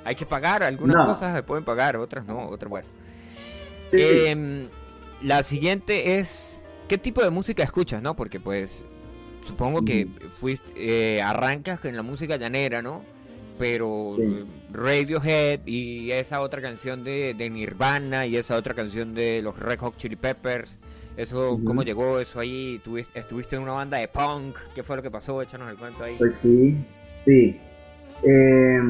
Hay 0.08 0.14
que 0.14 0.24
pagar, 0.24 0.62
algunas 0.62 0.96
No. 0.96 1.06
cosas 1.06 1.36
se 1.36 1.42
pueden 1.42 1.64
pagar, 1.66 1.96
otras 1.98 2.24
no, 2.24 2.48
otras 2.48 2.70
bueno. 2.70 2.88
Sí, 3.90 3.98
Em, 4.00 4.68
la 5.22 5.42
siguiente 5.42 6.18
es, 6.18 6.64
¿qué 6.88 6.96
tipo 6.96 7.22
de 7.22 7.28
música 7.28 7.62
escuchas, 7.62 8.00
no? 8.00 8.16
Porque 8.16 8.40
pues, 8.40 8.86
supongo 9.46 9.84
que 9.84 10.06
fuiste, 10.40 10.72
eh, 10.76 11.20
arrancas 11.22 11.84
en 11.84 11.94
la 11.94 12.02
música 12.02 12.36
llanera, 12.38 12.80
¿no? 12.80 13.04
Pero 13.58 14.14
Sí. 14.16 14.44
Radiohead 14.72 15.60
y 15.66 16.10
esa 16.12 16.40
otra 16.40 16.62
canción 16.62 17.04
de, 17.04 17.34
de 17.36 17.50
Nirvana 17.50 18.24
y 18.24 18.36
esa 18.38 18.56
otra 18.56 18.72
canción 18.72 19.12
de 19.14 19.42
los 19.42 19.58
Red 19.58 19.78
Hot 19.80 19.96
Chili 19.98 20.16
Peppers, 20.16 20.78
eso, 21.18 21.52
Ujú. 21.54 21.64
¿cómo 21.64 21.82
llegó 21.82 22.18
eso 22.18 22.40
ahí? 22.40 22.80
¿Tuvis- 22.82 23.10
¿Estuviste 23.14 23.56
en 23.56 23.62
una 23.62 23.72
banda 23.72 23.98
de 23.98 24.08
punk? 24.08 24.56
¿Qué 24.74 24.82
fue 24.82 24.96
lo 24.96 25.02
que 25.02 25.10
pasó? 25.10 25.42
Échanos 25.42 25.68
el 25.68 25.76
cuento 25.76 26.02
ahí. 26.04 26.14
Pues 26.16 26.32
sí, 26.40 26.76
sí. 27.26 27.60
Eh, 28.22 28.80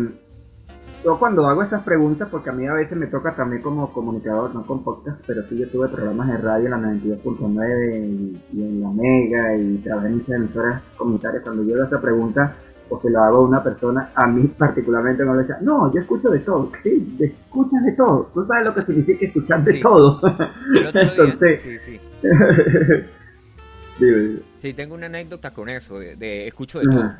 yo 1.04 1.18
cuando 1.18 1.46
hago 1.46 1.62
esas 1.62 1.82
preguntas, 1.82 2.28
porque 2.30 2.50
a 2.50 2.52
mí 2.52 2.66
a 2.66 2.72
veces 2.74 2.96
me 2.98 3.06
toca 3.06 3.34
también 3.34 3.62
como 3.62 3.92
comunicador, 3.92 4.54
no 4.54 4.66
con 4.66 4.82
podcast, 4.82 5.20
pero 5.26 5.42
sí 5.48 5.56
yo 5.58 5.68
tuve 5.68 5.88
programas 5.88 6.28
de 6.28 6.38
radio 6.38 6.64
en 6.66 6.70
la 6.72 6.78
92.9 6.78 8.04
y, 8.04 8.42
y 8.52 8.62
en 8.62 8.80
la 8.82 8.88
Mega 8.90 9.56
y 9.56 9.76
trabajé 9.78 10.08
en 10.08 10.14
muchas 10.18 10.36
emisoras 10.36 10.82
comunitarias. 10.96 11.42
Cuando 11.42 11.62
yo 11.64 11.76
hago 11.76 11.84
esa 11.84 12.00
pregunta, 12.00 12.56
o 12.90 13.00
se 13.02 13.10
lo 13.10 13.20
hago 13.22 13.36
a 13.38 13.44
una 13.48 13.62
persona, 13.62 14.10
a 14.14 14.26
mí 14.26 14.44
particularmente 14.58 15.24
no 15.24 15.34
le 15.34 15.42
dice, 15.42 15.54
no, 15.60 15.92
yo 15.94 16.00
escucho 16.00 16.30
de 16.30 16.38
todo. 16.40 16.72
Sí, 16.82 17.16
escuchas 17.20 17.84
de 17.84 17.92
todo. 17.92 18.30
Tú 18.34 18.46
sabes 18.46 18.64
lo 18.64 18.74
que 18.74 18.82
significa 18.84 19.26
escuchar 19.26 19.62
de 19.64 19.72
Sí. 19.72 19.80
todo. 19.80 20.20
Entonces- 20.94 21.60
sí, 21.60 21.78
sí. 21.78 22.00
Sí, 24.54 24.74
tengo 24.74 24.94
una 24.94 25.06
anécdota 25.06 25.52
con 25.52 25.68
eso, 25.68 25.98
de, 25.98 26.14
de 26.14 26.46
escucho 26.46 26.78
de 26.78 26.86
todo. 26.86 27.00
Ajá. 27.00 27.18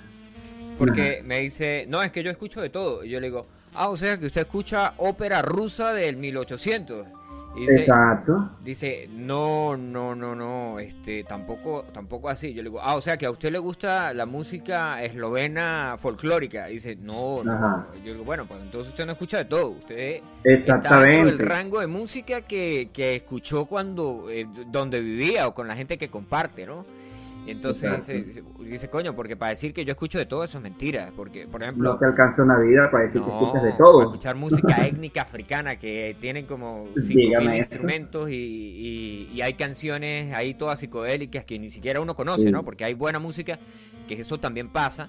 Porque 0.78 1.22
me 1.26 1.40
dice, 1.40 1.86
no, 1.88 2.00
es 2.02 2.12
que 2.12 2.22
yo 2.22 2.30
escucho 2.30 2.60
de 2.62 2.70
todo. 2.70 3.02
Y 3.04 3.10
yo 3.10 3.18
le 3.18 3.26
digo, 3.26 3.46
ah, 3.74 3.88
o 3.88 3.96
sea 3.96 4.18
que 4.18 4.26
usted 4.26 4.42
escucha 4.42 4.94
ópera 4.98 5.42
rusa 5.42 5.92
del 5.92 6.16
1800. 6.16 7.06
Y 7.56 7.60
dice, 7.62 7.76
Exacto. 7.76 8.50
dice, 8.62 9.08
no, 9.10 9.76
no, 9.76 10.14
no, 10.14 10.34
no, 10.34 10.78
este, 10.78 11.24
tampoco, 11.24 11.86
tampoco 11.92 12.28
así. 12.28 12.52
Yo 12.52 12.62
le 12.62 12.68
digo, 12.68 12.80
ah, 12.80 12.94
o 12.94 13.00
sea 13.00 13.16
que 13.16 13.26
a 13.26 13.30
usted 13.30 13.50
le 13.50 13.58
gusta 13.58 14.12
la 14.12 14.26
música 14.26 15.02
eslovena 15.02 15.96
folclórica. 15.98 16.66
Dice, 16.66 16.94
no, 16.94 17.42
no. 17.42 17.52
Ajá. 17.52 17.86
Yo 18.04 18.12
digo, 18.12 18.24
bueno, 18.24 18.46
pues 18.46 18.60
entonces 18.62 18.90
usted 18.90 19.06
no 19.06 19.12
escucha 19.12 19.38
de 19.38 19.46
todo. 19.46 19.70
Usted 19.70 19.96
está 19.96 20.20
dentro 20.20 20.44
del 20.44 20.58
Exactamente. 20.58 21.44
rango 21.44 21.80
de 21.80 21.86
música 21.88 22.42
que, 22.42 22.90
que 22.92 23.16
escuchó 23.16 23.64
cuando, 23.64 24.26
eh, 24.30 24.46
donde 24.68 25.00
vivía 25.00 25.48
o 25.48 25.54
con 25.54 25.66
la 25.66 25.74
gente 25.74 25.98
que 25.98 26.08
comparte, 26.08 26.64
¿no? 26.66 26.84
Entonces 27.50 28.06
dice, 28.06 28.42
dice, 28.60 28.88
coño, 28.90 29.14
porque 29.16 29.36
para 29.36 29.50
decir 29.50 29.72
que 29.72 29.84
yo 29.84 29.92
escucho 29.92 30.18
de 30.18 30.26
todo 30.26 30.44
eso 30.44 30.58
es 30.58 30.62
mentira. 30.62 31.10
Porque, 31.16 31.46
por 31.46 31.62
ejemplo, 31.62 31.92
No 31.92 31.98
te 31.98 32.04
alcanza 32.06 32.42
una 32.42 32.58
vida 32.58 32.90
para 32.90 33.04
decir 33.04 33.22
que 33.22 33.28
escuchas 33.28 33.62
de 33.62 33.70
para 33.70 33.76
todo. 33.78 34.02
escuchar 34.02 34.36
música 34.36 34.86
étnica 34.86 35.22
africana 35.22 35.76
que 35.78 36.16
tienen 36.20 36.46
como 36.46 36.88
Dígame 36.96 37.46
5.000 37.46 37.52
eso. 37.52 37.56
instrumentos 37.74 38.30
y, 38.30 38.34
y- 38.34 39.30
y 39.34 39.40
hay 39.42 39.54
canciones 39.54 40.32
ahí 40.34 40.54
todas 40.54 40.78
psicodélicas 40.80 41.44
que 41.44 41.58
ni 41.58 41.70
siquiera 41.70 42.00
uno 42.00 42.14
conoce, 42.14 42.44
Sí. 42.44 42.50
¿no? 42.50 42.64
Porque 42.64 42.84
hay 42.84 42.94
buena 42.94 43.18
música, 43.18 43.58
que 44.06 44.14
eso 44.14 44.38
también 44.38 44.68
pasa, 44.68 45.08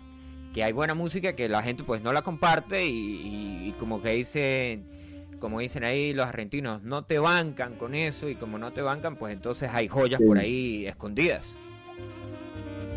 que 0.53 0.63
hay 0.63 0.71
buena 0.71 0.93
música 0.95 1.33
que 1.33 1.47
la 1.49 1.61
gente 1.61 1.83
pues 1.83 2.01
no 2.01 2.11
la 2.13 2.21
comparte 2.21 2.85
y, 2.85 3.73
como 3.79 4.01
que 4.01 4.09
dicen, 4.11 4.83
como 5.39 5.59
dicen 5.59 5.83
ahí 5.83 6.11
los 6.13 6.25
argentinos, 6.25 6.83
no 6.83 7.03
te 7.05 7.19
bancan 7.19 7.75
con 7.75 7.95
eso 7.95 8.27
y 8.29 8.35
como 8.35 8.57
no 8.57 8.73
te 8.73 8.81
bancan 8.81 9.15
pues 9.15 9.31
entonces 9.33 9.69
hay 9.73 9.87
joyas 9.87 10.19
Sí. 10.19 10.25
por 10.27 10.37
ahí 10.37 10.85
escondidas. 10.87 11.57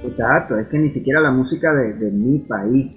Exacto, 0.05 0.59
es 0.59 0.67
que 0.67 0.79
ni 0.79 0.91
siquiera 0.93 1.21
la 1.21 1.31
música 1.31 1.73
de, 1.73 2.11
mi 2.11 2.41
país 2.41 2.91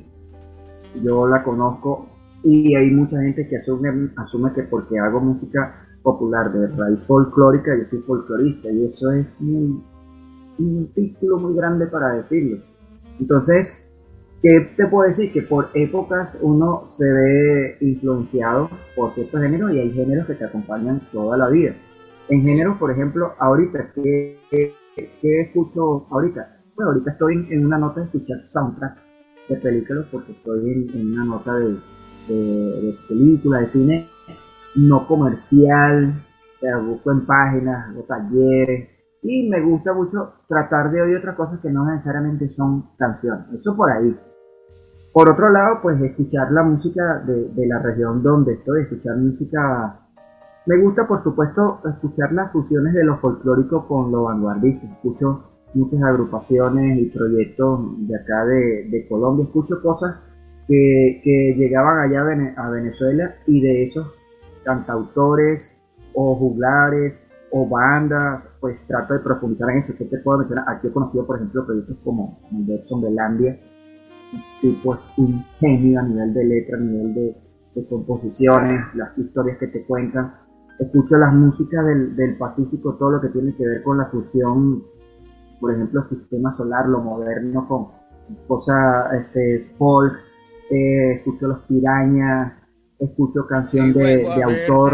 yo 1.03 1.27
la 1.27 1.43
conozco 1.43 2.07
y 2.43 2.75
hay 2.75 2.89
mucha 2.89 3.21
gente 3.21 3.47
que 3.47 3.57
asume, 3.57 4.09
asume 4.15 4.53
que 4.53 4.63
porque 4.63 4.97
hago 4.97 5.19
música 5.19 5.85
popular 6.01 6.51
de 6.51 6.67
raíz 6.67 7.05
folclórica 7.05 7.71
yo 7.77 7.89
soy 7.89 7.99
folclorista 7.99 8.71
y 8.71 8.85
eso 8.85 9.11
es 9.11 9.27
un, 9.39 9.83
un 10.57 10.91
título 10.93 11.37
muy 11.37 11.55
grande 11.55 11.85
para 11.87 12.13
decirlo. 12.13 12.63
Entonces, 13.19 13.67
¿qué 14.41 14.73
te 14.75 14.87
puedo 14.87 15.07
decir? 15.07 15.31
Que 15.31 15.43
por 15.43 15.69
épocas 15.75 16.37
uno 16.41 16.89
se 16.97 17.05
ve 17.05 17.77
influenciado 17.81 18.69
por 18.95 19.13
ciertos 19.13 19.41
géneros 19.41 19.73
y 19.73 19.79
hay 19.79 19.91
géneros 19.91 20.25
que 20.25 20.35
te 20.35 20.45
acompañan 20.45 21.01
toda 21.11 21.37
la 21.37 21.49
vida. 21.49 21.75
En 22.29 22.43
géneros, 22.43 22.77
por 22.77 22.89
ejemplo, 22.89 23.33
ahorita, 23.37 23.91
¿qué, 23.93 24.39
qué, 24.49 24.73
qué 25.21 25.41
escucho 25.41 26.07
ahorita? 26.09 26.54
Bueno, 26.75 26.91
ahorita 26.91 27.11
estoy 27.11 27.47
en, 27.51 27.65
una 27.65 27.77
nota 27.77 28.01
de 28.01 28.07
escuchar 28.07 28.37
soundtrack 28.51 28.97
de 29.47 29.55
películas 29.57 30.05
porque 30.11 30.33
estoy 30.33 30.91
en, 30.93 31.13
una 31.13 31.23
nota 31.23 31.53
de, 31.55 32.97
película, 33.07 33.59
de 33.59 33.69
cine 33.69 34.09
no 34.75 35.07
comercial, 35.07 36.21
busco 36.85 37.11
en 37.13 37.25
páginas 37.25 37.95
o 37.95 38.03
talleres 38.03 38.89
y 39.23 39.47
me 39.47 39.61
gusta 39.61 39.93
mucho 39.93 40.33
tratar 40.49 40.91
de 40.91 41.01
oír 41.01 41.17
otras 41.17 41.37
cosas 41.37 41.61
que 41.61 41.69
no 41.69 41.85
necesariamente 41.85 42.53
son 42.55 42.89
canciones, 42.97 43.45
eso 43.57 43.73
por 43.77 43.89
ahí. 43.89 44.19
Por 45.13 45.31
otro 45.31 45.49
lado, 45.49 45.79
pues 45.81 46.01
escuchar 46.01 46.51
la 46.51 46.63
música 46.63 47.23
de, 47.25 47.47
de 47.53 47.67
la 47.67 47.79
región 47.79 48.21
donde 48.21 48.53
estoy, 48.53 48.81
escuchar 48.81 49.15
música... 49.15 50.01
Me 50.65 50.81
gusta, 50.81 51.07
por 51.07 51.23
supuesto, 51.23 51.79
escuchar 51.85 52.33
las 52.33 52.51
fusiones 52.51 52.93
de 52.93 53.05
lo 53.05 53.17
folclórico 53.19 53.87
con 53.87 54.11
lo 54.11 54.23
vanguardista. 54.23 54.87
Escucho 54.87 55.54
muchas 55.75 56.01
agrupaciones 56.03 56.99
y 56.99 57.05
proyectos 57.09 58.07
de 58.07 58.15
acá 58.15 58.45
de, 58.45 59.05
Colombia. 59.09 59.45
Escucho 59.45 59.81
cosas 59.81 60.15
que, 60.67 61.21
que 61.23 61.55
llegaban 61.57 61.99
allá 61.99 62.21
a, 62.21 62.25
Vene- 62.25 62.53
a 62.57 62.69
Venezuela 62.69 63.35
y 63.45 63.61
de 63.61 63.83
esos 63.83 64.11
cantautores 64.63 65.63
o 66.13 66.35
juglares 66.35 67.13
o 67.51 67.67
bandas, 67.69 68.43
pues 68.59 68.77
trato 68.87 69.13
de 69.13 69.19
profundizar 69.19 69.69
en 69.69 69.77
eso. 69.79 69.93
¿Qué 69.97 70.05
te 70.05 70.17
puedo 70.19 70.39
mencionar? 70.39 70.65
Aquí 70.67 70.87
he 70.87 70.91
conocido, 70.91 71.25
por 71.25 71.37
ejemplo, 71.37 71.65
proyectos 71.65 71.97
como 72.03 72.39
Anderson 72.51 73.01
Belandia, 73.01 73.59
tipo 74.61 74.95
es 74.95 75.01
un 75.17 75.43
genio 75.59 75.99
a 75.99 76.03
nivel 76.03 76.33
de 76.33 76.43
letra, 76.45 76.77
a 76.77 76.81
nivel 76.81 77.13
de, 77.13 77.35
de 77.75 77.87
composiciones, 77.87 78.81
las 78.95 79.17
historias 79.17 79.57
que 79.59 79.67
te 79.67 79.85
cuentan. 79.85 80.33
Escucho 80.79 81.15
las 81.17 81.33
músicas 81.33 81.85
del, 81.85 82.15
del 82.15 82.37
Pacífico, 82.37 82.95
todo 82.95 83.11
lo 83.11 83.21
que 83.21 83.29
tiene 83.29 83.55
que 83.55 83.65
ver 83.65 83.83
con 83.83 83.97
la 83.99 84.05
fusión, 84.07 84.83
por 85.65 85.73
ejemplo, 85.73 86.07
sistema 86.07 86.55
solar, 86.57 86.87
lo 86.87 86.99
moderno 86.99 87.67
con 87.67 87.87
cosas 88.47 89.13
este, 89.15 89.67
folk, 89.79 90.13
eh, 90.69 91.13
escucho 91.13 91.47
los 91.47 91.59
pirañas, 91.61 92.53
escucho 92.99 93.47
canción 93.47 93.91
Sí, 93.93 93.99
de, 93.99 94.17
de 94.17 94.43
autor. 94.43 94.93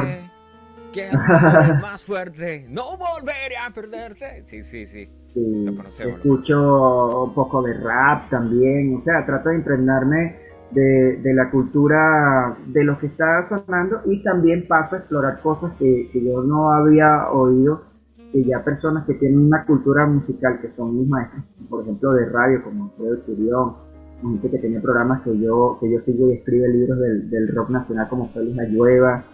Que 0.94 1.10
más 1.82 2.06
fuerte. 2.06 2.66
No 2.70 2.84
volveré 2.96 3.58
a 3.58 3.70
perderte. 3.74 4.44
Sí, 4.46 4.64
sí, 4.64 4.86
sí. 4.86 5.10
Sí, 5.34 5.66
Lo 5.66 5.76
conocemos, 5.76 6.14
lo 6.14 6.18
escucho 6.20 7.24
un 7.26 7.34
poco 7.34 7.62
de 7.64 7.74
rap 7.74 8.30
también, 8.30 8.96
o 8.98 9.04
sea, 9.04 9.26
trato 9.26 9.50
de 9.50 9.56
impregnarme 9.56 10.38
de, 10.72 11.18
de 11.18 11.34
la 11.34 11.52
cultura 11.52 12.56
de 12.68 12.84
lo 12.86 12.98
que 12.98 13.08
está 13.08 13.50
sonando 13.50 14.04
y 14.06 14.24
también 14.24 14.66
paso 14.70 14.96
a 14.96 15.00
explorar 15.00 15.42
cosas 15.42 15.74
que, 15.78 16.10
que 16.14 16.24
yo 16.24 16.44
no 16.44 16.72
había 16.72 17.30
oído, 17.30 17.91
que 18.32 18.44
ya 18.44 18.63
personas 18.63 19.06
que 19.06 19.15
tienen 19.15 19.39
una 19.39 19.65
cultura 19.65 20.06
musical, 20.06 20.60
que 20.62 20.72
son 20.76 20.98
mis 20.98 21.08
maestros, 21.08 21.44
por 21.70 21.84
ejemplo, 21.84 22.13
de 22.13 22.26
radio, 22.26 22.63
como 22.63 22.86
Alfredo 22.86 23.26
Churión, 23.26 23.74
gente 24.22 24.50
que 24.50 24.60
tiene 24.60 24.80
programas 24.80 25.22
que 25.24 25.38
yo, 25.38 25.78
que 25.82 25.91
yo 25.91 26.00
sigo 26.06 26.30
y 26.30 26.34
escribe 26.36 26.70
libros 26.70 27.00
del, 27.00 27.30
del 27.30 27.48
rock 27.56 27.70
nacional 27.72 28.08
como 28.10 28.30
Félix 28.30 28.60
Ayueva, 28.60 29.26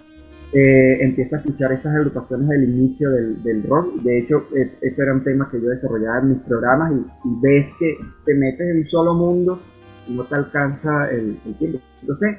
eh, 0.53 0.99
empiezo 1.01 1.36
a 1.36 1.39
escuchar 1.39 1.73
esas 1.73 1.93
agrupaciones 1.93 2.47
del 2.47 2.63
inicio 2.63 3.12
del, 3.12 3.43
del 3.43 3.63
rock. 3.63 4.01
De 4.01 4.19
hecho, 4.19 4.43
es, 4.55 4.77
eso 4.81 5.03
era 5.03 5.13
un 5.13 5.23
tema 5.23 5.49
que 5.51 5.62
yo 5.62 5.69
desarrollaba 5.69 6.19
en 6.19 6.29
mis 6.29 6.39
programas 6.39 6.93
y, 6.93 7.27
y 7.27 7.39
ves 7.41 7.69
que 7.77 7.97
te 8.25 8.33
metes 8.33 8.62
en 8.62 8.77
un 8.77 8.88
solo 8.88 9.13
mundo 9.13 9.60
y 10.07 10.13
no 10.15 10.23
te 10.23 10.36
alcanza 10.36 11.12
el, 11.12 11.38
el 11.45 11.57
tiempo. 11.57 11.79
Entonces, 12.01 12.38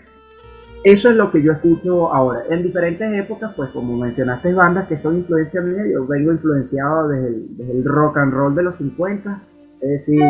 eso 0.85 1.11
es 1.11 1.17
lo 1.17 1.31
que 1.31 1.43
yo 1.43 1.53
escucho 1.53 2.13
ahora. 2.13 2.43
En 2.51 2.63
diferentes 2.63 3.13
épocas, 3.13 3.53
pues 3.57 3.71
como 3.71 3.97
mencionaste 3.97 4.53
bandas 4.55 4.89
que 4.89 5.01
son 5.03 5.19
influencia 5.19 5.61
mía, 5.61 5.85
yo 5.93 6.07
vengo 6.07 6.33
influenciado 6.33 7.09
desde 7.09 7.29
el, 7.29 7.57
desde 7.57 7.73
el 7.73 7.85
rock 7.85 8.19
and 8.19 8.33
roll 8.33 8.55
de 8.55 8.63
los 8.63 8.77
50, 8.77 9.43
es 9.81 9.89
decir, 9.89 10.23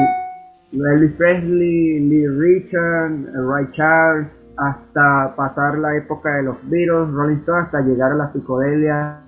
Elvis 0.72 1.12
Presley, 1.12 2.00
Lee 2.00 2.28
Richard, 2.28 3.32
Ray 3.34 3.66
Charles, 3.72 4.28
hasta 4.56 5.34
pasar 5.36 5.78
la 5.78 5.96
época 5.96 6.34
de 6.36 6.42
los 6.44 6.56
Beatles, 6.68 7.12
Rolling 7.12 7.36
Stones, 7.36 7.66
hasta 7.66 7.80
llegar 7.80 8.12
a 8.12 8.16
la 8.16 8.32
psicodelia, 8.32 9.20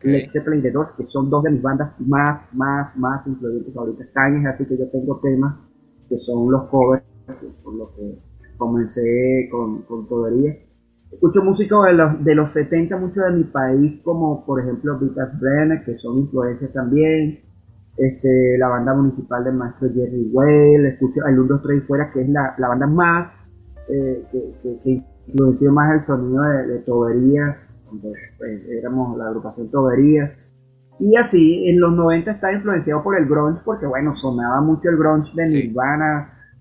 Ok. 0.00 0.04
Led 0.04 0.30
Zeppelin 0.32 0.62
que 0.62 1.06
son 1.08 1.28
dos 1.28 1.42
de 1.42 1.50
mis 1.50 1.60
bandas 1.60 1.92
más, 2.00 2.40
más, 2.54 2.96
más 2.96 3.26
influyentes 3.26 3.76
ahorita. 3.76 4.06
Cañas, 4.14 4.54
así 4.54 4.64
que 4.64 4.78
yo 4.78 4.88
tengo 4.90 5.20
temas 5.20 5.56
que 6.08 6.16
son 6.20 6.50
los 6.50 6.64
covers, 6.68 7.04
por 7.62 7.74
lo 7.74 7.94
que 7.94 8.29
comencé 8.60 9.48
con, 9.50 9.82
con 9.82 10.06
todería. 10.06 10.54
Escucho 11.10 11.42
músicos 11.42 11.86
de 11.86 11.94
los, 11.94 12.24
de 12.24 12.34
los 12.36 12.52
70, 12.52 12.96
mucho 12.98 13.22
de 13.22 13.32
mi 13.32 13.44
país, 13.44 14.00
como 14.04 14.46
por 14.46 14.60
ejemplo 14.60 14.96
Vitas 15.00 15.40
Brenner, 15.40 15.84
que 15.84 15.98
son 15.98 16.18
influencias 16.18 16.72
también. 16.72 17.40
Este, 17.96 18.56
la 18.58 18.68
banda 18.68 18.94
municipal 18.94 19.42
del 19.42 19.54
maestro 19.54 19.88
Jerry 19.92 20.30
Well, 20.32 20.86
escucho 20.86 21.26
el 21.26 21.38
1, 21.38 21.48
2, 21.48 21.62
3 21.62 21.78
y 21.82 21.86
fuera, 21.86 22.12
que 22.12 22.22
es 22.22 22.28
la, 22.28 22.54
la 22.56 22.68
banda 22.68 22.86
más 22.86 23.32
eh, 23.88 24.24
que, 24.30 24.54
que, 24.62 24.78
que 24.84 25.04
influenció 25.26 25.72
más 25.72 26.00
el 26.00 26.06
sonido 26.06 26.42
de, 26.42 26.66
de 26.68 26.78
Toberías, 26.80 27.58
donde 27.90 28.12
pues, 28.38 28.62
éramos 28.68 29.18
la 29.18 29.26
agrupación 29.26 29.68
Toberías. 29.70 30.30
Y 31.00 31.16
así, 31.16 31.68
en 31.68 31.80
los 31.80 31.92
90 31.92 32.30
está 32.30 32.52
influenciado 32.52 33.02
por 33.02 33.18
el 33.18 33.26
grunge, 33.26 33.60
porque 33.64 33.86
bueno, 33.86 34.14
sonaba 34.16 34.60
mucho 34.60 34.88
el 34.88 34.96
grunge 34.96 35.30
de 35.34 35.46
Sí. 35.48 35.74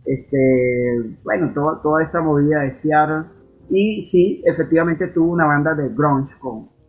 Este, 0.05 1.17
bueno, 1.23 1.51
toda 1.53 2.03
esta 2.03 2.21
movida 2.21 2.61
de 2.61 2.75
Seattle. 2.75 3.25
Y 3.69 4.07
sí, 4.07 4.41
efectivamente 4.45 5.07
tuvo 5.07 5.31
una 5.31 5.45
banda 5.45 5.75
de 5.75 5.89
grunge 5.89 6.33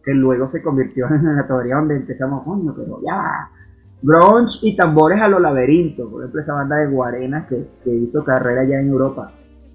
que 0.03 0.15
luego 0.15 0.51
se 0.51 0.63
convirtió 0.63 1.07
en 1.11 1.37
la 1.37 1.47
teoría 1.47 1.77
donde 1.77 1.97
empezamos, 1.97 2.45
coño, 2.45 2.75
pero 2.77 3.01
ya. 3.05 3.51
Grunge 4.03 4.59
y 4.63 4.77
tambores 4.77 5.21
a 5.21 5.29
los 5.29 5.41
laberintos, 5.41 6.11
por 6.11 6.23
ejemplo, 6.23 6.41
esa 6.41 6.55
banda 6.55 6.77
de 6.77 6.87
Guarena 6.87 7.47
que, 7.47 7.67
hizo 7.85 8.25
carrera 8.25 8.65
ya 8.65 8.81
en 8.81 8.89
Europa. 8.89 9.33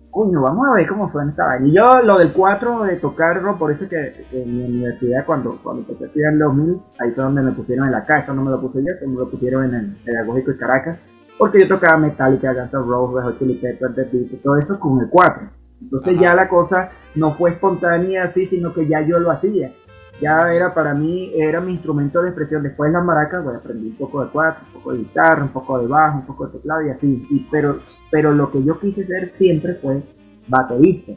Coño, 0.10 0.41
vamos 0.41 0.65
a 0.67 0.74
ver 0.74 0.88
cómo 0.88 1.12
suena 1.12 1.30
esta 1.30 1.45
vaina. 1.45 1.67
Y 1.67 1.74
yo, 1.74 1.84
lo 2.04 2.17
del 2.17 2.34
4 2.34 2.84
de 2.86 2.95
tocar 2.95 3.39
rock, 3.43 3.60
por 3.60 3.71
eso 3.71 3.88
que, 3.88 4.26
en 4.32 4.58
mi 4.58 4.63
universidad, 4.63 5.26
cuando, 5.26 5.60
cuando 5.62 5.82
empecé 5.82 6.06
a 6.06 6.08
estudiar 6.08 6.34
en 6.34 6.39
2000, 6.39 6.82
ahí 7.00 7.12
fue 7.12 7.24
donde 7.24 7.41
me 7.43 7.52
pusieron 7.52 7.86
en 7.86 7.91
la 7.91 8.06
casa, 8.06 8.34
no 8.34 8.43
me 8.43 8.50
lo 8.50 8.62
puse 8.62 8.80
yo, 8.80 9.08
me 9.08 9.15
lo 9.15 9.30
pusieron 9.30 9.65
en 9.65 9.76
el 9.76 9.95
Pedagógico 10.04 10.52
de 10.52 10.58
Caracas, 10.58 10.98
porque 11.38 11.60
yo 11.60 11.67
tocaba 11.67 11.98
Metallica, 11.98 12.54
Guns 12.54 12.74
N' 12.74 12.82
Roses, 12.82 13.24
Hot 13.24 13.39
Chili 13.39 13.56
Peppers, 13.56 13.95
The 13.95 14.04
Beatles, 14.04 14.41
todo 14.41 14.58
eso 14.58 14.80
con 14.80 15.00
el 15.02 15.10
4. 15.10 15.50
Entonces 15.82 16.13
Ajá. 16.13 16.21
ya 16.21 16.36
la 16.36 16.48
cosa 16.48 16.91
no 17.15 17.36
fue 17.36 17.52
espontánea 17.52 18.26
así, 18.26 18.48
sino 18.48 18.74
que 18.74 18.88
ya 18.88 19.02
yo 19.02 19.19
lo 19.19 19.32
hacía. 19.32 19.74
Ya 20.21 20.54
era 20.54 20.74
para 20.74 20.93
mí, 20.93 21.34
era 21.36 21.60
mi 21.60 21.74
instrumento 21.74 22.21
de 22.21 22.30
expresión. 22.30 22.63
Después 22.63 22.91
las 22.91 23.04
maracas, 23.04 23.43
bueno, 23.43 23.60
aprendí 23.60 23.89
un 23.89 23.98
poco 23.98 24.24
de 24.24 24.32
cuatro, 24.32 24.63
un 24.67 24.74
poco 24.80 24.93
de 24.93 25.00
guitarra, 25.00 25.43
un 25.43 25.50
poco 25.50 25.80
de 25.80 25.88
bajo, 25.88 26.19
un 26.19 26.26
poco 26.26 26.48
de 26.48 26.54
teclado 26.54 26.86
y 26.86 26.89
así. 26.89 27.28
Y, 27.30 27.48
pero, 27.52 27.80
pero 28.10 28.34
lo 28.34 28.50
que 28.50 28.63
yo 28.63 28.80
quise 28.80 29.06
ser 29.06 29.34
siempre 29.38 29.76
fue 29.76 30.04
baterista. 30.48 31.12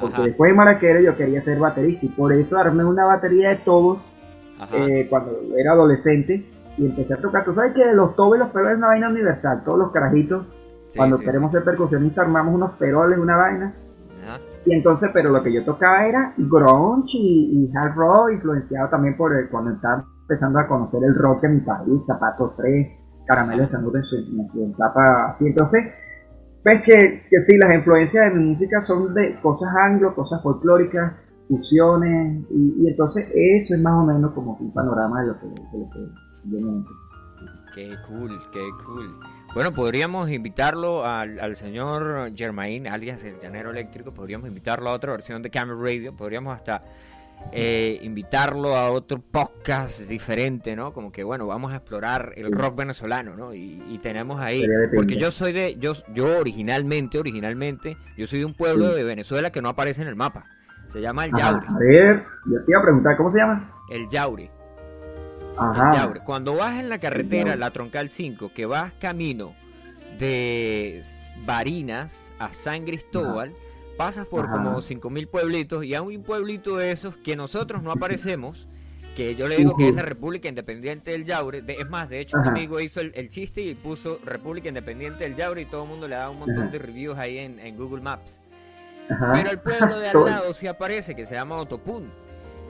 Porque 0.00 0.14
Ajá, 0.14 0.24
después 0.24 0.50
de 0.50 0.56
maraquero 0.56 1.00
yo 1.00 1.16
quería 1.16 1.44
ser 1.44 1.58
baterista 1.58 2.06
y 2.06 2.08
por 2.08 2.32
eso 2.32 2.56
armé 2.56 2.82
una 2.82 3.04
batería 3.04 3.50
de 3.50 3.56
todos 3.56 3.98
eh, 4.72 5.06
cuando 5.10 5.38
era 5.58 5.72
adolescente 5.72 6.46
y 6.76 6.86
empecé 6.86 7.14
a 7.14 7.18
tocar. 7.18 7.44
Tú 7.44 7.54
sabes 7.54 7.72
que 7.72 7.84
los 7.92 8.14
tobes, 8.16 8.40
los 8.40 8.50
peroles 8.50 8.72
es 8.72 8.78
una 8.78 8.88
vaina 8.88 9.08
universal. 9.08 9.62
Todos 9.64 9.78
los 9.78 9.92
carajitos, 9.92 10.46
Sí, 10.88 10.98
cuando 10.98 11.16
sí, 11.18 11.24
queremos 11.24 11.50
sí. 11.50 11.56
ser 11.56 11.64
percusionistas, 11.64 12.24
armamos 12.26 12.54
unos 12.54 12.72
peroles, 12.72 13.18
una 13.18 13.36
vaina. 13.36 13.74
Ajá. 14.24 14.40
Y 14.66 14.74
entonces, 14.74 15.10
pero 15.14 15.30
lo 15.30 15.42
que 15.42 15.52
yo 15.52 15.64
tocaba 15.64 16.04
era 16.06 16.34
grunge 16.36 17.16
y, 17.16 17.64
y 17.70 17.76
hard 17.76 17.94
rock, 17.94 18.32
influenciado 18.32 18.88
también 18.88 19.16
por 19.16 19.34
el- 19.36 19.48
cuando 19.48 19.70
estaba 19.70 20.04
empezando 20.22 20.58
a 20.58 20.66
conocer 20.66 21.02
el 21.04 21.14
rock 21.14 21.44
en 21.44 21.54
mi 21.54 21.60
país, 21.60 22.02
Zapatos 22.06 22.56
3, 22.56 22.88
Caramelo 23.26 23.66
de 23.66 23.72
en 23.74 24.04
su, 24.04 24.16
en 24.16 24.48
su 24.52 24.72
etapa 24.74 25.30
así. 25.34 25.46
Entonces, 25.46 25.84
ves 26.64 26.82
que, 26.84 27.22
que 27.30 27.42
sí, 27.42 27.56
las 27.56 27.74
influencias 27.74 28.32
de 28.32 28.38
mi 28.38 28.44
música 28.52 28.84
son 28.84 29.14
de 29.14 29.40
cosas 29.40 29.68
anglo, 29.76 30.14
cosas 30.14 30.42
folclóricas, 30.42 31.12
fusiones, 31.48 32.44
y, 32.50 32.74
y 32.82 32.88
entonces 32.88 33.26
eso 33.34 33.74
es 33.74 33.80
más 33.82 33.94
o 33.94 34.06
menos 34.06 34.32
como 34.32 34.56
un 34.60 34.72
panorama 34.72 35.20
de 35.22 35.28
lo 35.28 35.40
que, 35.40 35.46
de 35.46 35.78
lo 35.78 35.90
que 35.90 36.29
Qué 37.74 37.96
cool, 38.06 38.40
qué 38.52 38.68
cool. 38.84 39.18
Bueno, 39.54 39.72
podríamos 39.72 40.30
invitarlo 40.30 41.06
al, 41.06 41.38
al 41.40 41.56
señor 41.56 42.32
Germain, 42.36 42.86
alias 42.88 43.22
el 43.24 43.38
llanero 43.38 43.70
eléctrico, 43.70 44.12
podríamos 44.12 44.48
invitarlo 44.48 44.90
a 44.90 44.92
otra 44.94 45.12
versión 45.12 45.40
de 45.42 45.50
Camera 45.50 45.78
Radio, 45.80 46.14
podríamos 46.14 46.54
hasta 46.54 46.82
eh, 47.52 47.98
invitarlo 48.02 48.76
a 48.76 48.90
otro 48.90 49.18
podcast 49.20 50.00
diferente, 50.08 50.76
¿no? 50.76 50.92
Como 50.92 51.10
que, 51.10 51.24
bueno, 51.24 51.46
vamos 51.46 51.72
a 51.72 51.76
explorar 51.76 52.32
el 52.36 52.52
rock 52.52 52.76
venezolano, 52.76 53.34
¿no? 53.36 53.54
Y, 53.54 53.82
y 53.88 53.98
tenemos 53.98 54.40
ahí, 54.40 54.64
porque 54.94 55.16
yo 55.16 55.30
soy 55.30 55.52
de, 55.52 55.76
yo, 55.78 55.94
yo 56.12 56.38
originalmente, 56.38 57.18
originalmente, 57.18 57.96
yo 58.16 58.26
soy 58.26 58.40
de 58.40 58.44
un 58.44 58.54
pueblo 58.54 58.90
Sí. 58.90 58.96
de 58.96 59.04
Venezuela 59.04 59.50
que 59.50 59.62
no 59.62 59.68
aparece 59.70 60.02
en 60.02 60.08
el 60.08 60.16
mapa. 60.16 60.44
Se 60.88 61.00
llama 61.00 61.24
El 61.24 61.30
Ajá, 61.34 61.52
Yaure. 61.52 61.66
a 61.68 61.78
ver, 61.78 62.24
yo 62.46 62.64
te 62.64 62.70
iba 62.72 62.80
a 62.80 62.82
preguntar, 62.82 63.16
¿cómo 63.16 63.32
se 63.32 63.38
llama? 63.38 63.72
El 63.88 64.08
Yaure. 64.08 64.50
Ajá. 65.60 65.94
Yaure. 65.94 66.20
Cuando 66.20 66.54
vas 66.56 66.78
en 66.80 66.88
la 66.88 66.98
carretera, 66.98 67.56
la 67.56 67.70
troncal 67.70 68.10
5, 68.10 68.52
que 68.54 68.66
vas 68.66 68.92
camino 68.94 69.54
de 70.18 71.00
Barinas 71.44 72.32
a 72.38 72.52
San 72.52 72.84
Cristóbal, 72.84 73.54
pasas 73.96 74.26
por 74.26 74.46
Ajá. 74.46 74.52
como 74.54 74.82
5000 74.82 75.28
pueblitos 75.28 75.84
y 75.84 75.94
hay 75.94 76.00
un 76.16 76.22
pueblito 76.22 76.76
de 76.76 76.90
esos 76.92 77.16
que 77.16 77.36
nosotros 77.36 77.82
no 77.82 77.92
aparecemos, 77.92 78.66
que 79.16 79.34
yo 79.34 79.48
le 79.48 79.56
digo 79.56 79.76
que 79.76 79.88
es 79.88 79.94
la. 79.94 80.02
República 80.02 80.48
Independiente 80.48 81.10
del 81.10 81.24
Yaure. 81.24 81.62
De- 81.62 81.74
es 81.74 81.88
más, 81.90 82.08
de 82.08 82.20
hecho, 82.20 82.38
un 82.38 82.46
amigo 82.48 82.80
hizo 82.80 83.00
el, 83.00 83.12
el 83.14 83.28
chiste 83.28 83.60
y 83.60 83.74
puso 83.74 84.18
República 84.24 84.68
Independiente 84.68 85.24
del 85.24 85.34
Yaure 85.34 85.62
y 85.62 85.64
todo 85.66 85.82
el 85.84 85.88
mundo 85.88 86.06
le 86.08 86.16
da 86.16 86.30
un 86.30 86.38
montón 86.38 86.70
de 86.70 86.78
reviews 86.78 87.18
ahí 87.18 87.38
en, 87.38 87.58
en 87.58 87.76
Google 87.76 88.02
Maps. 88.02 88.40
Pero 89.08 89.50
el 89.50 89.58
pueblo 89.58 89.98
de 89.98 90.08
al 90.10 90.24
lado 90.24 90.52
sí 90.52 90.66
aparece, 90.68 91.16
que 91.16 91.26
se 91.26 91.34
llama 91.34 91.56
Otopún. 91.56 92.10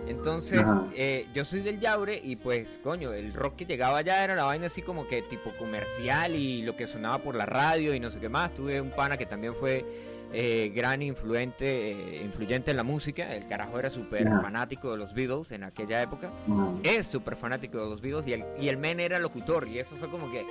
Entonces, 0.06 0.62
eh, 0.94 1.26
yo 1.34 1.44
soy 1.44 1.60
del 1.60 1.78
Yaure 1.78 2.20
y 2.22 2.36
pues, 2.36 2.80
coño, 2.82 3.12
el 3.12 3.32
rock 3.32 3.56
que 3.56 3.66
llegaba 3.66 3.98
allá 3.98 4.24
era 4.24 4.34
la 4.34 4.44
vaina 4.44 4.66
así 4.66 4.82
como 4.82 5.06
que 5.06 5.22
tipo 5.22 5.50
comercial 5.58 6.34
y 6.34 6.62
lo 6.62 6.76
que 6.76 6.86
sonaba 6.86 7.18
por 7.18 7.34
la 7.34 7.46
radio 7.46 7.94
y 7.94 8.00
no 8.00 8.10
sé 8.10 8.18
qué 8.18 8.28
más. 8.28 8.54
Tuve 8.54 8.80
un 8.80 8.90
pana 8.90 9.16
que 9.16 9.26
también 9.26 9.54
fue 9.54 9.84
eh, 10.32 10.72
gran 10.74 11.02
influente, 11.02 11.92
eh, 11.92 12.22
influyente 12.24 12.70
en 12.70 12.76
la 12.76 12.82
música. 12.82 13.34
El 13.34 13.46
carajo 13.48 13.78
era 13.78 13.90
súper 13.90 14.28
fanático 14.28 14.92
de 14.92 14.98
los 14.98 15.14
Beatles 15.14 15.52
en 15.52 15.64
aquella 15.64 16.02
época. 16.02 16.30
Es 16.82 17.06
súper 17.06 17.36
fanático 17.36 17.78
de 17.82 17.90
los 17.90 18.00
Beatles 18.00 18.26
y 18.26 18.32
el, 18.32 18.44
y 18.58 18.68
el 18.68 18.76
men 18.76 19.00
era 19.00 19.18
locutor 19.18 19.68
y 19.68 19.78
eso 19.78 19.96
fue 19.96 20.10
como 20.10 20.30
que... 20.30 20.46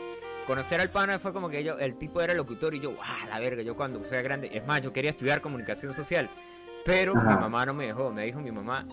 Conocer 0.48 0.82
al 0.82 0.90
pana 0.90 1.20
fue 1.20 1.32
como 1.32 1.48
que 1.48 1.64
yo, 1.64 1.78
el 1.78 1.96
tipo 2.00 2.22
era 2.22 2.34
locutor 2.34 2.74
y 2.74 2.80
yo, 2.80 2.96
¡ah, 3.04 3.28
la 3.30 3.40
verga! 3.40 3.62
Yo 3.62 3.76
cuando 3.76 4.04
sea 4.04 4.22
grande... 4.24 4.50
Es 4.52 4.66
más, 4.66 4.82
yo 4.82 4.92
quería 4.92 5.12
estudiar 5.12 5.42
comunicación 5.42 5.94
social. 5.94 6.28
Pero 6.86 7.16
Ajá. 7.16 7.36
mi 7.36 7.36
mamá 7.36 7.66
no 7.68 7.74
me 7.74 7.86
dejó, 7.88 8.12
me 8.12 8.26
dijo 8.26 8.40
mi 8.40 8.52
mamá, 8.52 8.88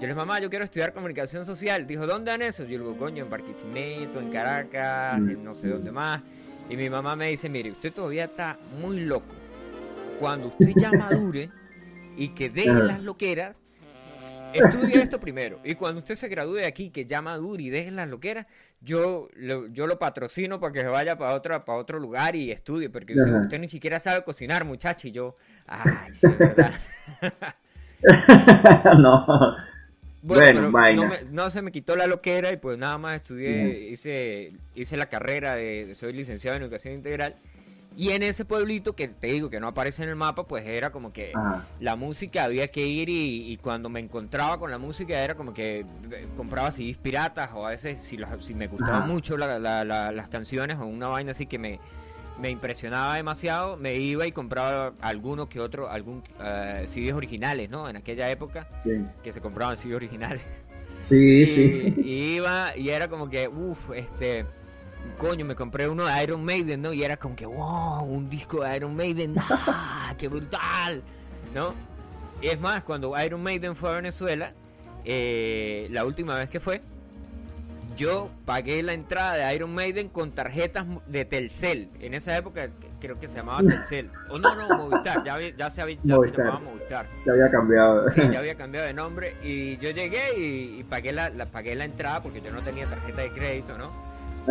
yo 0.00 0.06
le 0.06 0.06
dije, 0.08 0.14
mamá, 0.14 0.40
yo 0.40 0.48
quiero 0.48 0.64
estudiar 0.64 0.94
comunicación 0.94 1.44
social. 1.44 1.86
Dijo, 1.86 2.06
¿dónde 2.06 2.30
dan 2.30 2.40
eso? 2.42 2.62
Yo 2.64 2.78
le 2.78 2.84
digo, 2.84 2.96
coño, 2.96 3.22
en 3.24 3.30
Barquisimeto, 3.30 4.18
en 4.18 4.30
Caracas, 4.30 5.20
Mm. 5.20 5.30
en 5.30 5.44
no 5.44 5.54
sé 5.54 5.68
dónde 5.68 5.92
más. 5.92 6.22
Y 6.70 6.76
mi 6.76 6.88
mamá 6.88 7.16
me 7.16 7.28
dice, 7.28 7.48
mire, 7.50 7.70
usted 7.70 7.92
todavía 7.92 8.24
está 8.24 8.58
muy 8.80 9.00
loco. 9.00 9.34
Cuando 10.18 10.48
usted 10.48 10.72
ya 10.78 10.90
madure 10.92 11.50
y 12.16 12.28
que 12.28 12.48
deje 12.48 12.72
las 12.72 13.02
loqueras, 13.02 13.60
estudie 14.54 15.02
esto 15.02 15.18
primero. 15.20 15.60
Y 15.64 15.74
cuando 15.74 15.98
usted 15.98 16.14
se 16.14 16.28
gradúe 16.28 16.54
de 16.56 16.66
aquí, 16.66 16.90
que 16.90 17.04
ya 17.06 17.20
madure 17.20 17.62
y 17.62 17.70
deje 17.70 17.90
las 17.90 18.08
loqueras, 18.08 18.46
yo 18.80 19.28
lo, 19.34 19.66
yo 19.66 19.86
lo 19.86 19.98
patrocino 19.98 20.60
para 20.60 20.72
que 20.72 20.80
se 20.80 20.86
vaya 20.88 21.18
para 21.18 21.34
otra, 21.34 21.64
para 21.64 21.78
otro 21.78 21.98
lugar 21.98 22.36
y 22.36 22.50
estudie. 22.52 22.88
Porque 22.88 23.14
Ajá. 23.20 23.42
usted 23.42 23.58
ni 23.58 23.68
siquiera 23.68 23.98
sabe 23.98 24.22
cocinar, 24.24 24.64
muchacha. 24.64 25.08
Y 25.08 25.12
yo, 25.12 25.36
ay, 25.66 26.14
sí, 26.14 26.26
verdad. 26.38 26.72
no. 28.98 29.56
Bueno, 30.22 30.70
Bueno, 30.70 31.02
no, 31.04 31.08
me- 31.08 31.22
no 31.30 31.50
se 31.50 31.62
me 31.62 31.72
quitó 31.72 31.96
la 31.96 32.06
loquera 32.06 32.52
y 32.52 32.56
pues 32.58 32.76
nada 32.76 32.98
más 32.98 33.16
estudié, 33.16 33.88
hice, 33.90 34.52
hice 34.74 34.96
la 34.96 35.06
carrera 35.08 35.54
de, 35.54 35.94
soy 35.94 36.12
licenciado 36.12 36.56
en 36.56 36.62
educación 36.62 36.94
integral. 36.94 37.36
Y 37.96 38.10
en 38.10 38.22
ese 38.22 38.44
pueblito 38.44 38.94
que 38.94 39.08
te 39.08 39.26
digo 39.26 39.50
que 39.50 39.58
no 39.58 39.66
aparece 39.66 40.04
en 40.04 40.10
el 40.10 40.16
mapa, 40.16 40.46
pues 40.46 40.64
era 40.64 40.90
como 40.92 41.12
que 41.12 41.32
Ajá. 41.34 41.66
la 41.80 41.96
música 41.96 42.44
había 42.44 42.68
que 42.68 42.86
ir 42.86 43.08
y, 43.08 43.50
y 43.50 43.56
cuando 43.56 43.88
me 43.88 43.98
encontraba 43.98 44.58
con 44.60 44.70
la 44.70 44.78
música 44.78 45.18
era 45.24 45.34
como 45.34 45.52
que 45.52 45.80
eh, 45.80 46.26
compraba 46.36 46.70
CDs 46.70 46.98
piratas 46.98 47.50
o 47.52 47.66
a 47.66 47.70
veces 47.70 48.00
si, 48.00 48.16
los- 48.16 48.44
si 48.44 48.54
me 48.54 48.68
gustaban 48.68 49.02
Ajá. 49.02 49.06
mucho 49.12 49.36
la- 49.36 49.58
la- 49.58 49.84
la- 49.84 50.12
las 50.12 50.28
canciones 50.28 50.76
o 50.78 50.84
una 50.86 51.08
vaina 51.08 51.32
así 51.32 51.46
que 51.46 51.58
me, 51.58 51.80
me 52.40 52.50
impresionaba 52.50 53.16
demasiado, 53.16 53.76
me 53.76 53.96
iba 53.96 54.26
y 54.26 54.32
compraba 54.32 54.92
alguno 55.00 55.48
que 55.48 55.60
otro, 55.60 55.90
algún 55.90 56.22
eh, 56.42 56.84
CDs 56.86 57.12
originales, 57.12 57.68
¿no? 57.70 57.88
En 57.88 57.96
aquella 57.96 58.30
época 58.30 58.66
Sí, 58.82 58.92
que 59.22 59.32
se 59.32 59.40
compraban 59.40 59.76
CDs 59.76 59.94
originales. 59.96 60.42
sí. 61.08 61.16
Y, 61.42 61.44
sí. 61.46 61.94
y 62.02 62.34
iba 62.36 62.76
y 62.76 62.88
era 62.90 63.08
como 63.08 63.28
que, 63.28 63.48
uff, 63.48 63.90
este, 63.94 64.46
coño, 65.18 65.44
me 65.44 65.54
compré 65.54 65.88
uno 65.88 66.06
de 66.06 66.22
Iron 66.22 66.44
Maiden, 66.44 66.82
¿no? 66.82 66.92
Y 66.92 67.02
era 67.02 67.16
como 67.16 67.36
que, 67.36 67.46
wow, 67.46 68.02
un 68.04 68.28
disco 68.30 68.62
de 68.64 68.76
Iron 68.76 68.94
Maiden, 68.96 69.34
¡ah, 69.38 70.14
qué 70.18 70.28
brutal! 70.28 71.02
¿No? 71.54 71.74
Y 72.40 72.46
es 72.48 72.60
más, 72.60 72.82
cuando 72.84 73.12
Iron 73.22 73.42
Maiden 73.42 73.76
fue 73.76 73.90
a 73.90 73.92
Venezuela, 73.94 74.54
eh, 75.04 75.88
la 75.90 76.04
última 76.04 76.36
vez 76.38 76.48
que 76.48 76.60
fue, 76.60 76.80
yo 78.00 78.30
pagué 78.46 78.82
la 78.82 78.94
entrada 78.94 79.34
de 79.36 79.54
Iron 79.54 79.74
Maiden 79.74 80.08
con 80.08 80.32
tarjetas 80.32 80.86
de 81.06 81.24
Telcel. 81.24 81.88
En 82.00 82.14
esa 82.14 82.36
época 82.36 82.68
creo 83.00 83.18
que 83.20 83.28
se 83.28 83.36
llamaba 83.36 83.60
Telcel. 83.62 84.10
O 84.28 84.38
no, 84.38 84.54
no, 84.54 84.68
Movistar, 84.76 85.22
ya, 85.24 85.34
había- 85.34 85.54
ya, 85.56 85.70
se, 85.70 85.82
había- 85.82 85.98
ya 86.02 86.16
se 86.18 86.30
llamaba 86.30 86.60
Movistar. 86.60 87.06
Se 87.24 87.30
había 87.30 87.50
cambiado. 87.50 88.08
Sí, 88.10 88.20
ya 88.32 88.38
había 88.40 88.54
cambiado 88.54 88.86
de 88.86 88.94
nombre 88.94 89.34
y 89.42 89.76
yo 89.78 89.90
llegué 89.90 90.38
y, 90.38 90.80
y 90.80 90.84
pagué 90.88 91.12
la, 91.12 91.28
la- 91.30 91.46
pagué 91.46 91.74
la 91.74 91.84
entrada 91.84 92.20
porque 92.22 92.40
yo 92.40 92.50
no 92.50 92.60
tenía 92.62 92.86
tarjeta 92.86 93.22
de 93.22 93.28
crédito, 93.30 93.76
¿no? 93.78 93.90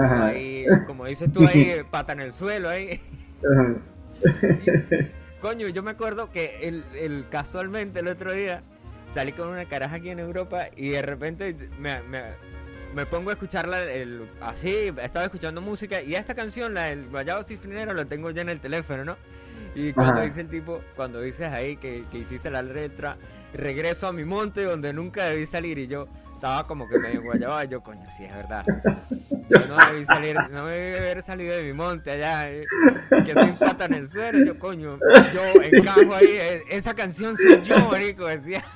Ajá. 0.01 0.27
Ahí, 0.27 0.65
como 0.85 1.05
dices 1.05 1.31
tú 1.33 1.45
ahí, 1.47 1.81
pata 1.91 2.13
en 2.13 2.19
el 2.21 2.31
suelo 2.33 2.69
ahí. 2.69 3.01
Ajá. 3.43 3.75
Coño, 5.41 5.67
yo 5.69 5.81
me 5.83 5.91
acuerdo 5.91 6.29
que 6.31 6.59
el, 6.67 6.83
el- 6.95 7.25
casualmente 7.29 7.99
el 8.01 8.07
otro 8.09 8.31
día 8.33 8.62
salí 9.07 9.31
con 9.31 9.47
una 9.47 9.65
caraja 9.65 9.95
aquí 9.95 10.09
en 10.09 10.19
Europa 10.19 10.65
y 10.75 10.89
de 10.89 11.01
repente 11.01 11.55
me, 11.79 12.01
me, 12.03 12.21
me 12.93 13.06
pongo 13.06 13.30
a 13.30 13.34
escucharla 13.34 13.84
el, 13.84 14.28
así, 14.41 14.93
estaba 15.02 15.25
escuchando 15.25 15.62
música 15.62 16.02
y 16.02 16.15
esta 16.15 16.36
canción, 16.36 16.73
la 16.73 16.86
del 16.86 17.08
Guayabo 17.10 17.43
Cifrinero, 17.43 17.93
la 17.93 18.06
tengo 18.06 18.30
ya 18.32 18.41
en 18.41 18.49
el 18.49 18.60
teléfono, 18.60 19.06
¿no? 19.06 19.17
Y 19.75 19.93
cuando 19.93 20.13
Ajá. 20.13 20.23
dice 20.23 20.41
el 20.41 20.49
tipo, 20.49 20.82
cuando 20.95 21.21
dices 21.21 21.52
ahí 21.52 21.78
que, 21.78 22.04
que 22.12 22.17
hiciste 22.17 22.49
la 22.49 22.62
letra, 22.62 23.17
regreso 23.54 24.08
a 24.08 24.13
mi 24.13 24.25
monte 24.25 24.63
donde 24.63 24.93
nunca 24.93 25.25
debí 25.25 25.45
salir 25.45 25.78
y 25.78 25.88
yo 25.88 26.08
estaba 26.34 26.65
como 26.65 26.88
que 26.88 26.97
medio 26.97 27.21
guayaba, 27.21 27.65
yo 27.65 27.82
coño, 27.82 28.10
sí 28.10 28.23
es 28.23 28.34
verdad. 28.34 28.63
Yo 29.49 29.67
no 29.67 29.78
debí 29.88 30.06
salir, 30.06 30.38
no 30.49 30.67
debí 30.67 30.97
haber 30.97 31.21
salido 31.21 31.54
de 31.56 31.63
mi 31.63 31.73
monte 31.73 32.12
allá, 32.12 32.49
eh, 32.49 32.65
que 33.25 33.34
soy 33.34 33.52
pata 33.54 33.86
en 33.86 33.95
el 33.95 34.08
suelo, 34.08 34.45
yo 34.45 34.58
coño, 34.58 34.97
yo 35.34 35.62
encajo 35.62 36.15
ahí, 36.15 36.30
eh, 36.30 36.63
esa 36.69 36.93
canción 36.93 37.36
soy 37.36 37.62
yo, 37.62 37.78
marico, 37.89 38.25
decía. 38.25 38.63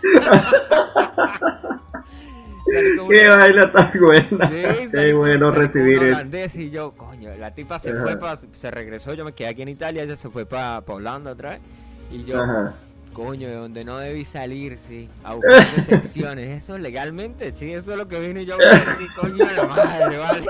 Qué 3.10 3.28
vaina 3.28 3.72
tan 3.72 3.92
buena. 4.00 4.50
Sí, 4.50 4.88
Qué 4.92 5.14
bueno 5.14 5.52
recibir 5.52 6.02
eso. 6.04 6.60
y 6.60 6.70
yo, 6.70 6.92
coño, 6.92 7.30
la 7.38 7.52
tipa 7.54 7.80
se 7.80 7.92
Ajá. 7.92 8.02
fue 8.02 8.18
pa, 8.18 8.36
se 8.36 8.72
regresó, 8.72 9.14
yo 9.14 9.26
me 9.26 9.34
quedé 9.34 9.48
aquí 9.50 9.62
en 9.62 9.70
Italia, 9.70 10.04
ella 10.04 10.16
se 10.16 10.30
fue 10.30 10.46
para 10.46 10.80
Holanda 10.88 11.32
otra 11.32 11.52
vez. 11.52 11.60
Y 12.12 12.24
yo, 12.26 12.42
Ajá. 12.42 12.74
coño, 13.14 13.48
de 13.48 13.56
donde 13.56 13.84
no 13.86 13.98
debí 13.98 14.26
salir, 14.26 14.78
sí, 14.80 15.10
a 15.24 15.34
buscar 15.36 15.72
decepciones. 15.76 16.64
Eso 16.64 16.78
legalmente, 16.78 17.52
sí, 17.52 17.72
eso 17.72 17.92
es 17.92 17.98
lo 17.98 18.08
que 18.08 18.20
vine 18.20 18.46
yo 18.46 18.58
coño 19.20 19.46
la 19.56 19.66
madre, 19.66 20.18
vale. 20.18 20.46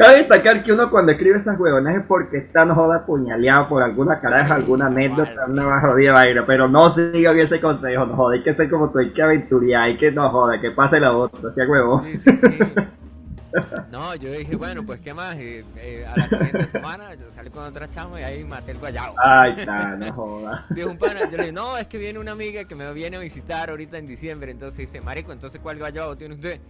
Cabe 0.00 0.18
destacar 0.18 0.62
que 0.62 0.72
uno 0.72 0.90
cuando 0.90 1.12
escribe 1.12 1.38
esas 1.38 1.58
huevonas 1.58 1.96
es 1.96 2.06
porque 2.06 2.38
está 2.38 2.64
no 2.64 2.74
joda 2.74 3.04
puñaleado 3.04 3.68
por 3.68 3.82
alguna 3.82 4.20
caraja, 4.20 4.54
alguna 4.54 4.86
anécdota, 4.86 5.46
una 5.48 5.80
jodida 5.80 6.12
vaina, 6.12 6.44
pero 6.46 6.68
no 6.68 6.94
sigan 6.94 7.38
ese 7.38 7.60
consejo, 7.60 8.06
no 8.06 8.14
joda, 8.14 8.36
hay 8.36 8.42
que 8.42 8.54
ser 8.54 8.70
como 8.70 8.90
tú, 8.90 8.98
hay 8.98 9.12
que 9.12 9.22
aventurar, 9.22 9.82
hay 9.82 9.96
que 9.96 10.12
no 10.12 10.30
joda, 10.30 10.60
que 10.60 10.70
pase 10.70 11.00
la 11.00 11.16
otra, 11.16 11.52
sea 11.52 11.68
huevo. 11.68 12.04
Sí, 12.04 12.16
sí, 12.18 12.36
sí. 12.36 12.48
No, 13.90 14.14
yo 14.14 14.30
dije, 14.30 14.56
bueno, 14.56 14.84
pues 14.84 15.00
qué 15.00 15.14
más, 15.14 15.34
Y, 15.36 15.64
eh, 15.76 16.06
a 16.06 16.16
la 16.16 16.28
siguiente 16.28 16.66
semana 16.66 17.14
yo 17.14 17.30
salí 17.30 17.50
con 17.50 17.64
otra 17.64 17.88
chama 17.88 18.20
y 18.20 18.22
ahí 18.22 18.44
maté 18.44 18.72
el 18.72 18.78
guayabo. 18.78 19.14
Ay, 19.22 19.54
está, 19.58 19.96
no 19.96 20.12
joda. 20.12 20.66
Dijo 20.70 20.90
un 20.90 20.98
pana, 20.98 21.20
yo 21.30 21.36
le 21.36 21.44
dije, 21.44 21.52
no, 21.52 21.76
es 21.78 21.86
que 21.86 21.98
viene 21.98 22.18
una 22.18 22.32
amiga 22.32 22.64
que 22.64 22.74
me 22.74 22.92
viene 22.92 23.16
a 23.16 23.20
visitar 23.20 23.70
ahorita 23.70 23.98
en 23.98 24.06
diciembre. 24.06 24.50
Entonces 24.50 24.78
dice, 24.78 25.00
marico, 25.00 25.32
entonces 25.32 25.60
¿cuál 25.62 25.78
guayabo 25.78 26.16
tiene 26.16 26.34
usted? 26.34 26.60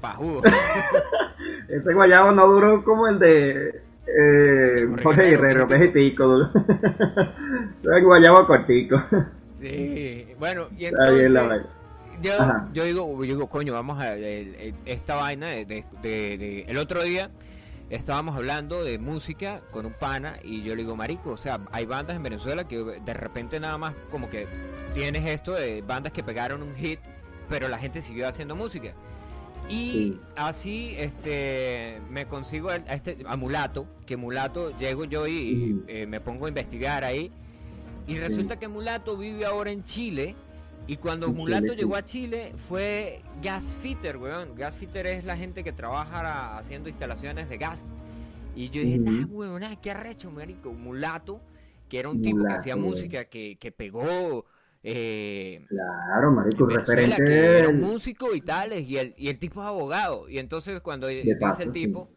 Pajudo. 0.00 0.40
Ese 1.72 1.92
guayabo 1.94 2.32
no 2.32 2.46
duró 2.46 2.84
como 2.84 3.08
el 3.08 3.18
de 3.18 3.80
eh, 4.06 4.86
Jorge 5.02 5.22
Guerrero, 5.30 5.66
Guerrero, 5.66 5.68
que 5.68 5.74
es 5.76 5.82
itico. 6.06 6.50
El 7.82 8.04
guayabo 8.04 8.46
cortico. 8.46 9.02
Sí, 9.54 10.26
bueno, 10.38 10.66
y 10.76 10.86
Está 10.86 11.10
bien 11.10 11.32
la 11.34 11.42
entonces 11.42 11.66
yo, 12.20 12.32
yo 12.72 12.84
digo, 12.84 13.24
yo 13.24 13.34
digo, 13.34 13.46
coño, 13.48 13.72
vamos 13.72 14.00
a 14.00 14.14
el- 14.14 14.74
esta 14.84 15.16
vaina 15.16 15.48
de- 15.48 15.64
de- 16.02 16.64
el 16.68 16.78
otro 16.78 17.02
día 17.02 17.30
estábamos 17.90 18.36
hablando 18.36 18.84
de 18.84 18.98
música 18.98 19.60
con 19.72 19.86
un 19.86 19.92
pana 19.92 20.36
y 20.44 20.62
yo 20.62 20.74
le 20.76 20.82
digo, 20.82 20.94
marico, 20.94 21.30
o 21.30 21.36
sea, 21.36 21.58
hay 21.72 21.84
bandas 21.86 22.14
en 22.16 22.22
Venezuela 22.22 22.68
que 22.68 22.78
de 23.04 23.14
repente 23.14 23.58
nada 23.60 23.76
más 23.78 23.94
como 24.10 24.30
que 24.30 24.46
tienes 24.94 25.26
esto 25.26 25.52
de 25.54 25.82
bandas 25.82 26.12
que 26.12 26.22
pegaron 26.22 26.62
un 26.62 26.74
hit, 26.76 27.00
pero 27.48 27.68
la 27.68 27.78
gente 27.78 28.00
siguió 28.00 28.28
haciendo 28.28 28.54
música. 28.54 28.92
Y 29.68 29.74
Sí. 29.92 30.20
así 30.36 30.94
este 30.98 32.00
me 32.10 32.26
consigo 32.26 32.70
a, 32.70 32.76
este 32.76 33.18
a 33.26 33.36
Mulato, 33.36 33.86
que 34.06 34.16
Mulato 34.16 34.76
llego 34.78 35.04
yo 35.04 35.26
y 35.26 35.82
eh, 35.86 36.06
me 36.06 36.20
pongo 36.20 36.46
a 36.46 36.48
investigar 36.48 37.04
ahí 37.04 37.32
y 38.06 38.16
resulta 38.16 38.58
que 38.58 38.68
Mulato 38.68 39.16
vive 39.16 39.44
ahora 39.46 39.70
en 39.70 39.84
Chile 39.84 40.34
y 40.86 40.96
cuando 40.96 41.32
Mulato 41.32 41.72
llegó 41.74 41.94
a 41.96 42.04
Chile 42.04 42.54
fue 42.68 43.22
gasfitter, 43.40 44.16
weón. 44.16 44.54
Gasfitter 44.56 45.06
es 45.06 45.24
la 45.24 45.36
gente 45.36 45.62
que 45.62 45.72
trabaja 45.72 46.58
haciendo 46.58 46.88
instalaciones 46.88 47.48
de 47.48 47.56
gas. 47.58 47.86
Y 48.54 48.68
yo 48.70 48.82
dije, 48.82 48.98
Ujú. 48.98 49.10
nah, 49.10 49.26
weón, 49.26 49.60
nah, 49.60 49.76
qué 49.76 49.92
arrecho, 49.92 50.30
marico. 50.30 50.72
Mulato, 50.72 51.40
que 51.88 52.00
era 52.00 52.08
un 52.10 52.20
tipo 52.20 52.46
que 52.46 52.54
hacía 52.54 52.76
música, 52.76 53.24
que, 53.26 53.56
que 53.58 53.72
pegó... 53.72 54.44
Eh, 54.84 55.64
Claro, 55.68 56.32
marico, 56.32 56.66
referente 56.66 57.24
que 57.24 57.58
era 57.58 57.68
un 57.68 57.80
músico 57.80 58.34
y 58.34 58.40
tales, 58.40 58.82
y 58.88 58.98
el, 58.98 59.14
y 59.16 59.28
el 59.28 59.38
tipo 59.38 59.62
es 59.62 59.66
abogado. 59.68 60.28
Y 60.28 60.38
entonces 60.38 60.80
cuando 60.80 61.06
dice 61.06 61.36
paso, 61.36 61.62
el 61.62 61.72
sí. 61.72 61.86
tipo, 61.86 62.08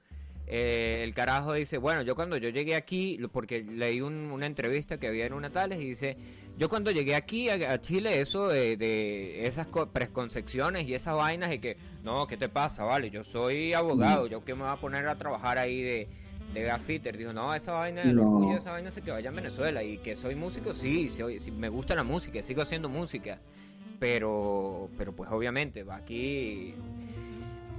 eh, 0.47 1.01
el 1.03 1.13
carajo 1.13 1.53
dice, 1.53 1.77
bueno, 1.77 2.01
yo 2.01 2.15
cuando 2.15 2.37
yo 2.37 2.49
llegué 2.49 2.75
aquí, 2.75 3.19
porque 3.31 3.63
leí 3.63 4.01
un- 4.01 4.31
una 4.31 4.45
entrevista 4.47 4.97
que 4.99 5.07
había 5.07 5.25
en 5.25 5.33
una 5.33 5.49
tales, 5.51 5.79
y 5.79 5.85
dice, 5.89 6.17
yo 6.57 6.69
cuando 6.69 6.91
llegué 6.91 7.15
aquí 7.15 7.49
a, 7.49 7.71
a 7.73 7.81
Chile, 7.81 8.19
eso 8.19 8.47
de, 8.47 8.77
de 8.77 9.47
esas 9.47 9.67
co- 9.67 9.87
preconcepciones 9.87 10.87
y 10.87 10.93
esas 10.93 11.15
vainas, 11.15 11.53
y 11.53 11.59
que, 11.59 11.77
no, 12.03 12.27
¿qué 12.27 12.37
te 12.37 12.49
pasa? 12.49 12.83
Vale, 12.83 13.09
yo 13.09 13.23
soy 13.23 13.73
abogado, 13.73 14.27
yo 14.27 14.43
que 14.43 14.55
me 14.55 14.63
voy 14.63 14.71
a 14.71 14.77
poner 14.77 15.07
a 15.07 15.15
trabajar 15.17 15.57
ahí 15.57 15.81
de... 15.81 16.07
De 16.55 16.63
gaffiter, 16.63 17.17
digo, 17.17 17.33
no, 17.33 17.53
esa 17.53 17.73
vaina, 17.73 18.09
el 18.09 18.15
No. 18.15 18.23
orgullo, 18.23 18.57
esa 18.57 18.71
vaina 18.71 18.89
se 18.89 19.01
que 19.03 19.11
vaya 19.11 19.29
en 19.29 19.35
Venezuela 19.35 19.83
y 19.83 19.97
que 19.99 20.15
soy 20.15 20.35
músico, 20.35 20.73
sí, 20.73 21.09
sí, 21.09 21.21
sí, 21.39 21.51
me 21.51 21.69
gusta 21.69 21.93
la 21.95 22.03
música, 22.03 22.41
sigo 22.41 22.61
haciendo 22.63 22.89
música, 22.89 23.39
pero 23.99 24.89
pero 24.97 25.11
pues 25.13 25.29
obviamente 25.31 25.83
va 25.83 25.97
aquí 25.97 26.73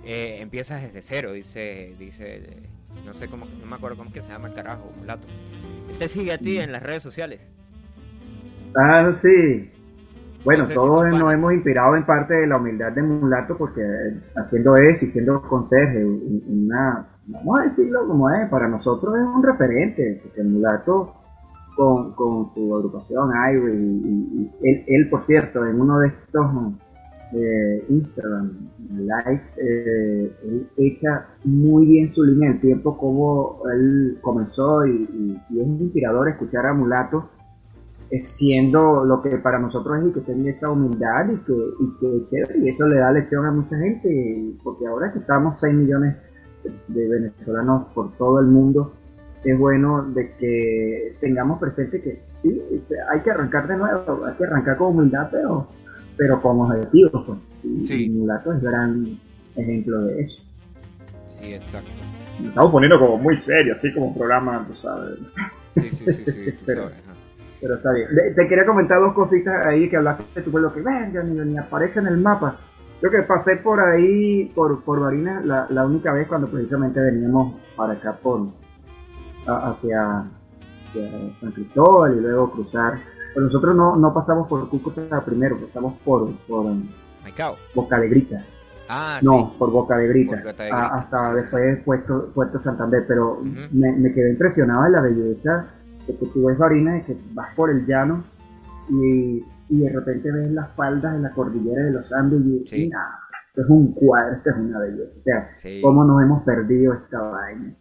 eh, 0.05 0.39
empiezas 0.41 0.83
desde 0.83 1.03
cero 1.03 1.33
dice 1.33 1.95
dice 1.99 2.43
no 3.05 3.15
sé 3.15 3.29
cómo 3.29 3.47
no 3.61 3.67
me 3.67 3.77
acuerdo 3.77 3.97
cómo 3.97 4.09
es 4.09 4.15
que 4.15 4.23
se 4.23 4.29
llama 4.31 4.49
el 4.49 4.55
carajo 4.55 4.91
mulato 4.99 5.27
Él 5.91 5.99
te 5.99 6.09
sigue 6.09 6.33
a 6.33 6.39
ti 6.39 6.59
en 6.59 6.73
las 6.73 6.83
redes 6.83 7.03
sociales 7.03 7.41
Ah, 8.75 9.19
sí. 9.23 9.71
Bueno, 10.45 10.63
No 10.63 10.69
sé 10.69 10.73
si 10.73 10.75
todos 10.75 11.09
nos 11.09 11.11
panas. 11.21 11.35
hemos 11.35 11.53
inspirado 11.55 11.97
en 11.97 12.07
parte 12.07 12.35
de 12.35 12.47
la 12.47 12.57
humildad 12.59 12.93
de 12.93 13.03
Mulato 13.03 13.57
porque 13.59 13.81
eh, 13.81 14.21
haciendo 14.37 14.77
eso 14.77 15.07
y 15.07 15.11
siendo 15.11 15.43
conserje, 15.43 16.05
un- 16.05 16.45
una, 16.47 17.16
vamos 17.27 17.61
a 17.61 17.65
decirlo 17.65 18.07
como 18.07 18.31
es, 18.31 18.49
para 18.51 18.69
nosotros 18.69 19.17
es 19.17 19.23
un 19.25 19.43
referente, 19.43 20.21
porque 20.23 20.43
Mulato 20.43 21.13
con, 21.77 22.13
con 22.13 22.55
su 22.55 22.75
agrupación 22.75 23.31
Ivory 23.53 23.77
y, 23.77 24.51
él, 24.63 24.85
él, 24.87 25.11
por 25.11 25.27
cierto, 25.27 25.67
en 25.67 25.81
uno 25.81 25.99
de 26.01 26.09
estos 26.09 26.47
eh, 27.35 27.85
Instagram 27.89 28.51
live, 28.97 29.43
eh, 29.59 30.33
él 30.45 30.67
echa 30.79 31.27
muy 31.45 31.85
bien 31.87 32.15
su 32.15 32.23
línea 32.25 32.51
del 32.53 32.61
tiempo, 32.61 32.97
como 32.97 33.61
él 33.73 34.19
comenzó 34.23 34.87
y, 34.87 34.93
y- 34.93 35.41
y 35.51 35.61
es 35.61 35.67
inspirador 35.67 36.29
escuchar 36.29 36.67
a 36.67 36.73
Mulato 36.73 37.29
eh, 38.11 38.23
siendo 38.23 39.05
lo 39.05 39.21
que 39.21 39.31
para 39.39 39.59
nosotros 39.59 39.99
es 39.99 40.07
y 40.07 40.13
que 40.13 40.21
tenga 40.21 40.51
esa 40.51 40.71
humildad 40.71 41.29
y 41.29 41.37
que, 41.45 41.53
y 41.53 42.27
que 42.31 42.59
y 42.61 42.69
eso 42.69 42.87
le 42.87 42.97
da 43.01 43.11
lección 43.11 43.45
a 43.45 43.51
mucha 43.51 43.77
gente, 43.77 44.55
porque 44.63 44.87
ahora 44.87 45.13
que 45.13 45.19
estamos 45.19 45.57
6 45.61 45.75
millones 45.75 46.15
de, 46.89 47.09
venezolanos 47.09 47.87
por 47.95 48.13
todo 48.17 48.41
el 48.41 48.47
mundo, 48.47 48.93
es 49.45 49.59
bueno 49.59 50.05
de 50.13 50.33
que 50.37 51.17
tengamos 51.21 51.59
presente 51.61 52.01
que 52.03 52.21
sí, 52.39 52.63
hay 53.13 53.21
que 53.21 53.31
arrancar 53.31 53.69
de 53.69 53.77
nuevo, 53.77 54.25
hay 54.27 54.35
que 54.35 54.45
arrancar 54.45 54.77
con 54.77 54.89
humildad, 54.97 55.29
pero 55.31 55.69
pero 56.17 56.41
con 56.41 56.61
objetivos, 56.63 57.25
pues. 57.27 57.39
Y, 57.63 57.85
Sí. 57.85 58.05
y 58.07 58.09
Mulato 58.11 58.53
es 58.55 58.63
gran 58.63 59.19
ejemplo 59.55 60.01
de 60.07 60.23
eso. 60.23 60.43
Sí, 61.27 61.53
exacto. 61.53 61.91
Nos 62.39 62.49
estamos 62.49 62.71
poniendo 62.73 62.99
como 62.99 63.19
muy 63.19 63.39
serio, 63.39 63.75
así 63.77 63.93
como 63.93 64.07
un 64.07 64.15
programa, 64.15 64.67
tú 64.67 64.75
sabes. 64.77 65.19
Sí, 65.73 65.91
sí, 65.91 66.07
sí, 66.13 66.25
sí, 66.25 66.53
tú 66.53 66.63
Pero- 66.67 66.83
sabes. 66.89 66.97
Pero 67.61 67.75
está 67.75 67.93
bien. 67.93 68.09
Te 68.35 68.49
quería 68.49 68.67
comentar 68.67 68.99
dos 69.01 69.15
cositas 69.15 69.67
ahí 69.67 69.89
que 69.89 69.97
hablaste 69.97 70.25
de 70.35 70.43
tu 70.43 70.51
pueblo 70.51 70.73
que 70.75 70.81
venga, 70.83 71.23
ni, 71.23 71.39
ni 71.41 71.59
aparece 71.59 71.99
en 72.01 72.07
el 72.07 72.19
mapa. 72.19 72.59
Yo 73.03 73.11
que 73.11 73.23
pasé 73.23 73.57
por 73.57 73.79
ahí, 73.81 74.47
por, 74.55 74.83
por 74.83 75.01
Barinas, 75.01 75.45
la, 75.45 75.67
la 75.71 75.85
única 75.85 76.13
vez 76.13 76.27
cuando 76.29 76.49
precisamente 76.49 76.99
veníamos 77.01 77.55
para 77.77 77.93
acá 77.95 78.17
por 78.23 78.49
hacia, 79.47 80.21
hacia 80.89 81.11
San 81.41 81.53
Cristóbal 81.53 82.17
y 82.17 82.21
luego 82.21 82.51
cruzar. 82.53 82.99
Pero 83.35 83.47
nosotros 83.47 83.77
no, 83.77 83.97
no 83.97 84.15
pasamos 84.15 84.49
por 84.49 84.69
Cúcuta 84.71 85.25
primero, 85.25 85.59
pasamos 85.59 85.95
por, 86.05 86.31
por. 86.49 86.67
Boca 87.75 87.99
de 88.01 88.09
Grita. 88.09 88.45
Ah, 88.89 89.19
No, 89.23 89.51
sí. 89.51 89.57
por 89.59 89.71
Boca 89.71 89.97
de 89.99 90.09
Grita. 90.09 90.37
Por 90.37 90.53
Boca 90.53 90.65
de 90.65 90.71
a- 90.71 90.77
Grita, 90.81 90.95
hasta 90.97 91.19
sí, 91.19 91.33
sí, 91.35 91.37
después 91.43 91.85
Puerto, 91.85 92.31
Puerto 92.35 92.63
Santander. 92.63 93.05
Pero 93.07 93.41
me, 93.43 93.93
me 93.93 94.13
quedé 94.15 94.31
impresionado 94.31 94.85
de 94.85 94.91
la 94.91 95.01
belleza 95.03 95.67
de 96.07 96.17
que 96.17 96.27
tú 96.27 96.47
ves 96.47 96.57
Barinas, 96.57 97.05
que 97.05 97.17
vas 97.35 97.55
por 97.55 97.69
el 97.69 97.85
llano 97.85 98.25
y, 98.89 99.45
y 99.69 99.81
de 99.81 99.91
repente 99.91 100.31
ves 100.31 100.51
las 100.53 100.71
faldas 100.75 101.15
de 101.15 101.21
la 101.21 101.31
cordillera 101.33 101.83
de 101.85 101.91
los 101.93 102.13
Andes 102.13 102.41
y 102.45 102.67
Sí. 102.67 102.89
"Nah, 102.89 102.99
esto 103.49 103.63
es 103.63 103.69
un 103.69 103.93
cuadro, 103.93 104.37
esto 104.37 104.51
es 104.51 104.57
una 104.57 104.79
belleza. 104.81 105.11
O 105.19 105.23
sea, 105.23 105.51
Sí, 105.55 105.81
cómo 105.83 106.05
nos 106.05 106.23
hemos 106.23 106.43
perdido 106.45 106.95
esta 106.95 107.21
vaina. 107.21 107.73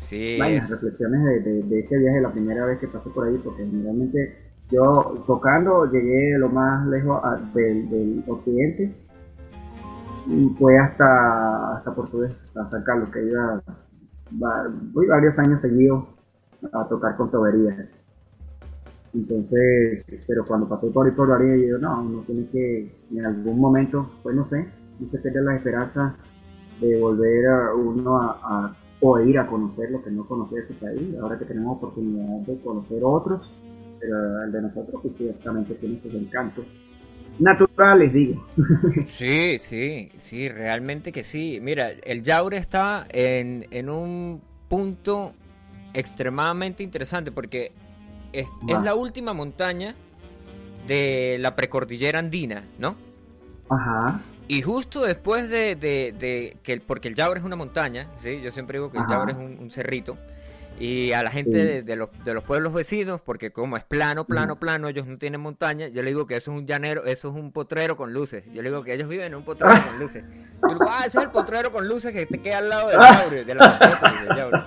sí, 0.00 0.38
es- 0.40 0.70
reflexiones 0.70 1.24
de, 1.24 1.40
de, 1.40 1.62
de 1.64 1.80
ese 1.80 1.98
viaje, 1.98 2.20
la 2.20 2.30
primera 2.32 2.64
vez 2.64 2.78
que 2.78 2.88
pasé 2.88 3.10
por 3.10 3.26
ahí, 3.26 3.38
porque 3.44 3.64
generalmente 3.66 4.36
yo 4.70 5.22
tocando 5.26 5.90
llegué 5.90 6.38
lo 6.38 6.48
más 6.48 6.86
lejos 6.88 7.20
a- 7.24 7.36
del, 7.54 7.88
del 7.90 8.24
occidente 8.26 8.94
y 10.26 10.48
fue 10.58 10.78
hasta, 10.78 11.76
hasta 11.78 11.94
Portugués, 11.94 12.32
hasta 12.48 12.70
San 12.70 12.84
Carlos, 12.84 13.08
que 13.10 13.24
iba 13.26 13.62
va- 14.42 14.68
voy 14.92 15.06
varios 15.06 15.38
años 15.38 15.60
seguidos 15.62 16.04
a 16.72 16.86
tocar 16.88 17.16
con 17.16 17.30
toberías. 17.30 17.76
Entonces, 19.14 20.04
pero 20.26 20.46
cuando 20.46 20.68
pasé 20.68 20.88
por 20.88 21.06
ahí 21.06 21.12
por 21.12 21.28
Barinas, 21.28 21.56
yo 21.58 21.62
digo, 21.64 21.78
no, 21.78 22.02
uno 22.02 22.24
tiene 22.26 22.46
que, 22.50 22.94
en 23.10 23.24
algún 23.26 23.58
momento, 23.58 24.10
pues 24.22 24.36
no 24.36 24.48
sé, 24.48 24.66
no 25.00 25.10
se 25.10 25.18
pierde 25.18 25.42
la 25.42 25.56
esperanza 25.56 26.16
de 26.80 27.00
volver 27.00 27.46
a 27.46 27.74
uno 27.74 28.20
a, 28.20 28.40
a- 28.42 28.76
ir 29.24 29.38
a 29.38 29.46
conocer 29.46 29.90
lo 29.92 30.02
que 30.02 30.10
no 30.10 30.26
conocía 30.26 30.60
de 30.60 30.68
su 30.68 30.74
país, 30.74 31.00
ahora 31.22 31.38
que 31.38 31.44
tenemos 31.44 31.76
oportunidad 31.76 32.40
de 32.46 32.60
conocer 32.60 33.00
otros, 33.02 33.48
pero 34.00 34.44
el 34.44 34.52
de 34.52 34.62
nosotros 34.62 35.00
pues 35.02 35.14
ciertamente 35.16 35.74
tiene 35.74 36.00
sus 36.02 36.14
encantos 36.14 36.64
naturales, 37.38 38.12
digo. 38.12 38.44
Sí, 39.04 39.58
sí, 39.58 40.10
sí, 40.16 40.48
realmente 40.48 41.12
que 41.12 41.24
sí. 41.24 41.60
Mira, 41.62 41.90
el 42.04 42.22
Yaure 42.22 42.56
está 42.56 43.06
en, 43.10 43.66
en 43.70 43.88
un 43.88 44.40
punto 44.68 45.32
extremadamente 45.94 46.82
interesante 46.82 47.32
porque 47.32 47.72
es, 48.32 48.48
es 48.68 48.82
la 48.82 48.94
última 48.94 49.32
montaña 49.32 49.94
de 50.86 51.36
la 51.40 51.54
precordillera 51.56 52.18
andina, 52.18 52.64
¿no? 52.78 52.96
Ajá, 53.70 54.20
Y 54.48 54.62
justo 54.62 55.02
después 55.04 55.50
de, 55.50 55.76
de- 55.76 56.14
de 56.18 56.56
que 56.62 56.72
el- 56.72 56.80
porque 56.80 57.08
el 57.08 57.14
Yaure 57.14 57.38
es 57.40 57.44
una 57.44 57.56
montaña, 57.56 58.08
¿sí? 58.16 58.40
Yo 58.42 58.50
siempre 58.50 58.78
digo 58.78 58.90
que 58.90 58.96
el. 58.98 59.04
Yaure 59.06 59.32
es 59.32 59.38
un, 59.38 59.58
un 59.60 59.70
cerrito. 59.70 60.16
Y 60.80 61.12
a 61.12 61.22
la 61.24 61.30
gente 61.30 61.50
Sí. 61.50 61.56
de, 61.66 61.82
de 61.82 61.96
los, 61.96 62.08
de 62.24 62.32
los 62.34 62.44
pueblos 62.44 62.72
vecinos, 62.72 63.20
porque 63.20 63.50
como 63.50 63.76
es 63.76 63.82
plano, 63.84 64.24
plano, 64.24 64.56
plano, 64.60 64.88
ellos 64.88 65.06
no 65.08 65.18
tienen 65.18 65.40
montaña, 65.40 65.88
yo 65.88 66.02
le 66.04 66.10
digo 66.10 66.26
que 66.26 66.36
eso 66.36 66.52
es 66.52 66.58
un 66.60 66.66
llanero, 66.66 67.04
eso 67.04 67.28
es 67.28 67.34
un 67.34 67.50
potrero 67.52 67.96
con 67.96 68.12
luces. 68.14 68.44
Yo 68.54 68.62
le 68.62 68.70
digo 68.70 68.84
que 68.84 68.94
ellos 68.94 69.08
viven 69.08 69.26
en 69.26 69.34
un 69.34 69.42
potrero 69.44 69.74
con 69.86 69.98
luces. 69.98 70.22
Yo 70.62 70.68
digo, 70.68 70.86
ah, 70.88 71.02
ese 71.04 71.18
es 71.18 71.24
el 71.24 71.30
potrero 71.30 71.70
con 71.72 71.86
luces 71.88 72.12
que 72.14 72.24
te 72.26 72.38
queda 72.40 72.58
al 72.58 72.68
lado 72.70 72.88
del 72.88 73.00
Yaure, 73.00 73.44
de 73.44 73.54
la 73.54 73.78
del 74.28 74.36
Yaure. 74.36 74.58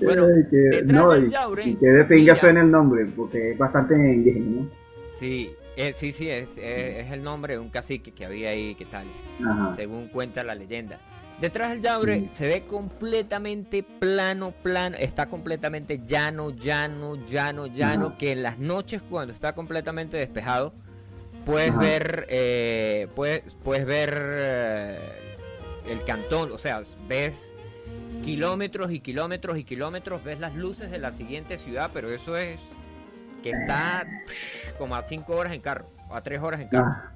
Bueno, 0.00 0.26
Ay, 0.26 0.42
que- 0.50 0.82
no, 0.92 1.16
y, 1.16 1.28
Yaure, 1.30 1.64
y 1.64 1.74
que 1.76 1.86
de 1.86 2.04
pinga 2.04 2.36
suena 2.36 2.60
el 2.62 2.70
nombre, 2.70 3.06
porque 3.16 3.52
es 3.52 3.58
bastante 3.58 3.94
indígena, 3.94 4.66
Sí, 5.14 5.54
eh, 5.76 5.92
sí, 5.92 6.12
sí, 6.12 6.30
es, 6.30 6.56
es, 6.56 7.04
es 7.06 7.12
el 7.12 7.22
nombre 7.22 7.54
de 7.54 7.58
un 7.58 7.68
cacique 7.68 8.12
que 8.12 8.24
había 8.24 8.50
ahí, 8.50 8.74
que 8.74 8.86
tal, 8.86 9.06
¿no? 9.38 9.70
Según 9.72 10.08
cuenta 10.08 10.42
la 10.42 10.54
leyenda. 10.54 10.98
Detrás 11.40 11.70
del 11.72 11.80
Yaure 11.82 12.20
Mm. 12.22 12.28
se 12.32 12.46
ve 12.46 12.62
completamente 12.66 13.82
plano, 13.82 14.52
plano, 14.62 14.96
está 14.98 15.26
completamente 15.26 16.00
llano, 16.06 16.50
llano, 16.50 17.16
llano, 17.26 17.66
llano, 17.66 18.06
Ajá. 18.08 18.18
que 18.18 18.32
en 18.32 18.42
las 18.42 18.58
noches 18.58 19.02
cuando 19.08 19.32
está 19.32 19.54
completamente 19.54 20.16
despejado, 20.18 20.72
puedes 21.46 21.70
Ajá. 21.70 21.80
ver, 21.80 22.26
eh, 22.28 23.08
puedes, 23.14 23.54
puedes 23.62 23.86
ver 23.86 24.14
eh, 24.22 24.98
el 25.88 26.02
cantón, 26.04 26.52
o 26.52 26.58
sea, 26.58 26.82
ves 27.08 27.49
kilómetros 28.22 28.90
y 28.90 29.00
kilómetros 29.00 29.56
y 29.58 29.64
kilómetros, 29.64 30.22
ves 30.24 30.40
las 30.40 30.54
luces 30.54 30.90
de 30.90 30.98
la 30.98 31.10
siguiente 31.10 31.56
ciudad, 31.56 31.90
pero 31.92 32.10
eso 32.10 32.36
es 32.36 32.74
que 33.42 33.50
está 33.50 34.06
psh, 34.26 34.74
como 34.78 34.94
a 34.96 35.02
5 35.02 35.32
horas 35.34 35.52
en 35.54 35.60
carro, 35.60 35.86
a 36.10 36.20
3 36.20 36.40
horas 36.40 36.60
en 36.60 36.68
carro. 36.68 36.86
Ah. 36.88 37.12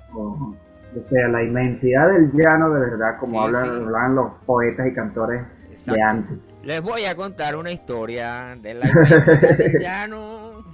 O 0.97 1.09
sea, 1.11 1.27
la 1.29 1.43
inmensidad 1.43 2.09
del 2.09 2.31
llano, 2.33 2.71
de 2.73 2.81
verdad, 2.81 3.19
como 3.19 3.33
Sí, 3.33 3.39
hablan, 3.47 3.65
sí. 3.65 3.71
hablan 3.85 4.15
los 4.15 4.33
poetas 4.47 4.87
y 4.87 4.95
cantores 4.95 5.43
Exacto. 5.71 5.95
de 5.95 6.03
antes. 6.03 6.39
Les 6.63 6.81
voy 6.81 7.05
a 7.05 7.15
contar 7.17 7.57
una 7.57 7.73
historia 7.73 8.57
de 8.63 8.75
la 8.75 8.89
inmensidad 8.89 9.59
del 9.59 9.73
llano. 9.81 10.65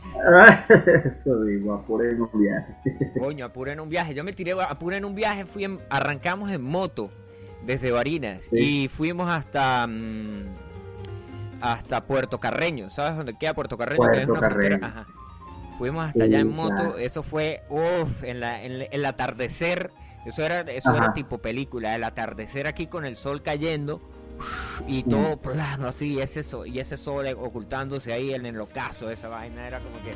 Eso 0.69 1.43
digo, 1.45 1.73
apuren 1.75 2.21
un 2.21 2.31
viaje. 2.39 2.75
Coño, 3.19 3.47
apuré 3.47 3.73
en 3.73 3.81
un 3.81 3.89
viaje. 3.89 4.15
Yo 4.15 4.23
me 4.23 4.33
tiré, 4.35 4.53
apuré 4.61 4.99
en 4.99 5.05
un 5.07 5.15
viaje, 5.15 5.47
fui 5.47 5.65
en- 5.65 5.81
arrancamos 5.89 6.51
en 6.51 6.63
moto 6.63 7.09
desde 7.65 7.91
Barinas 7.91 8.47
Sí. 8.51 8.85
y 8.85 8.89
fuimos 8.89 9.31
hasta 9.31 9.87
mm, 9.87 10.45
hasta 11.61 12.05
Puerto 12.07 12.41
Carreño. 12.41 12.91
¿Sabes 12.91 13.17
dónde 13.17 13.37
queda 13.39 13.55
Puerto 13.55 13.77
Carreño? 13.77 13.99
Puerto 13.99 14.35
Carreño. 14.35 14.79
Ajá. 14.83 15.07
Fuimos 15.79 16.05
hasta 16.07 16.21
Sí, 16.21 16.25
allá 16.25 16.41
en 16.41 16.49
moto. 16.55 16.75
claro. 16.75 16.99
Eso 16.99 17.23
fue, 17.23 17.63
uff, 17.69 18.23
en, 18.25 18.41
la, 18.41 18.63
en 18.63 18.87
el 18.91 19.05
atardecer. 19.05 19.91
Eso 20.27 20.43
era, 20.45 20.61
eso 20.61 20.91
era 20.95 21.05
Ajá. 21.07 21.13
tipo 21.15 21.39
película. 21.39 21.95
El 21.97 22.05
atardecer 22.05 22.67
aquí 22.67 22.87
con 22.87 23.05
el 23.05 23.17
sol 23.17 23.43
cayendo. 23.43 24.01
Y 24.89 25.05
Mm. 25.05 25.09
todo 25.11 25.37
plano 25.37 25.89
así, 25.89 26.15
y 26.15 26.21
ese 26.21 26.43
sol, 26.43 26.67
y 26.67 26.81
ese 26.81 26.97
sol 26.97 27.27
ocultándose 27.39 28.11
ahí 28.11 28.33
en 28.33 28.47
el 28.47 28.59
ocaso, 28.59 29.11
esa 29.11 29.29
vaina 29.29 29.67
era 29.67 29.81
como 29.81 29.97
que 30.03 30.15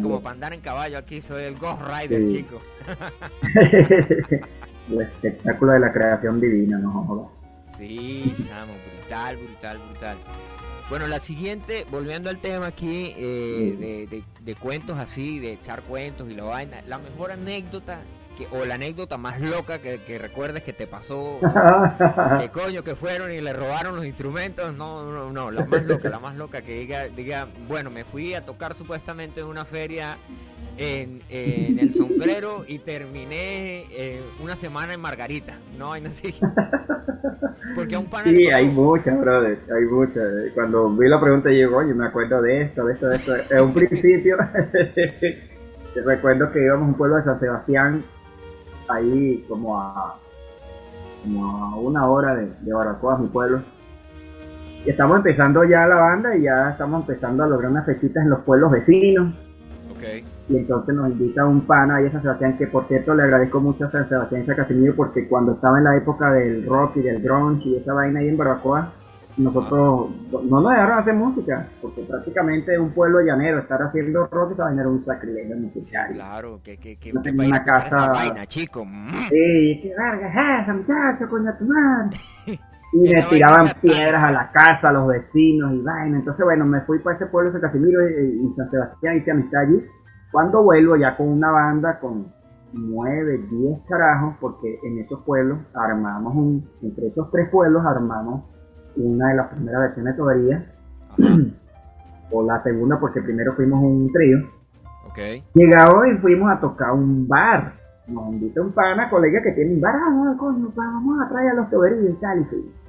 como 0.00 0.20
para 0.22 0.34
andar 0.34 0.52
en 0.52 0.60
caballo 0.60 0.98
aquí, 0.98 1.20
soy 1.20 1.42
el 1.42 1.56
Ghost 1.56 1.82
Rider, 1.82 2.22
Sí. 2.30 2.36
chico. 2.36 2.60
el 4.90 5.00
espectáculo 5.02 5.72
de 5.72 5.80
la 5.80 5.92
creación 5.92 6.40
divina, 6.40 6.78
no 6.78 6.90
jodas. 7.04 7.26
Sí, 7.66 8.34
chamo, 8.42 8.72
brutal, 8.98 9.36
brutal, 9.36 9.78
brutal. 9.78 10.16
Bueno, 10.90 11.06
la 11.06 11.20
siguiente, 11.20 11.86
volviendo 11.90 12.28
al 12.28 12.38
tema 12.38 12.66
aquí 12.66 13.14
eh, 13.16 13.76
de, 13.78 14.06
de- 14.16 14.24
de 14.40 14.54
cuentos 14.56 14.98
así, 14.98 15.38
de 15.38 15.52
echar 15.54 15.82
cuentos 15.82 16.28
y 16.28 16.34
la 16.34 16.44
vaina, 16.44 16.82
la 16.86 16.98
mejor 16.98 17.30
anécdota, 17.32 18.00
que, 18.36 18.46
o 18.50 18.64
la 18.66 18.74
anécdota 18.74 19.16
más 19.16 19.40
loca 19.40 19.78
que, 19.80 20.00
que 20.02 20.18
recuerdes 20.18 20.62
que 20.64 20.72
te 20.74 20.86
pasó, 20.86 21.38
que 22.40 22.48
coño 22.50 22.82
que 22.82 22.94
fueron 22.94 23.30
y 23.32 23.40
le 23.40 23.52
robaron 23.52 23.96
los 23.96 24.04
instrumentos, 24.04 24.74
no, 24.74 25.10
no, 25.10 25.32
no, 25.32 25.50
la 25.50 25.64
más 25.64 25.84
loca, 25.84 26.10
la 26.10 26.18
más 26.18 26.36
loca 26.36 26.60
que 26.62 26.80
diga, 26.80 27.04
diga, 27.08 27.48
bueno, 27.68 27.88
me 27.90 28.04
fui 28.04 28.34
a 28.34 28.44
tocar 28.44 28.74
supuestamente 28.74 29.40
en 29.40 29.46
una 29.46 29.64
feria 29.64 30.18
en, 30.76 31.22
en 31.28 31.78
el 31.78 31.92
sombrero 31.92 32.64
y 32.66 32.78
terminé 32.78 33.86
eh, 33.90 34.22
una 34.42 34.56
semana 34.56 34.94
en 34.94 35.00
Margarita, 35.00 35.58
no, 35.78 35.98
no 35.98 36.08
así. 36.08 36.34
Porque 37.74 37.94
a 37.94 37.98
un 37.98 38.06
pana 38.06 38.28
Sí, 38.28 38.48
hay 38.48 38.68
muchas, 38.68 39.18
brother, 39.18 39.58
hay 39.74 39.84
muchas. 39.84 40.24
Cuando 40.54 40.90
vi 40.90 41.08
la 41.08 41.20
pregunta, 41.20 41.50
llegó, 41.50 41.78
oye, 41.78 41.94
me 41.94 42.06
acuerdo 42.06 42.42
de 42.42 42.62
esto, 42.62 42.84
de 42.84 42.94
esto, 42.94 43.06
de 43.06 43.16
esto. 43.16 43.32
En 43.50 43.62
un 43.62 43.74
principio, 43.74 44.36
recuerdo 46.04 46.50
que 46.52 46.64
íbamos 46.64 46.86
a 46.86 46.88
un 46.88 46.94
pueblo 46.94 47.16
de 47.16 47.24
San 47.24 47.40
Sebastián, 47.40 48.04
ahí 48.88 49.44
como 49.48 49.80
a, 49.80 50.18
como 51.22 51.46
a 51.46 51.76
una 51.76 52.06
hora 52.06 52.34
de, 52.34 52.52
de 52.60 52.72
Baracoa, 52.72 53.18
mi 53.18 53.28
pueblo. 53.28 53.62
Y 54.84 54.90
estamos 54.90 55.18
empezando 55.18 55.62
ya 55.64 55.86
la 55.86 55.94
banda 55.94 56.36
y 56.36 56.42
ya 56.42 56.70
estamos 56.70 57.02
empezando 57.02 57.44
a 57.44 57.46
lograr 57.46 57.70
unas 57.70 57.86
fechitas 57.86 58.24
en 58.24 58.30
los 58.30 58.40
pueblos 58.40 58.72
vecinos. 58.72 59.32
Y 60.48 60.56
entonces 60.56 60.94
nos 60.94 61.10
invita 61.10 61.46
un 61.46 61.62
pana 61.62 61.96
ahí 61.96 62.06
a 62.06 62.12
San 62.12 62.22
Sebastián, 62.22 62.56
que 62.58 62.66
por 62.66 62.86
cierto 62.88 63.14
le 63.14 63.22
agradezco 63.22 63.60
mucho 63.60 63.84
a 63.86 63.90
San 63.90 64.08
Sebastián 64.08 64.44
y 64.46 64.50
a 64.50 64.56
Casimiro 64.56 64.94
porque 64.96 65.26
cuando 65.28 65.52
estaba 65.52 65.78
en 65.78 65.84
la 65.84 65.96
época 65.96 66.32
del 66.32 66.66
rock 66.66 66.96
y 66.96 67.02
del 67.02 67.22
grunge 67.22 67.68
y 67.68 67.76
esa 67.76 67.92
vaina 67.92 68.20
ahí 68.20 68.28
en 68.28 68.36
Barbacoa, 68.36 68.92
nosotros 69.38 70.10
no 70.30 70.60
nos 70.60 70.70
dejaron 70.72 70.98
hacer 70.98 71.14
música, 71.14 71.66
porque 71.80 72.02
prácticamente 72.02 72.78
un 72.78 72.90
pueblo 72.90 73.20
llanero, 73.22 73.60
estar 73.60 73.80
haciendo 73.82 74.26
rock 74.26 74.52
esa 74.52 74.64
vaina 74.64 74.82
era 74.82 74.90
un 74.90 75.04
sacrilegio 75.06 75.56
musical. 75.56 76.08
Claro, 76.12 76.60
que, 76.62 76.76
que, 76.76 76.96
que, 76.96 77.12
No 77.14 77.22
una 77.22 77.64
casa- 77.64 78.12
vaina, 78.12 78.46
chico. 78.46 78.84
Mm. 78.84 79.10
Sí, 79.30 79.80
qué 79.82 79.94
verga 79.96 80.28
es 80.58 80.62
esa 80.64 80.74
muchacha, 80.74 81.26
coño 81.28 81.54
tu 81.58 81.64
madre. 81.64 82.18
Y 82.92 83.12
vaina 83.12 83.28
tiraban 83.28 83.66
piedras 83.80 84.22
a 84.22 84.30
la 84.30 84.50
casa, 84.52 84.90
a 84.90 84.92
los 84.92 85.08
vecinos 85.08 85.72
y 85.72 85.80
vaina. 85.80 86.18
Entonces, 86.18 86.44
bueno, 86.44 86.66
me 86.66 86.82
fui 86.82 86.98
para 86.98 87.16
ese 87.16 87.26
pueblo 87.26 87.52
de 87.52 87.60
Casimiro 87.60 88.08
y, 88.08 88.46
y 88.46 88.54
San 88.56 88.68
Sebastián, 88.68 89.16
hice 89.16 89.30
amistad 89.30 89.62
allí. 89.62 89.82
Cuando 90.30 90.62
vuelvo 90.62 90.96
ya 90.96 91.16
con 91.16 91.28
una 91.28 91.50
banda 91.50 91.98
con 92.00 92.26
9, 92.72 93.46
10 93.50 93.80
carajos, 93.88 94.34
porque 94.40 94.78
en 94.82 94.98
esos 94.98 95.20
pueblos 95.24 95.58
armamos 95.74 96.34
un, 96.34 96.68
entre 96.82 97.08
esos 97.08 97.30
tres 97.30 97.48
pueblos 97.50 97.84
armamos 97.84 98.44
una 98.96 99.28
de 99.28 99.36
las 99.36 99.48
primeras 99.48 99.80
versiones 99.82 100.14
de 100.14 100.18
tubería, 100.18 100.66
o 102.30 102.42
la 102.42 102.62
segunda 102.62 102.98
porque 102.98 103.20
primero 103.20 103.54
fuimos 103.54 103.82
un 103.82 104.10
trío. 104.12 104.38
Ok. 105.08 105.18
Llegado 105.54 106.06
y 106.06 106.18
fuimos 106.18 106.50
a 106.50 106.60
tocar 106.60 106.92
un 106.92 107.28
bar. 107.28 107.74
Nos 108.08 108.32
invita 108.32 108.60
un 108.60 108.72
pana, 108.72 109.08
colega 109.08 109.42
que 109.42 109.52
tiene 109.52 109.74
un 109.74 109.80
bar, 109.80 109.94
ah, 109.94 110.10
no, 110.10 110.36
coño, 110.36 110.72
vamos 110.74 111.20
a 111.20 111.28
traer 111.28 111.50
a 111.50 111.54
los 111.54 111.70
tuberías 111.70 112.14
y 112.14 112.20
tal. 112.20 112.40
Y. 112.40 112.81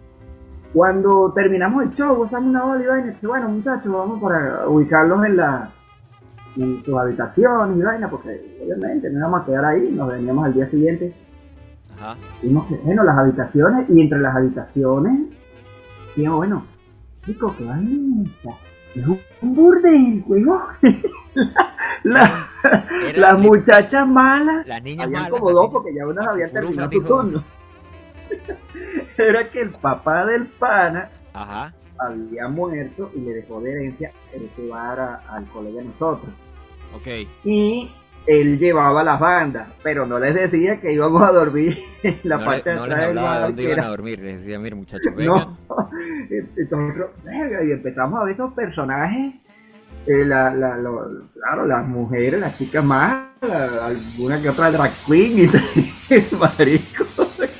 Cuando 0.74 1.32
terminamos 1.36 1.84
el 1.84 1.94
show, 1.96 2.22
usamos 2.24 2.50
una 2.50 2.64
bola 2.64 2.84
y 2.84 2.88
vaina, 2.88 3.08
y 3.08 3.10
dije, 3.12 3.28
bueno 3.28 3.50
muchachos, 3.50 3.92
vamos 3.94 4.22
para 4.22 4.68
ubicarlos 4.68 5.24
en 5.26 5.38
la 5.38 5.70
en 6.56 6.84
sus 6.86 6.96
habitaciones 6.98 7.78
y 7.78 7.82
vaina, 7.82 8.10
porque 8.10 8.60
obviamente 8.64 9.10
no 9.10 9.20
íbamos 9.20 9.42
a 9.42 9.46
quedar 9.46 9.66
ahí, 9.66 9.92
nos 9.92 10.08
veníamos 10.12 10.46
al 10.46 10.54
día 10.54 10.70
siguiente. 10.70 11.14
Ajá. 12.00 12.16
Vimos 12.42 12.66
que, 12.68 12.76
bueno, 12.78 13.04
las 13.04 13.18
habitaciones, 13.18 13.90
y 13.90 14.02
entre 14.02 14.20
las 14.20 14.36
habitaciones, 14.36 15.20
dijimos, 16.16 16.38
bueno, 16.38 16.66
chicos, 17.26 17.56
que 17.56 17.66
vaina 17.66 17.90
es 18.96 19.08
un, 19.08 19.20
burdel, 19.56 20.24
huevón. 20.28 20.62
La- 22.04 22.48
las 23.16 23.40
muchachas 23.40 24.08
malas, 24.08 24.68
Las 24.68 24.84
niñas 24.84 25.06
habían 25.08 25.24
malas. 25.24 25.40
como 25.40 25.52
dos 25.52 25.70
porque 25.72 25.94
ya 25.96 26.06
unas 26.06 26.28
habían 26.28 26.52
terminado 26.52 26.92
su 26.92 27.02
turno. 27.04 27.44
Era 29.18 29.50
que 29.50 29.62
el 29.62 29.70
papá 29.70 30.26
del 30.26 30.46
pana 30.48 31.10
Ajá. 31.34 31.74
había 32.00 32.48
muerto 32.48 33.12
y 33.16 33.22
le 33.22 33.34
dejó 33.36 33.62
de 33.62 33.72
herencia 33.72 34.12
ese 34.34 34.68
bar 34.68 35.00
a- 35.00 35.22
al 35.30 35.46
colega 35.46 35.80
de 35.82 35.86
nosotros. 35.86 36.32
Ok. 36.96 37.08
Y 37.44 37.92
él 38.26 38.58
llevaba 38.58 39.04
las 39.04 39.20
bandas, 39.20 39.68
pero 39.84 40.06
no 40.06 40.18
les 40.20 40.34
decía 40.34 40.80
que 40.80 40.94
íbamos 40.94 41.24
a 41.26 41.32
dormir 41.32 41.78
en 42.04 42.20
la 42.24 42.38
no 42.38 42.46
parte 42.46 42.70
le- 42.70 42.72
de 42.72 42.76
no 42.78 42.84
atrás 42.84 43.00
del 43.00 43.10
hablaba 43.10 43.34
de 43.34 43.40
bar. 43.40 43.48
dónde 43.48 43.64
iban 43.64 43.74
era- 43.74 43.86
a 43.86 43.90
dormir. 43.90 44.20
Les 44.20 44.38
decía, 44.40 44.60
mire 44.60 44.76
muchachos, 44.76 45.14
vengan. 45.16 45.36
No, 45.70 45.90
entonces, 46.58 47.06
y 47.68 47.72
empezamos 47.72 48.20
a 48.22 48.24
ver 48.26 48.34
esos 48.34 48.54
personajes, 48.54 49.36
eh, 50.08 50.26
la, 50.26 50.54
la, 50.54 50.78
lo- 50.78 51.10
claro, 51.34 51.66
las 51.66 51.86
mujeres, 51.88 52.40
las 52.40 52.58
chicas 52.58 52.84
más, 52.84 53.26
la- 53.42 53.88
alguna 53.88 54.42
que 54.42 54.50
otra 54.50 54.72
drag 54.72 54.92
queen 55.08 55.40
y 55.40 56.36
marico, 56.38 57.06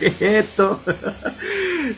¿qué 0.04 0.40
es 0.40 0.46
esto? 0.46 0.80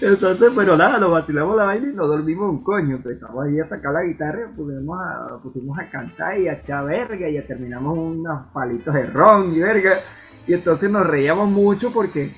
Entonces, 0.01 0.51
pero 0.56 0.78
nada, 0.78 0.99
nos 0.99 1.12
vacilamos 1.12 1.56
la 1.56 1.66
vaina 1.66 1.89
y 1.91 1.95
nos 1.95 2.08
dormimos 2.08 2.49
un 2.49 2.64
coño, 2.64 2.97
empezamos 2.97 3.45
ahí 3.45 3.60
a 3.60 3.68
sacar 3.68 3.93
la 3.93 4.03
guitarra, 4.03 4.49
y 4.49 4.56
pusimos 4.56 4.99
a, 4.99 5.38
pusimos 5.41 5.80
a 5.80 5.89
cantar 5.89 6.38
y 6.39 6.47
a 6.47 6.53
echar 6.53 6.86
verga 6.86 7.30
y 7.30 7.34
ya 7.34 7.45
terminamos 7.45 7.97
unos 7.97 8.47
palitos 8.53 8.93
de 8.93 9.06
ron 9.08 9.53
y 9.53 9.60
verga, 9.60 9.99
y 10.47 10.53
entonces 10.53 10.89
nos 10.89 11.08
reíamos 11.08 11.49
mucho 11.49 11.91
porque 11.91 12.32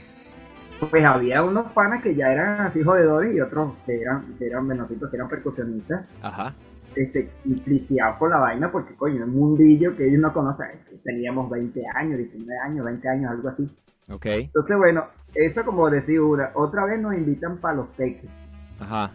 pues 0.91 1.03
había 1.03 1.43
unos 1.43 1.71
panas 1.71 2.03
que 2.03 2.15
ya 2.15 2.31
eran 2.31 2.61
así 2.61 2.83
jodedores 2.83 3.35
y 3.35 3.41
otros 3.41 3.73
que 3.85 3.99
eran, 3.99 4.35
que 4.37 4.45
eran 4.45 4.67
menositos, 4.67 5.09
que 5.09 5.15
eran 5.15 5.27
percusionistas, 5.27 6.07
Ajá. 6.21 6.53
este, 6.95 7.31
impliciados 7.45 8.17
con 8.17 8.29
la 8.29 8.37
vaina, 8.37 8.71
porque 8.71 8.95
coño, 8.95 9.23
un 9.23 9.31
mundillo 9.31 9.95
que 9.95 10.07
ellos 10.07 10.21
no 10.21 10.31
conocen, 10.33 10.67
teníamos 11.03 11.49
20 11.49 11.81
años, 11.95 12.17
19 12.17 12.59
años, 12.59 12.85
20 12.85 13.09
años, 13.09 13.31
algo 13.31 13.49
así. 13.49 13.69
Ok. 14.09 14.25
Entonces, 14.25 14.77
bueno, 14.77 15.05
eso 15.35 15.65
como 15.65 15.89
decía 15.89 16.21
una, 16.21 16.51
otra 16.55 16.85
vez 16.85 16.99
nos 16.99 17.13
invitan 17.13 17.57
para 17.57 17.75
los 17.75 17.93
teques. 17.95 18.29
Ajá. 18.79 19.11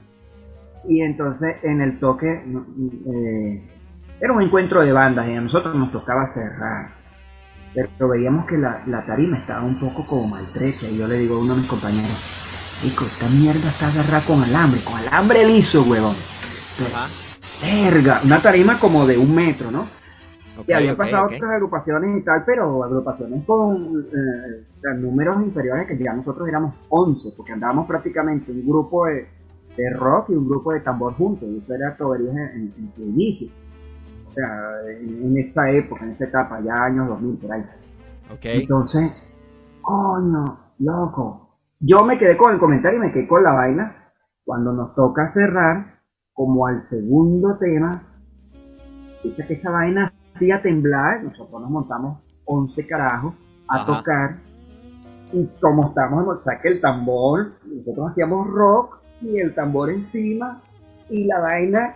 Y 0.89 1.01
entonces 1.01 1.57
en 1.63 1.81
el 1.81 1.99
toque 2.01 2.29
eh, 2.29 3.71
era 4.21 4.33
un 4.33 4.43
encuentro 4.43 4.83
de 4.83 4.93
bandas 4.93 5.29
y 5.29 5.35
a 5.35 5.41
nosotros 5.41 5.75
nos 5.75 5.93
tocaba 5.93 6.29
cerrar. 6.29 6.91
Pero 7.75 8.09
veíamos 8.09 8.47
que 8.47 8.59
la, 8.59 8.83
la 8.87 9.05
tarima 9.05 9.39
estaba 9.39 9.63
un 9.63 9.79
poco 9.79 10.05
como 10.07 10.29
maltrecha 10.29 10.89
y 10.89 10.99
yo 10.99 11.09
le 11.09 11.21
digo 11.21 11.37
a 11.37 11.41
uno 11.41 11.55
de 11.55 11.61
mis 11.61 11.71
compañeros, 11.71 12.81
Rico, 12.83 13.05
esta 13.05 13.29
mierda 13.29 13.69
está 13.69 13.89
agarrada 13.89 14.21
con 14.27 14.43
alambre, 14.43 14.81
con 14.85 14.95
alambre 14.97 15.47
liso, 15.47 15.83
huevón. 15.85 16.17
Ajá. 16.93 17.09
Verga, 17.63 18.21
una 18.25 18.41
tarima 18.41 18.79
como 18.79 19.07
de 19.07 19.17
un 19.17 19.35
metro, 19.35 19.71
¿no? 19.71 19.87
Ok, 20.59 20.69
y 20.69 20.73
habían 20.73 20.95
ok, 20.95 20.99
pasado 20.99 21.27
ok. 21.27 21.33
otras 21.35 21.51
agrupaciones 21.53 22.21
y 22.21 22.25
tal, 22.25 22.45
pero 22.45 22.85
agrupaciones 22.85 23.45
con 23.45 24.07
eh, 24.13 24.95
números 24.99 25.43
inferiores 25.43 25.87
que 25.89 25.99
ya 25.99 26.13
nosotros 26.13 26.47
éramos 26.49 26.75
11, 26.89 27.33
porque 27.37 27.53
andábamos 27.53 27.87
prácticamente 27.87 28.53
un 28.53 28.67
grupo 28.67 29.07
de, 29.07 29.27
de 29.77 29.91
rock 29.95 30.31
y 30.31 30.35
un 30.35 30.49
grupo 30.49 30.73
de 30.73 30.81
tambor 30.81 31.15
juntos, 31.15 31.49
y 31.49 31.59
eso 31.59 31.75
era 31.75 31.97
tuberías 31.97 32.35
en, 32.35 32.39
en, 32.39 32.75
en 32.79 32.93
su 32.95 33.03
inicio. 33.03 33.49
O 34.29 34.33
sea, 34.33 34.49
en, 34.89 35.25
en 35.25 35.39
esta 35.39 35.71
época, 35.71 36.05
en 36.05 36.13
esta 36.13 36.25
etapa, 36.25 36.61
ya 36.61 36.75
años 36.85 37.09
2000 37.09 37.39
por 37.39 37.53
ahí. 37.53 37.65
Entonces, 38.45 39.13
coño, 39.83 40.59
loco. 40.79 41.59
Yo 41.81 42.05
me 42.05 42.19
quedé 42.19 42.37
con 42.37 42.53
el 42.53 42.59
comentario 42.61 42.99
y 42.99 43.03
me 43.03 43.13
quedé 43.13 43.27
con 43.27 43.43
la 43.43 43.53
vaina. 43.53 43.97
Cuando 44.45 44.73
nos 44.73 44.95
toca 44.95 45.31
cerrar, 45.33 46.01
como 46.33 46.67
al 46.67 46.89
segundo 46.89 47.59
tema, 47.59 48.03
dice 49.23 49.47
que 49.47 49.55
esa 49.55 49.71
vaina 49.71 50.13
hacía 50.43 50.63
temblar. 50.63 51.23
Nosotros 51.23 51.61
nos 51.61 51.71
montamos 51.71 52.19
11 52.45 52.87
carajos 52.87 53.35
a 53.69 53.77
Ajá. 53.77 53.87
tocar. 53.99 54.37
Y 55.33 55.47
como 55.61 55.89
estamos, 55.89 56.27
o 56.29 56.45
sea, 56.45 56.61
que 56.61 56.69
el 56.69 56.81
tambor, 56.81 57.53
nosotros 57.65 58.11
hacíamos 58.11 58.49
rock 58.49 58.99
y 59.23 59.39
el 59.39 59.55
tambor 59.55 59.91
encima 59.91 60.61
y 61.09 61.25
la 61.25 61.41
vaina, 61.41 61.95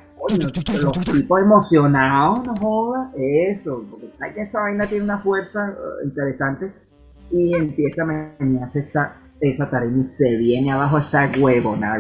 los 0.81 1.05
tipos 1.05 1.41
emocionados, 1.41 2.47
no 2.47 2.55
jodas, 2.57 3.11
eso, 3.15 3.85
porque 3.91 4.09
que 4.35 4.43
esa 4.43 4.61
vaina 4.61 4.87
tiene 4.87 5.05
una 5.05 5.19
fuerza 5.19 5.69
eh, 5.69 6.07
interesante 6.07 6.73
y 7.31 7.55
empieza 7.55 8.03
a 8.03 8.07
menearse 8.07 8.81
esa, 8.81 9.17
esa 9.41 9.69
tarima 9.69 10.03
y 10.03 10.07
se 10.07 10.37
viene 10.37 10.73
abajo 10.73 10.99
esa 10.99 11.31
huevona. 11.39 11.95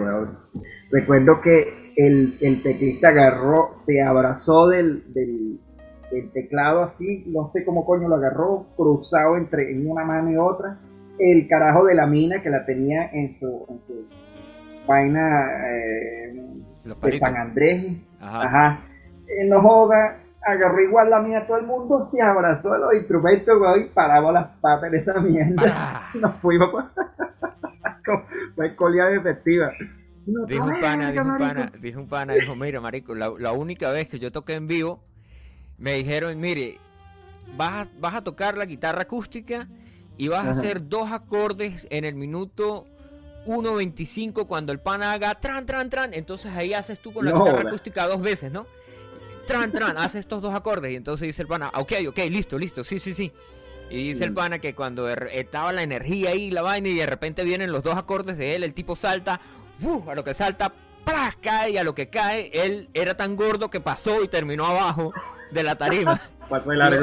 Recuerdo 0.90 1.40
que 1.42 1.92
el, 1.96 2.34
el 2.40 2.62
teclista 2.62 3.08
agarró, 3.08 3.76
se 3.84 4.00
abrazó 4.00 4.68
del, 4.68 5.12
del, 5.12 5.58
del 6.10 6.30
teclado 6.32 6.82
así, 6.84 7.24
no 7.26 7.50
sé 7.52 7.64
cómo 7.64 7.84
coño 7.84 8.08
lo 8.08 8.16
agarró, 8.16 8.66
cruzado 8.76 9.36
entre 9.36 9.72
en 9.72 9.90
una 9.90 10.04
mano 10.04 10.30
y 10.30 10.36
otra, 10.36 10.78
el 11.18 11.48
carajo 11.48 11.84
de 11.86 11.94
la 11.94 12.06
mina 12.06 12.42
que 12.42 12.50
la 12.50 12.64
tenía 12.66 13.10
en 13.12 13.38
su, 13.38 13.66
en 13.68 13.80
su 13.86 14.06
vaina 14.86 15.48
eh, 15.70 16.34
de. 16.84 17.18
San 17.18 17.36
Andrés, 17.36 17.96
Ajá. 18.20 18.42
Ajá. 18.42 18.80
Eh, 19.26 19.44
no 19.48 19.60
joda, 19.60 20.18
agarró 20.42 20.80
igual 20.80 21.10
la 21.10 21.20
mía, 21.20 21.46
todo 21.46 21.56
el 21.58 21.66
mundo 21.66 22.06
se 22.10 22.22
abrazó 22.22 22.72
a 22.72 22.78
los 22.78 22.94
instrumentos, 22.94 23.56
y 23.80 23.84
paramos 23.92 24.32
las 24.32 24.46
patas 24.60 24.92
en 24.92 25.00
esa 25.00 25.20
mierda. 25.20 26.02
Nos 26.14 26.34
fuimos 26.36 26.70
Fue 28.54 28.76
coleada 28.76 29.16
efectiva. 29.16 29.72
Y 30.26 30.30
nosotros, 30.32 30.48
Dijo 30.48 30.64
un 30.64 30.80
pana, 30.80 31.06
"Verga, 31.06 31.10
dijo 31.12 31.22
un 31.22 31.28
marico". 31.28 31.54
pana, 31.54 31.72
dijo 31.80 32.00
un 32.00 32.08
pana, 32.08 32.32
dijo, 32.34 32.56
mira, 32.56 32.80
marico, 32.80 33.14
la, 33.14 33.32
la 33.38 33.52
única 33.52 33.90
vez 33.90 34.08
que 34.08 34.18
yo 34.18 34.30
toqué 34.30 34.54
en 34.54 34.66
vivo, 34.68 35.00
me 35.78 35.94
dijeron, 35.94 36.38
mire, 36.40 36.78
vas 37.56 37.86
a, 37.86 37.90
vas 37.98 38.14
a 38.14 38.22
tocar 38.22 38.56
la 38.56 38.64
guitarra 38.66 39.02
acústica 39.02 39.68
y 40.16 40.28
vas 40.28 40.46
a 40.46 40.50
hacer 40.50 40.88
dos 40.88 41.12
acordes 41.12 41.86
en 41.90 42.04
el 42.04 42.14
minuto 42.14 42.86
1.25 43.46 44.46
cuando 44.46 44.72
el 44.72 44.80
pana 44.80 45.12
haga 45.12 45.34
tran, 45.36 45.66
tran, 45.66 45.88
tran, 45.90 46.14
entonces 46.14 46.52
ahí 46.54 46.74
haces 46.74 46.98
tú 47.00 47.12
con 47.12 47.24
la 47.24 47.32
No 47.32 47.44
guitarra 47.44 47.68
acústica 47.68 48.06
dos 48.06 48.20
veces, 48.20 48.50
¿no? 48.50 48.66
Tran, 49.46 49.70
tran, 49.72 49.96
haces 49.98 50.20
estos 50.20 50.42
dos 50.42 50.54
acordes 50.54 50.92
y 50.92 50.96
entonces 50.96 51.26
dice 51.26 51.42
el 51.42 51.48
pana, 51.48 51.70
ok, 51.74 51.92
ok, 52.08 52.18
listo, 52.30 52.58
listo, 52.58 52.82
sí, 52.82 52.98
sí, 52.98 53.12
sí. 53.12 53.32
Y 53.88 54.08
dice 54.08 54.24
el 54.24 54.32
Mm. 54.32 54.34
pana 54.34 54.58
que 54.58 54.74
cuando 54.74 55.08
er- 55.08 55.28
estaba 55.32 55.72
la 55.72 55.84
energía 55.84 56.30
ahí, 56.30 56.50
la 56.50 56.62
vaina, 56.62 56.88
y 56.88 56.94
de 56.94 57.06
repente 57.06 57.44
vienen 57.44 57.70
los 57.70 57.84
dos 57.84 57.96
acordes 57.96 58.36
de 58.36 58.56
él, 58.56 58.64
el 58.64 58.74
tipo 58.74 58.96
salta, 58.96 59.40
a 60.08 60.14
lo 60.16 60.24
que 60.24 60.34
salta, 60.34 60.72
¡pras! 61.04 61.36
cae, 61.36 61.70
y 61.70 61.76
a 61.78 61.84
lo 61.84 61.94
que 61.94 62.08
cae, 62.08 62.50
él 62.52 62.88
era 62.94 63.16
tan 63.16 63.36
gordo 63.36 63.70
que 63.70 63.78
pasó 63.80 64.24
y 64.24 64.28
terminó 64.28 64.66
abajo 64.66 65.12
de 65.50 65.62
la 65.62 65.76
tarima. 65.76 66.20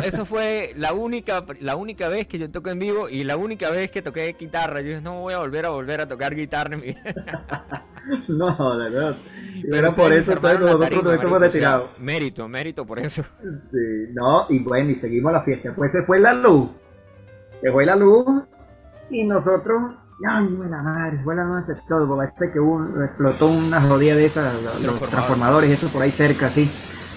Eso 0.06 0.26
fue 0.26 0.72
la 0.78 0.94
única, 0.94 1.44
la 1.60 1.76
única 1.76 2.08
vez 2.08 2.28
que 2.28 2.40
yo 2.40 2.50
toqué 2.50 2.70
en 2.72 2.80
vivo 2.80 3.10
y 3.10 3.26
la 3.26 3.36
única 3.36 3.70
vez 3.72 3.92
que 3.92 4.02
toqué 4.02 4.34
guitarra. 4.40 4.80
Yo 4.80 4.88
dije, 4.90 5.02
no 5.02 5.20
voy 5.20 5.34
a 5.34 5.40
volver 5.40 5.66
a 5.66 5.70
volver 5.70 6.00
a 6.00 6.08
tocar 6.08 6.34
guitarra 6.34 6.76
en 6.76 6.80
mi 6.80 6.88
vida. 6.88 7.84
No, 8.28 8.78
de 8.78 8.90
verdad. 8.90 9.16
Pero 9.62 9.76
Era 9.78 9.92
por 9.92 10.12
eso 10.12 10.36
la 10.36 10.54
nosotros 10.56 11.04
nos 11.06 11.24
hemos 11.24 11.40
retirado. 11.40 11.90
mérito, 12.00 12.50
mérito 12.50 12.86
por 12.86 13.00
eso. 13.00 13.24
Sí, 13.42 14.12
no, 14.14 14.46
y 14.50 14.60
bueno, 14.60 14.90
y 14.92 14.96
seguimos 14.96 15.32
la 15.32 15.42
fiesta. 15.44 15.74
Pues 15.74 15.94
se 15.94 16.04
fue 16.04 16.20
la 16.20 16.34
luz. 16.34 16.70
Se 17.62 17.72
fue 17.72 17.86
la 17.86 17.96
luz 17.96 18.26
y 19.10 19.24
nosotros, 19.24 19.94
ay, 20.30 20.48
buena 20.48 20.82
madre, 20.84 21.22
fue 21.24 21.34
la 21.34 21.64
se 21.66 21.76
todo, 21.88 22.06
porque 22.08 22.34
parece 22.34 22.52
que 22.54 22.60
hubo- 22.60 23.04
explotó 23.06 23.48
una 23.48 23.80
jodida 23.80 24.16
de 24.18 24.26
esas, 24.26 24.54
los 24.54 24.64
Transformador. 24.74 25.10
transformadores, 25.10 25.70
eso 25.72 25.88
por 25.88 26.02
ahí 26.02 26.12
cerca, 26.12 26.48
así, 26.48 26.70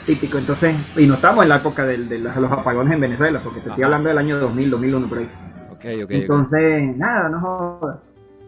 típico. 0.07 0.39
Entonces, 0.39 0.97
y 0.99 1.07
no 1.07 1.15
estamos 1.15 1.43
en 1.43 1.49
la 1.51 1.57
época 1.57 1.85
del- 1.85 2.09
de, 2.09 2.19
los, 2.19 2.37
los 2.37 2.53
apagones 2.53 2.93
en 2.95 3.01
Venezuela, 3.01 3.41
porque 3.43 3.61
te 3.61 3.69
estoy 3.69 3.85
hablando 3.85 4.09
del 4.09 4.19
año 4.19 4.39
2000, 4.39 4.71
2001, 4.71 5.09
por 5.09 5.19
ahí. 5.19 5.31
Ok, 5.71 5.85
ok, 5.97 6.05
ok. 6.05 6.11
Entonces, 6.11 6.97
nada, 6.97 7.29
no 7.29 7.41
jodas. 7.41 7.99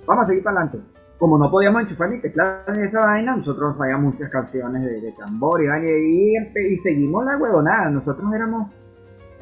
Vamos 0.06 0.24
a 0.24 0.26
seguir 0.28 0.42
para 0.42 0.60
adelante. 0.62 0.86
Como 1.18 1.36
no 1.36 1.50
podíamos 1.50 1.82
enchufar 1.82 2.10
ni 2.10 2.20
teclados 2.20 2.68
en 2.78 2.84
esa 2.84 3.00
vaina, 3.00 3.34
nosotros 3.36 3.76
traíamos 3.76 4.14
muchas 4.14 4.30
canciones 4.30 4.82
de, 4.84 5.00
de 5.00 5.12
tambor 5.18 5.62
y 5.62 5.66
vaina 5.66 5.88
y, 5.88 6.34
empe- 6.36 6.70
y 6.72 6.78
seguimos 6.78 7.24
la 7.24 7.36
huevonada. 7.36 7.90
Nosotros 7.90 8.32
éramos 8.32 8.70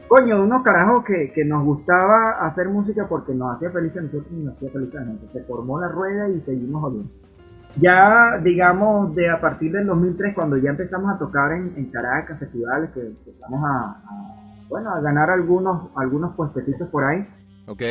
coño, 0.09 0.43
unos 0.43 0.63
carajos 0.63 1.05
que, 1.05 1.33
que 1.35 1.45
nos 1.45 1.65
gustaba 1.65 2.47
hacer 2.47 2.69
música 2.71 3.07
porque 3.09 3.35
nos 3.35 3.57
hacía 3.57 3.71
felices 3.71 3.99
a 3.99 4.03
nosotros 4.03 4.27
y 4.33 4.43
nos 4.43 4.55
hacía 4.57 4.71
felices 4.71 4.97
a 4.97 5.01
la 5.01 5.07
gente. 5.07 5.27
Se 5.33 5.43
formó 5.45 5.79
la 5.81 5.89
rueda 5.89 6.29
y 6.31 6.41
seguimos 6.43 6.81
jodiendo. 6.81 7.11
Ya, 7.81 8.39
digamos, 8.43 9.15
de 9.15 9.29
a 9.31 9.41
partir 9.41 9.73
del 9.73 9.87
2003, 9.87 10.35
cuando 10.35 10.57
ya 10.57 10.71
empezamos 10.71 11.15
a 11.15 11.19
tocar 11.19 11.53
en, 11.53 11.75
en 11.77 11.91
Caracas, 11.91 12.39
festivales, 12.39 12.91
que 12.93 13.01
empezamos 13.01 13.63
a, 13.65 13.91
a, 14.03 14.67
bueno, 14.69 14.91
a 14.95 15.01
ganar 15.01 15.31
algunos, 15.31 15.91
algunos 15.97 16.35
puestecitos 16.37 16.89
por 16.89 17.05
ahí, 17.05 17.27
Ok. 17.67 17.83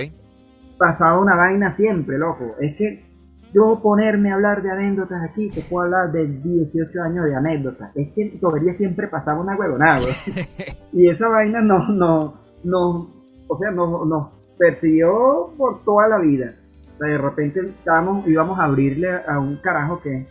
pasaba 0.80 1.20
una 1.20 1.36
vaina 1.36 1.76
siempre, 1.76 2.18
loco. 2.18 2.56
Es 2.60 2.76
que 2.78 3.06
yo 3.54 3.80
ponerme 3.82 4.32
a 4.32 4.36
hablar 4.36 4.64
de 4.64 4.72
anécdotas 4.72 5.22
aquí, 5.24 5.50
te 5.52 5.62
puedo 5.62 5.86
hablar 5.86 6.12
de 6.12 6.28
18 6.28 7.02
años 7.04 7.26
de 7.26 7.36
anécdotas. 7.36 7.96
Es 7.96 8.12
que 8.14 8.24
en 8.24 8.40
Tobería 8.40 8.76
siempre 8.78 9.08
pasaba 9.08 9.40
una 9.42 9.56
huevonada. 9.56 10.02
Y 10.94 11.10
esa 11.10 11.28
vaina 11.28 11.60
nos, 11.62 11.90
nos, 11.90 12.34
nos, 12.64 13.08
o 13.50 13.58
sea, 13.60 13.70
nos, 13.72 14.08
nos 14.08 14.30
persiguió 14.58 15.54
por 15.58 15.84
toda 15.84 16.08
la 16.08 16.20
vida. 16.20 16.54
De 17.00 17.18
repente 17.18 17.60
estábamos, 17.62 18.28
íbamos 18.28 18.58
a 18.60 18.66
abrirle 18.66 19.10
a 19.28 19.40
un 19.40 19.58
carajo 19.58 20.02
que, 20.02 20.28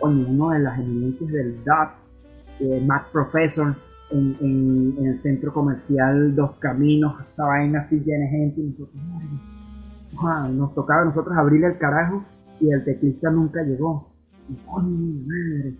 coño, 0.00 0.26
uno 0.28 0.50
de 0.50 0.58
las 0.60 0.78
eminencias 0.78 1.30
del 1.30 1.62
DAP, 1.64 1.90
eh, 2.60 2.82
Mac 2.86 3.06
Professor, 3.12 3.74
en, 4.10 4.36
en- 4.40 4.94
en 4.98 5.06
el 5.06 5.20
centro 5.20 5.52
comercial 5.52 6.34
Dos 6.34 6.52
Caminos, 6.58 7.20
esta 7.20 7.44
vaina 7.44 7.80
así 7.80 8.00
llena 8.00 8.24
de 8.24 8.30
gente, 8.30 8.60
y 8.60 8.64
nosotros, 8.70 9.02
"Ay, 9.20 9.28
Ajá, 10.16 10.48
nos 10.48 10.74
tocaba 10.74 11.02
a 11.02 11.04
nosotros 11.04 11.36
abrirle 11.36 11.66
el 11.68 11.78
carajo 11.78 12.24
y 12.60 12.72
el 12.72 12.82
teclista 12.84 13.30
nunca 13.30 13.62
llegó. 13.62 14.08
Y, 14.48 14.52
madre. 15.26 15.74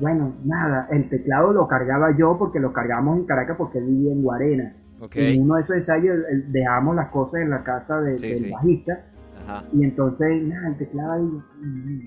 Bueno, 0.00 0.34
nada, 0.44 0.86
el 0.90 1.08
teclado 1.08 1.52
lo 1.52 1.66
cargaba 1.68 2.14
yo 2.14 2.36
porque 2.38 2.58
lo 2.60 2.72
cargamos 2.72 3.16
en 3.18 3.24
Caracas 3.24 3.56
porque 3.56 3.78
él 3.78 3.86
vivía 3.86 4.12
en 4.12 4.22
Guarena. 4.22 4.72
Ok. 5.00 5.16
En 5.16 5.42
uno 5.42 5.54
de 5.54 5.62
esos 5.62 5.76
ensayos 5.76 6.16
dejamos 6.48 6.96
las 6.96 7.08
cosas 7.10 7.40
en 7.40 7.50
la 7.50 7.62
casa 7.62 8.00
de- 8.00 8.18
Sí, 8.18 8.28
del 8.28 8.36
sí. 8.38 8.50
bajista 8.50 9.00
Y 9.72 9.84
entonces, 9.84 10.42
nada, 10.46 10.68
el 10.68 10.76
teclado 10.76 11.22
mm, 11.22 11.98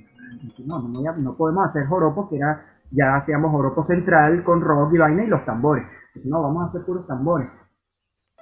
dije, 0.42 0.64
no, 0.66 0.80
no, 0.80 1.10
a- 1.10 1.18
no 1.18 1.36
podemos 1.36 1.66
hacer 1.68 1.86
joropo, 1.88 2.30
que 2.30 2.38
era, 2.38 2.64
ya 2.92 3.16
hacíamos 3.16 3.52
joropo 3.52 3.86
central 3.86 4.44
con 4.44 4.62
rock 4.62 4.94
y 4.94 4.98
vaina 4.98 5.24
y 5.24 5.28
los 5.28 5.44
tambores. 5.46 5.86
No, 6.24 6.42
vamos 6.42 6.64
a 6.64 6.68
hacer 6.68 6.82
puros 6.86 7.08
tambores. 7.08 7.48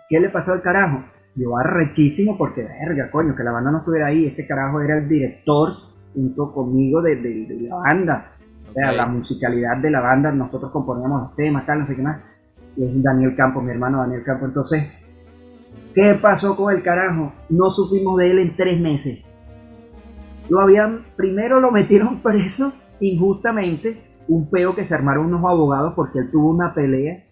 ¿Qué 0.10 0.20
le 0.20 0.30
pasó 0.30 0.54
al 0.54 0.62
carajo? 0.62 1.04
Yo 1.36 1.56
arrechísimo 1.58 2.38
porque, 2.38 2.64
verga, 2.64 3.12
coño, 3.12 3.36
que 3.36 3.44
la 3.44 3.52
banda 3.52 3.72
no 3.72 3.78
estuviera 3.80 4.08
ahí. 4.08 4.26
Ese 4.26 4.48
carajo 4.48 4.82
era 4.82 4.98
el 4.98 5.08
director 5.08 5.70
junto 6.14 6.52
conmigo 6.52 7.02
de, 7.02 7.16
la 7.62 7.76
banda. 7.76 8.32
O 8.70 8.74
sea, 8.74 8.92
la 8.92 9.06
musicalidad 9.06 9.78
de 9.78 9.92
la 9.92 10.02
banda, 10.02 10.32
nosotros 10.32 10.72
componíamos 10.72 11.22
los 11.22 11.36
temas, 11.36 11.66
tal, 11.66 11.80
no 11.80 11.88
sé 11.88 11.96
qué 11.96 12.02
más. 12.02 12.20
Y 12.76 12.86
es 12.86 13.04
Daniel 13.04 13.36
Campo, 13.36 13.62
mi 13.62 13.72
hermano 13.72 14.00
Daniel 14.00 14.24
Campo. 14.24 14.46
Entonces, 14.46 14.84
¿qué 16.00 16.14
pasó 16.22 16.56
con 16.56 16.74
el 16.74 16.82
carajo? 16.82 17.34
No 17.50 17.72
supimos 17.72 18.18
de 18.18 18.32
él 18.32 18.40
en 18.40 18.56
tres 18.56 18.80
meses. 18.80 19.24
Lo 20.50 20.62
habían, 20.62 21.04
primero 21.18 21.60
lo 21.60 21.72
metieron 21.72 22.20
preso 22.24 22.72
injustamente, 23.02 24.02
un 24.28 24.50
peo 24.50 24.76
que 24.76 24.88
se 24.88 24.94
armaron 24.94 25.26
unos 25.28 25.44
abogados 25.44 25.94
porque 25.96 26.20
él 26.20 26.32
tuvo 26.32 26.52
una 26.52 26.74
pelea 26.74 27.26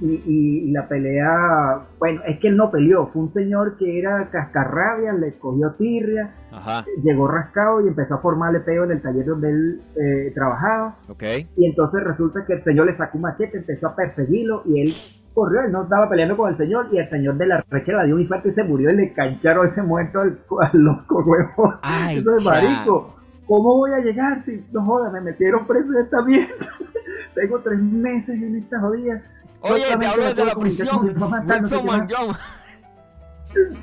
y, 0.00 0.06
y- 0.26 0.58
y 0.68 0.70
la 0.72 0.88
pelea, 0.88 1.86
bueno, 2.00 2.20
es 2.26 2.38
que 2.40 2.48
él 2.48 2.56
no 2.56 2.70
peleó, 2.70 3.06
fue 3.12 3.22
un 3.22 3.32
señor 3.32 3.76
que 3.78 3.98
era 4.00 4.28
cascarrabia, 4.30 5.12
le 5.12 5.38
cogió 5.38 5.72
tirria, 5.78 6.34
Ajá. 6.50 6.84
llegó 7.04 7.28
rascado 7.28 7.80
y 7.84 7.88
empezó 7.88 8.14
a 8.14 8.18
formarle 8.20 8.60
peo 8.60 8.84
en 8.84 8.90
el 8.92 9.02
taller 9.02 9.24
donde 9.26 9.50
él 9.50 9.80
eh, 9.96 10.32
trabajaba 10.34 10.96
Ok. 11.08 11.22
y 11.56 11.66
entonces 11.66 12.02
resulta 12.04 12.44
que 12.46 12.54
el 12.54 12.64
señor 12.64 12.86
le 12.86 12.96
sacó 12.96 13.18
un 13.18 13.22
machete, 13.22 13.58
empezó 13.58 13.88
a 13.88 13.94
perseguirlo 13.96 14.62
y 14.66 14.80
él 14.82 14.92
corrió, 15.34 15.60
él 15.60 15.72
no 15.72 15.84
estaba 15.84 16.08
peleando 16.08 16.36
con 16.36 16.50
el 16.50 16.56
señor 16.56 16.88
y 16.92 16.98
el 16.98 17.08
señor 17.10 17.36
de 17.36 17.46
la 17.46 17.64
recha 17.70 17.92
le 17.92 18.06
dio 18.06 18.14
un 18.16 18.22
infarto 18.22 18.48
y 18.48 18.54
se 18.54 18.64
murió 18.64 18.90
y 18.90 18.96
le 18.96 19.12
cancharon 19.12 19.68
ese 19.68 19.82
muerto 19.82 20.20
al, 20.20 20.38
al 20.60 20.70
loco 20.72 21.22
huevo. 21.26 21.74
Ay, 21.82 22.22
chao. 22.22 22.34
marico, 22.44 23.16
¿cómo 23.46 23.76
voy 23.76 23.92
a 23.92 23.98
llegar 24.00 24.44
si 24.44 24.64
no 24.72 24.84
jodas, 24.84 25.12
me 25.12 25.20
metieron 25.20 25.66
preso 25.66 25.92
en 25.92 26.04
esta 26.04 26.22
mierda? 26.22 26.54
Tengo 27.34 27.58
tres 27.60 27.78
meses 27.78 28.42
en 28.42 28.56
esta 28.56 28.80
jodida. 28.80 29.22
Oye, 29.62 29.84
te 29.98 30.06
hablo 30.06 30.34
de 30.34 30.44
la 30.44 30.54
prisión. 30.54 31.14
no. 31.16 32.36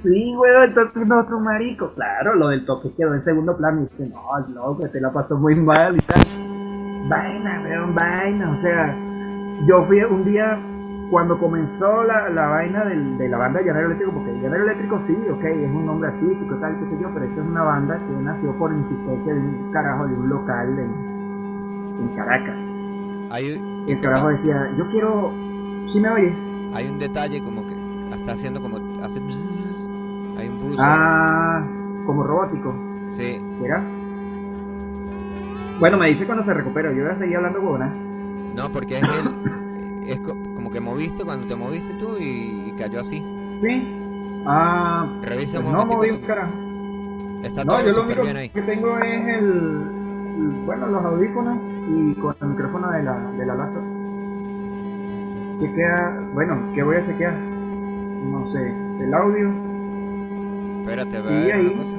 Sí, 0.02 0.36
weón, 0.36 0.64
entonces 0.70 1.08
nosotros, 1.08 1.42
marico, 1.42 1.94
claro, 1.94 2.34
lo 2.36 2.48
del 2.48 2.66
toque 2.66 2.92
quedó 2.96 3.14
en 3.14 3.24
segundo 3.24 3.56
plano 3.56 3.82
y 3.82 3.84
dice, 3.84 4.12
no, 4.12 4.54
loco, 4.54 4.90
te 4.90 5.00
la 5.00 5.12
pasó 5.14 5.38
muy 5.38 5.56
mal 5.56 5.96
y 5.96 6.00
tal. 6.00 6.20
Vaina, 7.08 7.62
weón, 7.64 7.94
vaina, 7.94 8.52
o 8.52 8.62
sea, 8.62 8.98
yo 9.68 9.86
fui 9.86 10.02
un 10.04 10.26
día 10.26 10.60
cuando 11.10 11.40
comenzó 11.40 12.04
la, 12.04 12.30
la 12.30 12.48
vaina 12.48 12.86
del- 12.86 13.18
de 13.18 13.30
la 13.30 13.38
banda 13.38 13.60
de 13.60 13.66
Llanero 13.66 13.88
Eléctrico, 13.88 14.14
porque 14.14 14.32
Llanero 14.42 14.64
Eléctrico 14.64 15.02
sí, 15.08 15.18
ok, 15.32 15.44
es 15.44 15.72
un 15.74 15.86
nombre 15.86 16.10
artístico, 16.10 16.56
tal, 16.58 16.78
qué 16.80 16.86
sé 16.96 17.02
yo, 17.02 17.10
pero 17.14 17.26
esta 17.26 17.42
es 17.42 17.48
una 17.48 17.64
banda 17.64 17.98
que 18.08 18.14
nació 18.24 18.56
por 18.58 18.74
insistencia 18.74 19.34
de 19.34 19.40
un 19.40 19.72
carajo 19.72 20.08
de 20.08 20.14
un 20.16 20.30
local 20.30 20.80
en, 20.80 22.00
en 22.02 22.16
Caracas. 22.16 22.56
Hay, 23.32 23.86
el 23.88 24.02
carajo 24.02 24.30
decía, 24.30 24.56
yo 24.78 24.88
quiero, 24.90 25.32
¿sí 25.92 26.00
me 26.00 26.10
oyes? 26.10 26.34
hay 26.72 26.88
un 26.88 27.00
detalle 27.00 27.42
como 27.44 27.66
que 27.66 27.76
está 28.16 28.34
haciendo 28.34 28.62
como 28.62 28.78
hace 29.04 29.20
bzzz. 29.20 29.88
hay 30.38 30.48
un. 30.50 30.76
Ah, 30.78 31.66
como 32.06 32.24
robótico. 32.24 32.76
Sí. 33.12 33.42
¿Será? 33.60 33.84
Bueno, 35.80 35.98
me 35.98 36.08
dice 36.10 36.26
cuando 36.28 36.44
se 36.46 36.54
recupera. 36.54 36.92
Yo 36.94 37.04
voy 37.04 37.12
a 37.14 37.18
seguir 37.18 37.38
hablando 37.38 37.60
con 37.60 37.70
una. 37.74 37.88
No, 38.56 38.70
porque 38.72 38.96
es 38.98 39.02
el 39.02 39.10
es 40.12 40.20
co- 40.20 40.36
como 40.56 40.72
que 40.72 40.80
moviste 40.80 41.24
cuando 41.24 41.48
te 41.48 41.56
moviste 41.56 41.94
tú 42.00 42.18
y, 42.20 42.70
y 42.70 42.74
cayó 42.78 43.02
así. 43.02 43.24
¿Sí? 43.62 43.96
Ah, 44.46 45.08
Revisa 45.22 45.60
pues 45.62 45.74
no 45.74 45.86
moví 45.86 46.10
un 46.12 46.20
carajo. 46.22 46.54
Está 47.44 47.64
No, 47.64 47.74
todo 47.78 47.86
yo 47.88 47.94
lo 47.94 48.04
único 48.04 48.22
bien 48.24 48.38
ahí. 48.38 48.50
que 48.50 48.62
tengo 48.62 48.98
es 49.00 49.28
el, 49.28 49.46
el- 49.46 50.64
bueno, 50.66 50.88
los 50.88 51.04
audífonos 51.06 51.58
y 51.90 52.14
con 52.16 52.36
el 52.42 52.48
micrófono 52.50 52.90
de 52.92 53.04
la, 53.04 53.32
de 53.32 53.46
la 53.46 53.56
laptop. 53.56 53.84
¿Qué 55.60 55.74
queda? 55.74 56.30
Bueno, 56.34 56.72
¿qué 56.74 56.84
voy 56.84 56.96
a 56.98 57.06
chequear? 57.06 57.34
No 57.34 58.50
sé, 58.52 58.74
el 59.04 59.14
audio, 59.14 59.50
Espérate, 60.82 61.18
Sí, 61.18 61.24
ver 61.24 61.54
ahí. 61.54 61.76
cosa. 61.76 61.96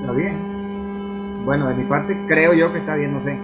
está 0.00 0.12
bien. 0.12 1.44
Bueno, 1.44 1.68
de 1.68 1.74
mi 1.74 1.84
parte 1.84 2.16
creo 2.26 2.54
yo 2.54 2.72
que 2.72 2.78
está 2.78 2.94
bien, 2.96 3.12
no 3.12 3.22
sé. 3.24 3.38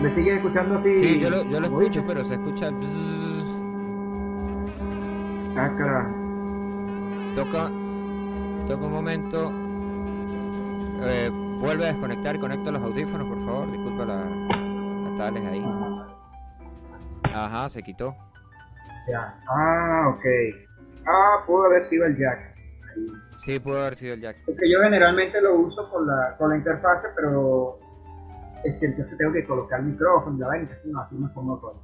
¿Me 0.00 0.14
sigue 0.14 0.36
escuchando 0.36 0.78
así? 0.78 0.94
Sí, 0.94 1.20
yo 1.20 1.30
lo, 1.30 1.42
yo 1.44 1.58
lo 1.60 1.66
escucho, 1.66 2.04
pero 2.06 2.24
se 2.24 2.34
escucha 2.34 2.70
bzzz. 2.70 3.44
Ah, 5.56 5.74
carajo. 5.76 6.14
Toca, 7.34 7.70
toca 8.68 8.86
un 8.86 8.92
momento. 8.92 9.52
Eh, 11.02 11.30
vuelve 11.60 11.84
a 11.84 11.92
desconectar 11.92 12.36
y 12.36 12.38
conecta 12.38 12.70
los 12.70 12.82
audífonos, 12.82 13.26
por 13.28 13.44
favor. 13.44 13.72
Disculpa 13.72 14.04
la, 14.04 14.24
la 14.24 15.16
tales 15.16 15.44
ahí. 15.46 15.64
Ajá. 15.64 16.06
Ajá, 17.34 17.70
se 17.70 17.82
quitó. 17.82 18.14
Ya. 19.08 19.34
Ah, 19.48 20.14
ok. 20.14 20.24
Ah, 21.06 21.44
pudo 21.46 21.64
haber 21.64 21.86
sido 21.86 22.06
el 22.06 22.16
jack. 22.16 22.54
Sí, 23.38 23.58
pudo 23.58 23.80
haber 23.80 23.96
sido 23.96 24.14
el 24.14 24.20
jack. 24.20 24.36
Porque 24.46 24.70
yo 24.70 24.80
generalmente 24.82 25.40
lo 25.40 25.54
uso 25.56 25.90
con 25.90 26.06
la, 26.06 26.36
con 26.38 26.50
la 26.50 26.56
interfase, 26.56 27.08
pero 27.16 27.78
este, 28.64 28.86
entonces 28.86 29.16
tengo 29.18 29.32
que 29.32 29.44
colocar 29.46 29.80
el 29.80 29.86
micrófono 29.86 30.36
y 30.36 30.40
la 30.40 30.46
vaina, 30.48 30.62
entonces 30.62 30.86
no, 30.92 31.00
así 31.00 31.14
me 31.16 31.28
pongo 31.28 31.58
todo. 31.58 31.82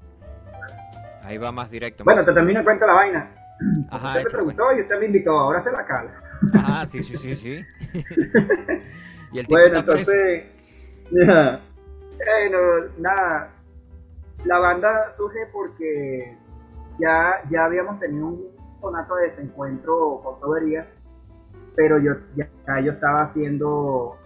Ahí 1.23 1.39
va 1.39 1.53
más 1.53 1.71
directo. 1.71 2.05
Bueno, 2.05 2.19
más- 2.19 2.27
te 2.27 2.33
termino 2.33 2.59
de 2.59 2.65
cuenta 2.65 2.87
la 2.87 2.93
vaina. 2.95 3.31
Ajá, 3.91 4.07
usted 4.09 4.19
me 4.19 4.23
pues. 4.25 4.35
preguntó 4.35 4.73
y 4.77 4.81
usted 4.83 4.99
me 4.99 5.07
invitó, 5.07 5.31
ahora 5.39 5.63
se 5.63 5.71
la 5.71 5.87
cala. 5.87 6.11
Ajá, 6.55 6.87
sí, 6.87 7.03
sí, 7.03 7.17
sí, 7.17 7.35
sí. 7.35 7.65
y 9.33 9.39
el 9.39 9.47
tipo 9.47 9.59
Bueno, 9.59 9.79
entonces, 9.79 10.45
bueno, 11.11 12.59
nada, 12.99 13.51
la 14.45 14.59
banda 14.59 15.15
surge 15.17 15.47
porque 15.53 16.37
ya, 16.99 17.41
ya 17.51 17.65
habíamos 17.65 17.99
tenido 18.01 18.27
un 18.27 18.55
conato 18.81 19.15
de 19.17 19.31
desencuentro 19.31 20.21
con 20.23 20.41
Tobería, 20.41 20.87
pero 21.77 21.99
yo 21.99 22.13
ya, 22.37 22.49
ya 22.67 22.81
yo 22.81 22.93
estaba 22.93 23.25
haciendo, 23.25 24.17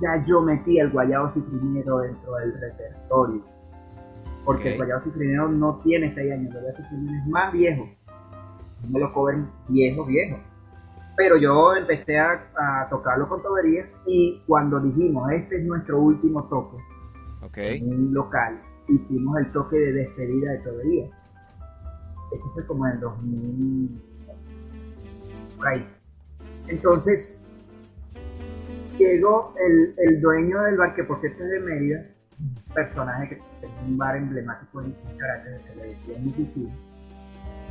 ya 0.00 0.24
yo 0.24 0.40
metí 0.42 0.78
el 0.78 0.90
guayabo 0.90 1.32
citrinero 1.32 1.98
dentro 1.98 2.34
del 2.36 2.60
repertorio, 2.60 3.42
porque 4.44 4.72
el 4.72 4.76
guayabo 4.76 5.04
citrinero 5.04 5.48
no 5.48 5.80
tiene 5.84 6.14
6 6.14 6.32
años, 6.32 6.54
el 6.54 6.60
guayabo 6.60 6.76
citrinero 6.76 7.22
es 7.22 7.26
más 7.28 7.52
viejo, 7.52 7.88
no 8.88 8.98
lo 8.98 9.12
cobran 9.12 9.50
viejo, 9.68 10.04
viejo. 10.04 10.38
Pero 11.16 11.36
yo 11.36 11.76
empecé 11.76 12.18
a, 12.18 12.32
a 12.56 12.88
tocarlo 12.90 13.28
con 13.28 13.40
toberías 13.40 13.88
y 14.04 14.42
cuando 14.48 14.80
dijimos 14.80 15.30
este 15.30 15.58
es 15.58 15.64
nuestro 15.64 16.00
último 16.00 16.44
toque 16.48 16.76
en 17.56 17.88
un 17.88 18.14
local 18.14 18.60
hicimos 18.88 19.38
el 19.38 19.52
toque 19.52 19.76
de 19.76 19.92
despedida 19.92 20.52
de 20.52 20.58
toberías 20.58 21.10
eso 22.32 22.44
fue 22.54 22.66
como 22.66 22.86
en 22.86 22.92
el 22.92 23.00
2000 23.00 24.02
por 25.56 25.68
ahí. 25.68 25.86
entonces 26.68 27.40
llegó 28.98 29.54
el, 29.58 29.94
el 29.98 30.20
dueño 30.20 30.62
del 30.62 30.76
bar 30.76 30.94
que 30.94 31.04
por 31.04 31.20
cierto 31.20 31.44
es 31.44 31.50
de 31.50 31.60
Mérida 31.60 32.04
un 32.40 32.74
personaje 32.74 33.28
que 33.28 33.42
tenía 33.60 33.80
un 33.86 33.96
bar 33.96 34.16
emblemático 34.16 34.80
en 34.80 34.92
Caracas 35.16 35.60
que 35.68 35.76
le 35.76 35.88
decía 35.88 36.18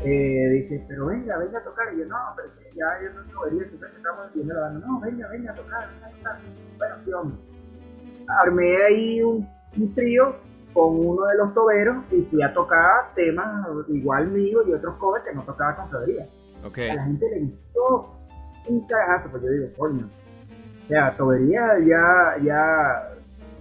eh, 0.05 0.49
dice, 0.51 0.83
pero 0.87 1.05
venga, 1.05 1.37
venga 1.37 1.59
a 1.59 1.63
tocar. 1.63 1.93
Y 1.93 1.99
yo, 1.99 2.05
no, 2.05 2.17
pero 2.35 2.49
es 2.49 2.53
que 2.55 2.77
ya 2.77 2.85
yo 3.01 3.13
no 3.13 3.23
tocaría, 3.31 3.63
que 3.69 3.75
estamos 3.75 4.33
viendo 4.33 4.53
la 4.53 4.61
banda. 4.61 4.87
No, 4.87 4.99
venga, 4.99 5.27
venga 5.29 5.51
a 5.51 5.55
tocar, 5.55 5.89
venga 5.93 6.07
a 6.07 6.11
tocar. 6.11 6.39
Bueno, 6.77 6.95
sí, 7.05 7.13
hombre. 7.13 7.37
Armé 8.41 8.77
ahí 8.83 9.21
un, 9.21 9.47
un 9.77 9.95
trío 9.95 10.35
con 10.73 11.05
uno 11.05 11.25
de 11.27 11.37
los 11.37 11.53
toberos 11.53 12.03
y 12.11 12.21
fui 12.23 12.41
a 12.41 12.53
tocar 12.53 13.13
temas 13.15 13.67
igual 13.89 14.29
mío 14.31 14.63
y 14.67 14.73
otros 14.73 14.95
covers 14.97 15.23
que 15.23 15.33
no 15.33 15.43
tocaba 15.43 15.75
con 15.75 15.89
Tobería. 15.91 16.27
Ok. 16.65 16.79
A 16.89 16.95
la 16.95 17.03
gente 17.05 17.29
le 17.29 17.39
gustó 17.41 18.19
un 18.67 18.87
cagazo, 18.87 19.29
pues 19.29 19.43
yo 19.43 19.49
digo, 19.49 19.67
coño. 19.77 20.09
O 20.83 20.87
sea, 20.87 21.15
Tobería 21.17 21.79
ya, 21.85 22.35
ya 22.43 23.09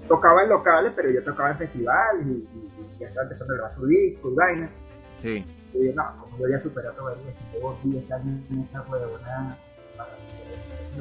tocaba 0.08 0.42
en 0.42 0.48
locales, 0.50 0.92
pero 0.96 1.10
yo 1.10 1.22
tocaba 1.24 1.50
en 1.52 1.58
festivales 1.58 2.26
y, 2.26 2.30
y- 2.30 2.70
y 2.94 2.98
ya 2.98 3.06
estaba 3.08 3.24
empezando 3.24 3.54
a 3.54 3.56
grabar 3.56 3.74
su 3.74 3.86
disco 3.86 4.30
y 4.30 4.34
vaina. 4.34 4.70
Sí. 5.16 5.44
Y 5.72 5.86
yo, 5.86 5.94
no, 5.94 6.20
como 6.20 6.38
yo 6.38 6.48
ya 6.48 6.60
superé 6.60 6.88
a 6.88 6.92
Tobería, 6.92 7.32
si 7.32 7.56
llevo 7.56 7.78
10 7.84 8.10
años 8.12 8.40
en 8.50 8.60
esa 8.62 8.82
huevona. 8.82 9.56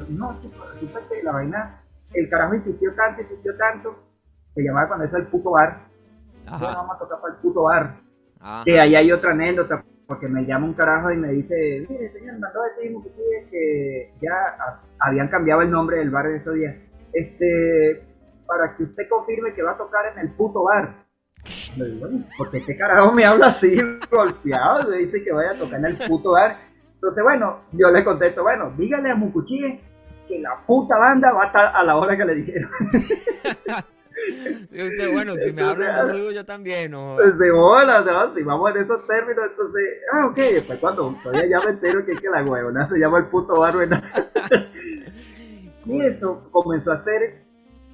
No, 0.08 0.40
chico, 0.40 0.64
resulta 0.72 1.00
que 1.08 1.22
la 1.22 1.32
vaina, 1.32 1.80
el 2.14 2.28
carajo 2.30 2.54
insistió 2.54 2.94
tanto, 2.94 3.22
insistió 3.22 3.56
tanto, 3.56 3.98
se 4.54 4.62
llamaba 4.62 4.88
cuando 4.88 5.04
eso 5.06 5.16
el 5.18 5.26
puto 5.26 5.50
bar. 5.50 5.86
Bueno, 6.44 6.56
Ajá. 6.56 6.74
vamos 6.76 6.96
a 6.96 6.98
tocar 6.98 7.20
para 7.20 7.34
el 7.34 7.40
puto 7.40 7.62
bar. 7.62 7.96
Ajá. 8.40 8.64
Que 8.64 8.80
ahí 8.80 8.94
hay 8.94 9.12
otra 9.12 9.32
anécdota, 9.32 9.84
porque 10.06 10.28
me 10.28 10.44
llama 10.44 10.66
un 10.66 10.74
carajo 10.74 11.10
y 11.10 11.16
me 11.16 11.32
dice, 11.32 11.86
mire 11.88 12.12
señor, 12.12 12.38
mandó 12.38 12.60
a 12.62 12.68
decir 12.68 12.96
que 13.02 13.50
que 13.50 14.04
ya 14.20 14.56
habían 14.98 15.28
cambiado 15.28 15.62
el 15.62 15.70
nombre 15.70 15.98
del 15.98 16.10
bar 16.10 16.26
en 16.26 16.36
esos 16.36 16.54
días. 16.54 16.74
Este, 17.12 18.02
para 18.46 18.76
que 18.76 18.84
usted 18.84 19.08
confirme 19.08 19.54
que 19.54 19.62
va 19.62 19.72
a 19.72 19.78
tocar 19.78 20.06
en 20.12 20.18
el 20.18 20.30
puto 20.34 20.64
bar. 20.64 21.04
Le 21.76 21.86
digo, 21.86 22.00
"Bueno, 22.00 22.24
porque 22.36 22.58
este 22.58 22.76
carajo 22.76 23.12
me 23.12 23.24
habla 23.24 23.48
así, 23.48 23.76
golpeado, 24.10 24.88
me 24.90 24.98
dice 24.98 25.22
que 25.22 25.32
vaya 25.32 25.52
a 25.52 25.58
tocar 25.58 25.80
en 25.80 25.86
el 25.86 25.98
puto 26.06 26.32
bar. 26.32 26.56
Entonces, 26.94 27.22
bueno, 27.22 27.60
yo 27.72 27.88
le 27.90 28.04
contesto, 28.04 28.42
bueno, 28.42 28.72
dígale 28.76 29.10
a 29.10 29.14
Mucuchie 29.14 29.80
que 30.28 30.38
la 30.38 30.56
puta 30.66 30.96
banda 30.98 31.32
va 31.32 31.44
a 31.44 31.46
estar 31.46 31.66
a 31.74 31.82
la 31.82 31.96
hora 31.96 32.16
que 32.16 32.24
le 32.24 32.34
dijeron. 32.36 32.70
Usted, 34.70 35.10
bueno, 35.12 35.34
si 35.36 35.52
me 35.52 35.62
hablan 35.62 35.94
de 36.06 36.12
ruido 36.12 36.30
yo 36.32 36.44
también, 36.44 36.90
no. 36.92 37.16
Pues 37.16 37.38
de 37.38 37.50
bola, 37.50 38.00
¿no? 38.02 38.34
Si 38.34 38.42
vamos 38.42 38.74
en 38.74 38.82
esos 38.82 39.06
términos, 39.06 39.44
entonces, 39.50 39.82
ah, 40.12 40.26
ok, 40.26 40.36
después 40.36 40.78
cuando 40.80 41.14
todavía 41.22 41.46
ya 41.48 41.60
me 41.66 41.72
entero 41.72 42.04
que 42.04 42.12
es 42.12 42.20
que 42.20 42.28
la 42.30 42.42
huevona 42.44 42.88
se 42.88 42.98
llama 42.98 43.18
el 43.18 43.26
puto 43.26 43.58
bar, 43.60 43.76
¿verdad? 43.76 44.02
y 45.86 46.00
eso 46.06 46.48
comenzó 46.50 46.92
a 46.92 47.02
ser, 47.04 47.42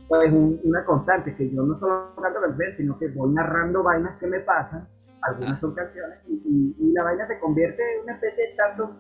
pues, 0.09 0.33
un- 0.33 0.61
una 0.65 0.85
constante, 0.85 1.35
que 1.37 1.51
yo 1.51 1.63
no 1.63 1.79
solo 1.79 2.15
canto 2.23 2.41
canciones, 2.41 2.77
sino 2.77 2.99
que 2.99 3.09
voy 3.09 3.33
narrando 3.33 3.83
vainas 3.83 4.19
que 4.19 4.27
me 4.27 4.41
pasan, 4.41 4.87
algunas 5.23 5.57
Ah. 5.57 5.61
son 5.61 5.75
canciones, 5.75 6.19
y, 6.29 6.35
y- 6.35 6.77
y 6.79 6.93
la 6.93 7.03
vaina 7.05 7.27
se 7.27 7.39
convierte 7.41 7.83
en 7.97 8.03
una 8.05 8.15
especie 8.15 8.45
de 8.49 8.55
tanto 8.57 8.91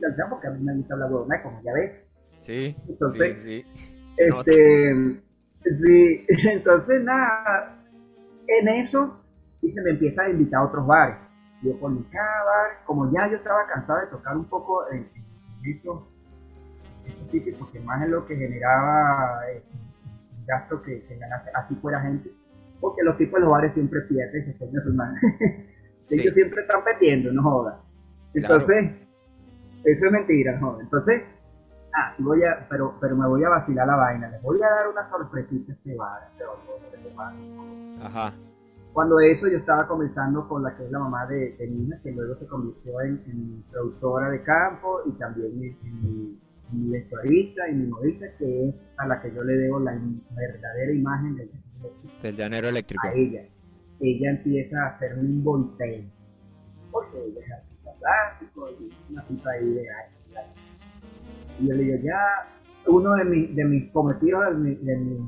canción, 0.00 0.30
porque 0.30 0.46
a 0.46 0.50
mí 0.50 0.62
me 0.64 0.74
gusta 0.76 0.94
hablar 0.94 1.12
huevona, 1.12 1.42
como 1.42 1.60
ya 1.62 1.72
ves. 1.74 1.92
Sí, 2.40 2.74
Entonces, 2.88 3.42
sí, 3.42 3.62
sí. 3.62 3.84
Este, 4.16 4.94
sí, 5.64 6.26
entonces 6.48 7.02
nada, 7.02 7.76
en 8.46 8.68
eso 8.68 9.20
y 9.62 9.72
se 9.72 9.82
me 9.82 9.90
empieza 9.90 10.22
a 10.22 10.30
invitar 10.30 10.60
a 10.60 10.64
otros 10.66 10.86
bares. 10.86 11.16
Yo 11.62 11.78
por 11.78 11.92
cada 12.10 12.44
bar, 12.44 12.84
como 12.86 13.12
ya 13.12 13.28
yo 13.28 13.36
estaba 13.36 13.66
cansado 13.66 14.00
de 14.00 14.06
tocar 14.06 14.36
un 14.36 14.46
poco 14.46 14.90
en, 14.90 15.08
en 15.14 15.76
esos, 15.76 16.02
esos 17.04 17.30
sitios, 17.30 17.58
porque 17.58 17.80
más 17.80 18.02
es 18.02 18.08
lo 18.08 18.26
que 18.26 18.36
generaba 18.36 19.42
eh, 19.50 19.62
gasto 20.46 20.80
que, 20.82 21.02
que 21.02 21.16
ganase 21.18 21.50
así 21.54 21.74
fuera 21.76 22.00
gente, 22.00 22.30
porque 22.80 23.02
los 23.02 23.18
tipos 23.18 23.34
de 23.34 23.40
los 23.40 23.50
bares 23.50 23.74
siempre 23.74 24.00
pierden, 24.02 24.46
se 24.46 24.58
coño 24.58 24.80
su 24.82 24.94
madre. 24.94 25.18
Sí. 26.06 26.18
Ellos 26.18 26.34
siempre 26.34 26.62
están 26.62 26.82
perdiendo, 26.82 27.30
no 27.32 27.42
jodas. 27.42 27.76
Entonces, 28.34 28.96
eso 29.84 30.06
es 30.06 30.12
mentira, 30.12 30.58
no 30.58 30.72
jodas. 30.72 30.82
Entonces, 30.84 31.22
ah, 31.94 32.14
sí 32.16 32.22
voy 32.22 32.42
a, 32.44 32.66
pero, 32.68 32.94
pero 33.00 33.16
me 33.16 33.26
voy 33.26 33.44
a 33.44 33.48
vacilar 33.48 33.86
la 33.86 33.96
vaina, 33.96 34.28
les 34.28 34.42
voy 34.42 34.60
a 34.62 34.68
dar 34.68 34.88
una 34.88 35.08
sorpresita 35.10 35.72
este 35.72 35.96
bar. 35.96 36.30
Ajá. 38.02 38.32
Cuando 38.92 39.20
eso 39.20 39.46
yo 39.48 39.58
estaba 39.58 39.86
comenzando 39.86 40.48
con 40.48 40.62
la 40.64 40.74
que 40.76 40.84
es 40.84 40.90
la 40.90 40.98
mamá 40.98 41.26
de, 41.26 41.56
hija, 41.60 41.96
que 42.02 42.10
luego 42.10 42.34
se 42.36 42.46
convirtió 42.46 43.00
en, 43.02 43.22
en 43.26 43.64
productora 43.70 44.30
de 44.30 44.42
campo 44.42 45.00
y 45.06 45.12
también 45.12 45.52
en, 45.52 45.76
en 45.86 46.02
mi, 46.02 46.38
en 46.72 46.84
mi 46.86 46.90
vestuarista 46.90 47.68
y 47.68 47.74
mi 47.74 47.86
modista, 47.86 48.26
que 48.38 48.68
es 48.68 48.74
a 48.98 49.06
la 49.06 49.20
que 49.22 49.32
yo 49.32 49.44
le 49.44 49.54
debo 49.54 49.78
la 49.78 49.92
verdadera 50.30 50.92
imagen 50.92 51.36
de 51.36 51.50
Del 52.22 52.36
llanero 52.36 52.68
eléctrico. 52.68 53.06
a 53.06 53.12
ella. 53.12 53.42
Ella 54.00 54.30
empieza 54.30 54.82
a 54.82 54.86
hacerme 54.88 55.22
un 55.22 55.44
volteo, 55.44 56.04
porque 56.90 57.18
ella 57.26 57.40
es 57.44 57.52
artista 57.52 57.90
plástico 58.00 58.70
y 58.80 59.12
una 59.12 59.22
puta 59.24 59.50
arte. 59.50 60.19
Y 61.60 61.68
yo 61.68 61.74
le 61.74 61.82
digo, 61.82 61.98
ya, 62.02 62.18
uno 62.86 63.14
de, 63.14 63.24
mis 63.24 63.54
de 63.54 63.64
mis 63.64 63.92
cometidos, 63.92 64.44
de, 64.50 64.54
mi- 64.54 64.76
de 64.76 64.96
mis 64.96 65.20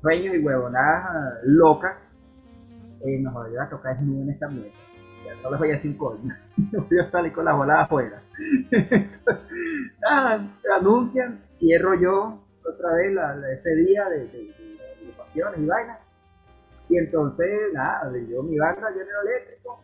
sueños 0.00 0.34
y 0.34 0.38
huevonadas 0.38 1.40
locas, 1.44 1.96
eh, 3.04 3.18
nos 3.20 3.36
va 3.36 3.42
a 3.42 3.46
ayudar 3.46 3.66
a 3.66 3.70
tocar 3.70 3.96
desnudo 3.96 4.22
en 4.22 4.30
esta 4.30 4.48
mierda. 4.48 4.70
Ya 5.24 5.34
no 5.42 5.50
les 5.50 5.58
voy 5.58 5.70
a 5.70 5.74
decir 5.74 5.96
coño. 5.96 6.34
voy 6.88 6.98
a 6.98 7.10
salir 7.10 7.32
con 7.32 7.44
las 7.44 7.56
bolas 7.56 7.80
afuera. 7.80 8.22
ah, 10.08 10.46
anuncian, 10.78 11.40
cierro 11.50 11.94
yo 12.00 12.44
otra 12.64 12.92
vez 12.94 13.58
ese 13.58 13.74
día 13.76 14.08
de, 14.08 14.52
agrupaciones 15.00 15.60
y 15.60 15.66
vainas. 15.66 15.98
Y 16.88 16.98
entonces, 16.98 17.48
nada, 17.72 18.12
yo 18.28 18.42
mi 18.42 18.58
banda 18.58 18.88
General 18.92 19.26
Eléctrico. 19.26 19.82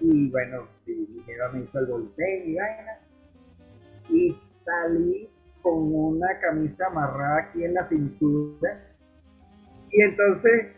Y 0.00 0.30
bueno, 0.30 0.68
mi 0.86 1.22
jefa 1.24 1.48
me 1.52 1.60
hizo 1.64 1.78
el 1.78 1.86
volteo 1.86 2.44
y 2.46 2.54
vaina. 2.54 2.98
Y 4.08 4.36
salí 4.64 5.28
con 5.62 5.94
una 5.94 6.38
camisa 6.40 6.86
amarrada 6.86 7.48
aquí 7.48 7.64
en 7.64 7.74
la 7.74 7.88
cintura. 7.88 8.80
Y 9.90 10.02
entonces, 10.02 10.76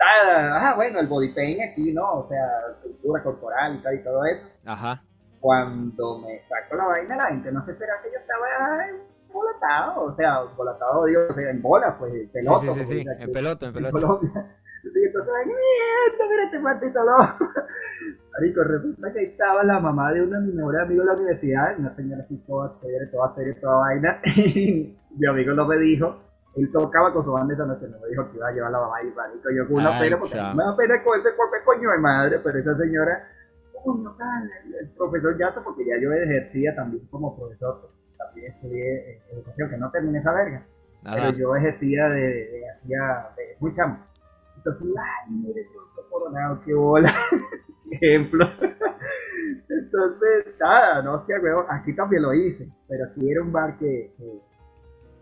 ah, 0.00 0.74
bueno, 0.76 1.00
el 1.00 1.06
body 1.06 1.32
paint 1.34 1.60
aquí, 1.60 1.92
¿no? 1.92 2.20
O 2.20 2.28
sea, 2.28 2.78
cultura 2.82 3.22
corporal 3.22 3.76
y 3.76 3.82
tal 3.82 3.94
y 3.94 4.02
todo 4.02 4.24
eso. 4.24 4.46
Ajá. 4.64 5.02
Cuando 5.40 6.18
me 6.18 6.40
saco 6.48 6.76
la 6.76 6.84
vaina, 6.86 7.16
la 7.16 7.26
gente 7.26 7.52
no 7.52 7.64
se 7.64 7.72
espera 7.72 7.94
que 8.02 8.10
yo 8.10 8.18
estaba 8.18 8.86
embolatado, 9.36 10.04
o 10.04 10.16
sea, 10.16 10.40
embolatado, 10.50 11.04
digo, 11.06 11.20
o 11.30 11.34
sea, 11.34 11.50
en 11.50 11.62
bola, 11.62 11.96
pues, 11.98 12.12
Sí, 12.12 12.30
pelota. 12.32 12.60
sí, 12.60 12.66
sí, 12.66 12.68
como 12.72 12.84
sí. 12.84 12.94
dice 12.96 13.10
aquí 13.12 13.22
En 13.24 13.32
pelota, 13.32 13.66
en 13.66 13.68
en 13.68 13.74
pelota. 13.74 13.92
Colombia. 13.92 14.56
Y 14.86 15.04
entonces, 15.04 15.32
mierda, 15.46 16.30
mira 16.30 16.44
este 16.44 16.58
maldito 16.60 17.02
loco. 17.02 17.50
Marico, 18.32 18.62
resulta 18.62 19.12
que 19.12 19.18
ahí 19.18 19.24
estaba 19.26 19.64
la 19.64 19.80
mamá 19.80 20.12
de 20.12 20.22
uno 20.22 20.38
de 20.38 20.46
mis 20.46 20.54
mejores 20.54 20.80
amigos 20.82 21.06
de 21.06 21.10
la 21.12 21.16
universidad, 21.18 21.78
una 21.78 21.96
señora 21.96 22.22
así 22.22 22.36
toda 22.46 22.78
seria, 22.80 23.10
toda 23.10 23.34
seria, 23.34 23.60
toda 23.60 23.78
vaina. 23.78 24.20
Y 24.36 24.96
mi 25.18 25.26
amigo 25.26 25.54
no 25.54 25.66
me 25.66 25.76
dijo, 25.78 26.20
él 26.54 26.70
tocaba 26.70 27.12
con 27.12 27.24
su 27.24 27.32
banda 27.32 27.54
esa 27.54 27.66
noche, 27.66 27.88
no 27.88 27.98
me 27.98 28.06
dijo 28.08 28.30
que 28.30 28.36
iba 28.36 28.46
a 28.46 28.52
llevar 28.52 28.68
a 28.68 28.72
la 28.72 28.80
mamá 28.80 29.02
y 29.02 29.06
marico, 29.12 29.50
yo 29.50 29.66
con 29.66 29.76
una 29.78 29.98
pena, 29.98 30.18
porque 30.20 30.36
me 30.36 30.62
da 30.64 30.76
pena 30.76 31.02
con 31.02 31.18
ese 31.18 31.34
cuerpo 31.34 31.56
coño 31.64 31.90
de 31.90 31.98
madre, 31.98 32.38
pero 32.44 32.58
esa 32.60 32.76
señora, 32.76 33.28
coño, 33.82 34.14
el 34.80 34.88
profesor 34.90 35.36
Yato, 35.36 35.64
porque 35.64 35.84
ya 35.84 35.94
yo 36.00 36.12
ejercía 36.12 36.76
también 36.76 37.04
como 37.08 37.36
profesor, 37.36 37.80
pues, 37.80 37.92
también 38.16 38.52
estudié 38.52 39.22
educación, 39.32 39.70
que 39.70 39.76
no 39.76 39.90
terminé 39.90 40.18
esa 40.18 40.32
verga 40.32 40.62
Ajá. 41.04 41.16
pero 41.16 41.38
yo 41.38 41.56
ejercía 41.56 42.08
de, 42.08 42.20
de, 42.20 42.70
hacía 42.70 43.28
de 43.36 43.56
muy 43.60 43.74
chamo. 43.74 43.98
Entonces, 44.56 44.88
ay, 44.98 45.32
mire, 45.32 45.66
todo 45.72 46.08
coronado, 46.10 46.60
qué 46.64 46.74
bola. 46.74 47.14
Ejemplo. 47.90 48.44
Entonces, 49.68 50.54
nada, 50.58 51.02
no 51.02 51.14
hacía 51.14 51.40
huevo. 51.40 51.64
Aquí 51.68 51.94
también 51.94 52.22
lo 52.22 52.34
hice, 52.34 52.68
pero 52.88 53.04
aquí 53.04 53.30
era 53.30 53.42
un 53.42 53.52
bar 53.52 53.78
que, 53.78 54.12
que, 54.16 54.40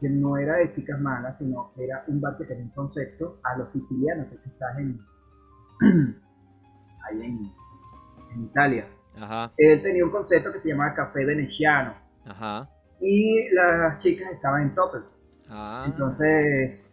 que 0.01 0.09
no 0.09 0.39
era 0.39 0.57
de 0.57 0.75
chicas 0.75 0.99
malas, 1.01 1.37
sino 1.39 1.73
era 1.77 2.05
un 2.07 2.21
bar 2.21 2.39
que 2.39 2.45
tenía 2.45 2.65
un 2.65 2.71
concepto 2.71 3.39
a 3.43 3.59
los 3.59 3.71
sicilianos, 3.73 4.29
que 4.29 4.49
estás 4.49 4.79
en, 4.79 4.99
ahí 7.11 7.23
en, 7.23 7.53
en 8.35 8.45
Italia. 8.45 8.87
Ajá. 9.17 9.53
Él 9.59 9.83
tenía 9.83 10.05
un 10.05 10.11
concepto 10.11 10.53
que 10.53 10.61
se 10.61 10.69
llamaba 10.69 10.95
café 10.95 11.25
veneciano 11.25 11.95
Ajá. 12.27 12.69
Y 13.01 13.49
las 13.53 14.01
chicas 14.01 14.33
estaban 14.33 14.63
en 14.63 14.75
topper. 14.75 15.03
Ah. 15.51 15.85
Entonces, 15.87 16.91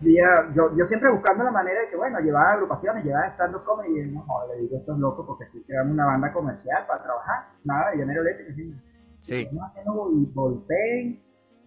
día, 0.00 0.26
yo, 0.54 0.76
yo 0.76 0.86
siempre 0.86 1.10
buscando 1.10 1.44
la 1.44 1.50
manera 1.50 1.80
de 1.80 1.88
que, 1.90 1.96
bueno, 1.96 2.18
llevar 2.20 2.54
agrupaciones, 2.54 3.04
llevar 3.04 3.32
stand-up 3.34 3.64
comedy, 3.64 4.00
y 4.00 4.10
no, 4.12 4.22
joder, 4.22 4.56
le 4.56 4.62
digo, 4.62 4.76
estos 4.78 4.98
locos, 4.98 5.26
porque 5.26 5.44
aquí 5.44 5.62
creamos 5.66 5.92
una 5.92 6.06
banda 6.06 6.32
comercial 6.32 6.84
para 6.86 7.02
trabajar, 7.02 7.48
nada 7.64 7.90
de 7.90 7.98
llanero 7.98 8.22
eléctrico, 8.22 8.50
así, 8.52 8.74
Sí. 9.20 9.48
no 9.52 9.64
haciendo 9.64 10.10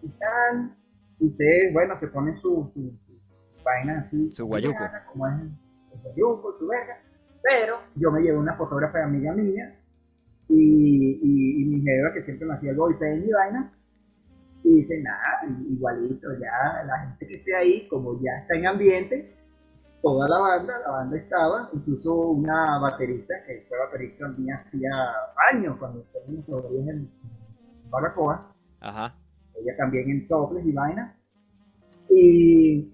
y 0.02 0.08
tal, 0.10 0.76
y 1.18 1.26
ustedes, 1.26 1.72
bueno, 1.72 1.98
se 1.98 2.06
ponen 2.08 2.36
su, 2.38 2.70
su, 2.72 2.92
su 3.06 3.64
vaina 3.64 4.00
así, 4.00 4.30
Su 4.32 4.46
guayuco. 4.46 4.78
como 5.10 5.26
es 5.26 5.34
el 5.40 6.00
guayuco, 6.02 6.56
su 6.58 6.68
verga, 6.68 6.94
pero 7.42 7.78
yo 7.96 8.12
me 8.12 8.20
llevé 8.20 8.38
una 8.38 8.54
fotógrafa 8.54 9.02
amiga 9.02 9.32
mía, 9.32 9.74
y, 10.48 11.20
y, 11.22 11.62
y 11.62 11.64
mi 11.66 11.80
jefa 11.82 12.14
que 12.14 12.24
siempre 12.24 12.46
me 12.46 12.54
hacía 12.54 12.70
el 12.70 12.76
volpen 12.76 13.24
y 13.26 13.32
vaina, 13.32 13.72
y 14.64 14.74
dice, 14.82 15.00
nada, 15.02 15.40
igualito, 15.68 16.28
ya 16.40 16.84
la 16.84 16.98
gente 16.98 17.26
que 17.26 17.38
esté 17.38 17.56
ahí, 17.56 17.88
como 17.88 18.20
ya 18.20 18.32
está 18.42 18.54
en 18.56 18.66
ambiente, 18.66 19.34
toda 20.02 20.28
la 20.28 20.38
banda, 20.38 20.78
la 20.84 20.90
banda 20.90 21.16
estaba, 21.16 21.70
incluso 21.72 22.14
una 22.14 22.78
baterista 22.78 23.34
que 23.46 23.66
fue 23.68 23.78
baterista 23.78 24.28
mía 24.28 24.64
hacía 24.66 24.90
años 25.52 25.76
cuando 25.78 26.04
teníamos 26.12 26.46
todavía 26.46 26.92
en 26.92 27.10
Baracoa, 27.90 28.52
Ajá. 28.80 29.14
ella 29.60 29.76
también 29.76 30.10
en 30.10 30.28
toples 30.28 30.64
y 30.66 30.72
vainas. 30.72 31.16
Y, 32.10 32.92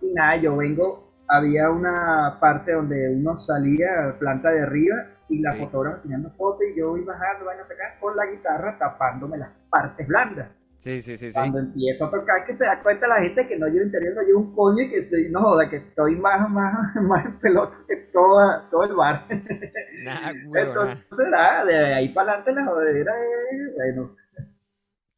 y 0.00 0.12
nada, 0.14 0.36
yo 0.36 0.56
vengo, 0.56 1.12
había 1.28 1.70
una 1.70 2.38
parte 2.40 2.72
donde 2.72 3.16
uno 3.16 3.38
salía, 3.38 4.16
planta 4.18 4.50
de 4.50 4.62
arriba, 4.62 4.96
y 5.28 5.40
la 5.40 5.52
Sí. 5.54 5.60
fotógrafa 5.64 6.02
tirando 6.02 6.30
fotos, 6.32 6.60
y 6.72 6.78
yo 6.78 6.96
iba 6.96 7.12
bajando, 7.14 7.46
vaina 7.46 7.62
acá, 7.64 7.98
con 8.00 8.16
la 8.16 8.26
guitarra 8.26 8.78
tapándome 8.78 9.38
las 9.38 9.50
partes 9.70 10.06
blandas. 10.06 10.48
Sí, 10.80 11.00
sí, 11.00 11.16
sí, 11.16 11.28
sí. 11.30 11.34
Cuando 11.34 11.60
empiezo 11.60 12.04
a 12.04 12.10
tocar, 12.10 12.44
que 12.44 12.56
se 12.58 12.64
da 12.64 12.82
cuenta 12.82 13.08
la 13.08 13.20
gente 13.22 13.48
que 13.48 13.58
no 13.58 13.66
llevo 13.68 13.86
interior, 13.86 14.14
no 14.16 14.22
llevo 14.22 14.40
un 14.40 14.54
coño 14.54 14.82
y 14.82 14.90
que 14.90 14.98
estoy, 14.98 15.30
no 15.30 15.40
joda, 15.40 15.70
que 15.70 15.76
estoy 15.76 16.14
más, 16.16 16.46
más, 16.50 16.94
más 16.96 17.24
en 17.24 17.38
pelota 17.40 17.74
que 17.88 17.96
toda, 18.12 18.68
todo 18.70 18.84
el 18.84 18.94
bar. 18.94 19.24
Nah, 19.30 20.12
nah. 20.52 20.60
Entonces, 20.60 21.06
nada, 21.30 21.64
de 21.64 21.94
ahí 21.94 22.08
para 22.10 22.32
adelante 22.34 22.52
la 22.52 22.66
jodedera 22.66 23.12
es, 23.50 23.74
bueno, 23.76 24.10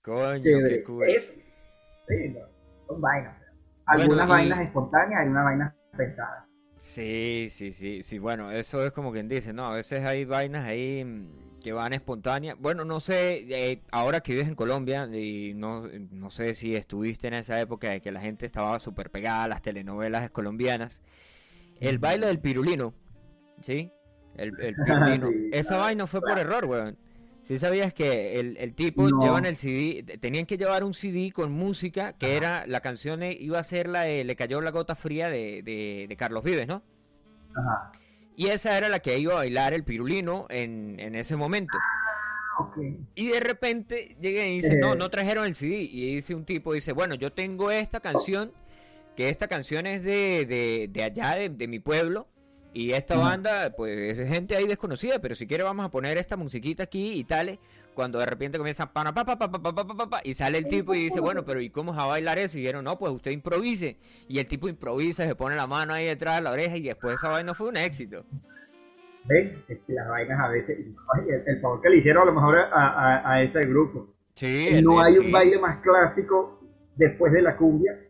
Coño, 0.03 0.39
chévere. 0.41 0.69
qué 0.79 0.83
cool. 0.85 1.09
Es, 1.11 1.35
sí, 2.07 2.29
no, 2.29 2.47
son 2.87 3.01
vainas. 3.01 3.35
Algunas 3.87 4.27
y- 4.27 4.31
vainas 4.31 4.61
espontáneas, 4.61 5.21
algunas 5.23 5.45
vainas 5.45 5.75
pensadas. 5.97 6.45
Sí, 6.87 7.49
sí, 7.51 7.73
sí, 7.73 8.03
sí, 8.05 8.19
bueno, 8.21 8.51
eso 8.53 8.87
es 8.87 8.93
como 8.93 9.13
quien 9.13 9.29
dice, 9.29 9.53
¿no? 9.53 9.67
A 9.67 9.75
veces 9.75 10.05
hay 10.05 10.25
vainas 10.25 10.65
ahí 10.65 11.05
mm, 11.05 11.59
que 11.61 11.73
van 11.73 11.93
espontáneas. 11.93 12.57
Bueno, 12.61 12.85
no 12.85 13.01
sé, 13.01 13.45
eh, 13.51 13.83
ahora 13.91 14.21
que 14.21 14.33
vives 14.33 14.47
en 14.47 14.55
Colombia, 14.55 15.07
y 15.13 15.53
no, 15.55 15.89
no 15.89 16.31
sé 16.31 16.55
si 16.55 16.77
estuviste 16.77 17.27
en 17.27 17.35
esa 17.35 17.61
época 17.61 17.91
de 17.91 18.01
que 18.01 18.13
la 18.13 18.21
gente 18.21 18.47
estaba 18.47 18.79
súper 18.79 19.11
pegada 19.11 19.43
a 19.45 19.49
las 19.49 19.63
telenovelas 19.63 20.31
colombianas. 20.31 21.03
El 21.81 21.99
baile 21.99 22.29
del 22.29 22.39
pirulino, 22.39 22.95
¿sí? 23.63 23.91
El, 24.37 24.53
el 24.61 24.77
pirulino. 24.87 25.29
Sí, 25.29 25.51
Esa 25.53 25.79
vaina 25.79 26.07
fue 26.07 26.21
por 26.21 26.39
error, 26.39 26.67
weón. 26.67 26.97
Si 27.47 27.59
sabías 27.59 27.95
que 27.95 28.41
el, 28.41 28.57
el 28.57 28.75
tipo 28.75 29.09
No. 29.09 29.23
llevan 29.23 29.47
el 29.47 29.57
CD, 29.57 30.03
te- 30.03 30.19
tenían 30.19 30.47
que 30.47 30.57
llevar 30.59 30.83
un 30.83 30.95
CD 30.95 31.31
con 31.33 31.53
música 31.53 32.13
que 32.15 32.37
era, 32.37 32.67
la 32.67 32.81
canción 32.81 33.23
eh, 33.23 33.37
iba 33.39 33.61
a 33.61 33.63
ser 33.63 33.87
la 33.89 34.03
de 34.03 34.25
Le 34.25 34.35
cayó 34.35 34.61
la 34.61 34.73
gota 34.73 34.97
fría 34.97 35.29
de, 35.31 35.63
de, 35.63 36.07
de 36.09 36.17
Carlos 36.17 36.43
Vives, 36.43 36.67
¿no? 36.67 36.83
Ajá. 37.55 37.93
Y 38.37 38.49
esa 38.49 38.77
era 38.77 38.89
la 38.89 38.99
que 38.99 39.17
iba 39.19 39.33
a 39.35 39.37
bailar 39.37 39.75
el 39.75 39.85
pirulino 39.85 40.47
en, 40.51 40.99
en 40.99 41.15
ese 41.15 41.37
momento. 41.37 41.79
Ok. 42.59 42.79
Y 43.15 43.29
de 43.29 43.39
repente 43.41 44.17
llega 44.21 44.45
y 44.45 44.57
dice, 44.57 44.75
no, 44.77 44.95
Eh. 44.95 44.97
no 44.97 45.09
trajeron 45.09 45.47
el 45.47 45.55
CD. 45.55 45.77
Y 45.83 46.17
dice 46.17 46.35
un 46.35 46.45
tipo, 46.45 46.73
dice, 46.73 46.91
bueno, 46.93 47.15
yo 47.15 47.33
tengo 47.33 47.71
esta 47.71 48.01
canción, 48.01 48.51
que 49.15 49.29
esta 49.29 49.47
canción 49.47 49.87
es 49.87 50.03
de, 50.03 50.47
de, 50.47 50.89
de 50.91 51.03
allá, 51.05 51.37
de, 51.37 51.49
de 51.49 51.69
mi 51.69 51.79
pueblo. 51.79 52.27
Y 52.77 52.93
esta 52.93 53.17
banda, 53.17 53.73
pues 53.75 54.19
es 54.19 54.29
gente 54.29 54.55
ahí 54.55 54.67
desconocida, 54.67 55.19
pero 55.19 55.35
si 55.35 55.47
quiere 55.47 55.65
vamos 55.65 55.87
a 55.87 55.89
poner 55.89 56.19
esta 56.19 56.37
musiquita 56.37 56.83
aquí 56.83 57.13
y 57.15 57.25
tales. 57.25 57.59
Cuando 57.95 58.19
de 58.19 58.27
repente 58.27 58.59
comienza 58.59 58.93
pana, 58.93 59.15
pa, 59.15 59.25
pa, 59.25 59.39
pa, 59.39 60.21
y 60.23 60.35
sale 60.35 60.59
el 60.59 60.67
tipo 60.67 60.93
y 60.93 61.05
dice, 61.05 61.19
bueno, 61.19 61.43
pero 61.43 61.63
¿y 61.63 61.71
cómo 61.71 61.95
va 61.95 62.03
a 62.03 62.07
bailar 62.07 62.39
eso? 62.39 62.59
Y 62.59 62.61
dijeron, 62.61 62.85
no, 62.85 62.99
pues 62.99 63.11
usted 63.13 63.31
improvise. 63.31 63.97
Y 64.29 64.41
el 64.41 64.47
tipo 64.47 64.69
improvisa, 64.69 65.25
se 65.25 65.35
pone 65.35 65.57
la 65.57 65.67
mano 65.67 65.95
ahí 65.95 66.05
detrás 66.05 66.37
de 66.37 66.43
la 66.43 66.51
oreja 66.51 66.77
y 66.77 66.83
después 66.83 67.15
esa 67.15 67.31
vaina 67.31 67.55
fue 67.55 67.69
un 67.69 67.79
éxito. 67.79 68.27
¿Ves? 69.25 69.55
Las 69.87 70.09
vainas 70.11 70.39
a 70.39 70.49
veces, 70.49 70.79
el, 71.47 71.61
favor 71.63 71.81
que 71.81 71.89
le 71.89 71.97
hicieron 71.97 72.25
a 72.25 72.27
lo 72.27 72.35
mejor 72.35 72.59
a, 72.59 73.43
ese 73.43 73.61
grupo. 73.61 74.13
Sí, 74.35 74.83
no 74.83 75.01
hay 75.01 75.17
un 75.17 75.33
baile 75.33 75.59
más 75.59 75.81
clásico 75.81 76.61
después 76.95 77.33
de 77.33 77.41
la 77.41 77.57
cumbia 77.57 78.06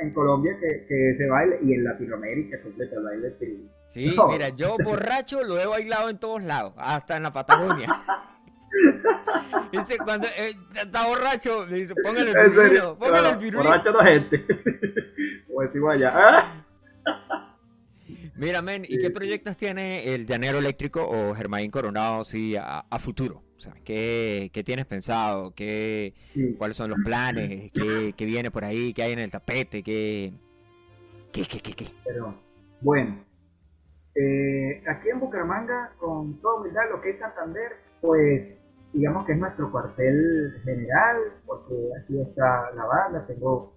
en 0.00 0.12
Colombia 0.14 0.56
que, 0.60 0.86
que 0.88 1.14
se 1.18 1.26
baile 1.28 1.58
y 1.62 1.74
en 1.74 1.84
Latinoamérica 1.84 2.60
completa 2.62 2.96
el 2.96 3.02
baile 3.04 3.30
del. 3.30 3.70
Sí, 3.90 4.14
No. 4.16 4.28
mira, 4.28 4.48
yo 4.50 4.76
borracho 4.82 5.42
lo 5.42 5.58
he 5.60 5.66
bailado 5.66 6.08
en 6.10 6.18
todos 6.18 6.42
lados, 6.42 6.72
hasta 6.76 7.16
en 7.16 7.22
la 7.24 7.32
Patagonia. 7.32 7.88
Dice, 9.70 9.98
cuando 9.98 10.26
eh, 10.36 10.56
está 10.74 11.06
borracho, 11.06 11.64
le 11.66 11.76
dice, 11.78 11.94
póngale 11.94 12.30
el 12.30 12.50
pirulino, 12.50 12.98
póngale 12.98 13.28
el 13.30 13.38
claro, 13.38 13.38
pirulino. 13.38 13.70
borracho 13.70 13.92
no 13.92 14.00
gente. 14.00 14.44
Decimos 15.60 15.94
allá. 15.94 16.12
¡Ah! 16.14 16.66
Mira, 18.36 18.62
men, 18.62 18.84
¿y 18.84 18.88
Sí, 18.88 18.98
qué 18.98 19.06
sí. 19.06 19.12
proyectos 19.12 19.56
tiene 19.56 20.12
el 20.14 20.26
Llanero 20.26 20.58
Eléctrico 20.58 21.06
o 21.08 21.34
Germain 21.34 21.70
Coronado 21.70 22.24
sí, 22.24 22.56
a, 22.56 22.80
a 22.90 22.98
futuro? 22.98 23.43
O 23.56 23.60
sea, 23.60 23.74
¿qué, 23.84 24.50
qué 24.52 24.62
tienes 24.64 24.86
pensado? 24.86 25.52
¿Qué, 25.54 26.14
Sí. 26.32 26.54
¿Cuáles 26.58 26.76
son 26.76 26.90
los 26.90 26.98
planes? 27.04 27.70
¿Qué, 27.72 28.14
qué 28.16 28.26
viene 28.26 28.50
por 28.50 28.64
ahí? 28.64 28.92
¿Qué 28.92 29.02
hay 29.02 29.12
en 29.12 29.20
el 29.20 29.30
tapete? 29.30 29.82
¿Qué, 29.82 30.32
qué, 31.32 31.42
qué, 31.46 31.72
qué? 31.72 31.86
Pero, 32.04 32.34
bueno, 32.80 33.16
eh, 34.14 34.82
aquí 34.86 35.08
en 35.08 35.20
Bucaramanga, 35.20 35.92
con 35.98 36.40
toda 36.40 36.60
humildad, 36.60 36.82
lo 36.90 37.00
que 37.00 37.10
es 37.10 37.18
Santander, 37.18 37.72
pues 38.00 38.60
digamos 38.92 39.26
que 39.26 39.32
es 39.32 39.38
nuestro 39.38 39.70
cuartel 39.72 40.60
general, 40.64 41.16
porque 41.46 41.74
aquí 42.00 42.20
está 42.20 42.70
la 42.74 42.84
banda, 42.84 43.26
tengo 43.26 43.74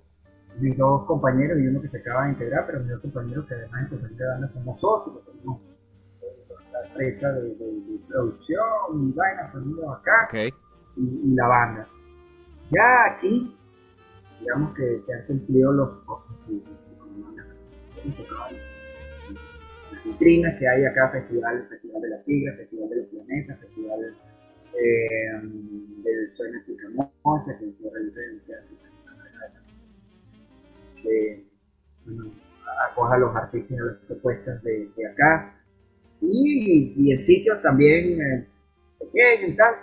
mis 0.59 0.77
dos 0.77 1.05
compañeros 1.05 1.57
y 1.59 1.67
uno 1.67 1.81
que 1.81 1.89
se 1.89 1.97
acaba 1.97 2.25
de 2.25 2.31
integrar, 2.31 2.65
pero 2.67 2.79
mis 2.79 2.89
dos 2.89 3.01
compañeros 3.01 3.47
que 3.47 3.55
además 3.55 3.81
en 3.81 3.89
compañía 3.89 4.17
de 4.17 4.27
banda 4.27 4.51
somos 4.53 4.79
socios, 4.79 5.25
tenemos 5.25 5.61
la 5.61 5.76
empresa 6.97 7.31
de, 7.33 7.41
de- 7.55 7.81
de 7.81 7.99
producción 8.07 8.65
y 8.93 9.11
vainas, 9.13 9.51
sonidos 9.51 9.97
acá 9.99 10.27
y, 10.95 11.03
y 11.31 11.35
la 11.35 11.47
banda. 11.47 11.87
Ya 12.71 13.05
aquí, 13.15 13.55
digamos 14.39 14.73
que 14.75 15.01
se 15.05 15.13
han 15.13 15.25
cumplido 15.27 15.71
los 15.73 15.89
Las 19.91 20.03
vitrinas 20.03 20.59
que 20.59 20.67
hay 20.67 20.85
acá, 20.85 21.09
festival, 21.11 21.67
festival 21.69 22.01
de 22.01 22.09
la 22.09 22.23
Tigra, 22.23 22.53
festival 22.55 22.89
de 22.89 22.95
los 22.97 23.05
planetas, 23.07 23.59
festival 23.59 24.15
eh, 24.73 25.41
del 25.41 26.35
sueño 26.35 26.59
Picamocha, 26.65 27.57
que 27.59 27.71
se 27.71 27.89
realiza 27.89 28.19
que 31.01 31.45
bueno, 32.05 32.31
acoja 32.91 33.15
a 33.15 33.17
los 33.19 33.35
artistas 33.35 33.71
y 33.71 33.79
a 33.79 33.83
las 33.85 33.97
propuestas 34.07 34.63
de, 34.63 34.89
de 34.95 35.07
acá. 35.07 35.56
Y, 36.21 36.93
y 36.97 37.11
en 37.11 37.23
sitios 37.23 37.61
también 37.61 38.21
eh, 38.21 38.47
pequeños 38.99 39.51
y 39.51 39.55
tal. 39.55 39.75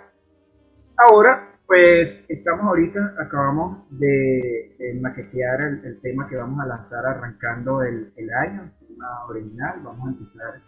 Ahora, 0.97 1.57
pues 1.67 2.25
estamos 2.29 2.65
ahorita, 2.67 3.15
acabamos 3.19 3.89
de, 3.89 4.75
de 4.77 4.93
maquetear 5.01 5.61
el, 5.61 5.85
el 5.85 6.01
tema 6.01 6.27
que 6.29 6.35
vamos 6.37 6.59
a 6.61 6.67
lanzar 6.67 7.05
arrancando 7.05 7.81
el, 7.83 8.13
el 8.15 8.29
año, 8.33 8.63
el 8.81 8.87
tema 8.87 9.25
original, 9.27 9.81
vamos 9.83 10.07
a 10.07 10.11
empezar 10.11 10.61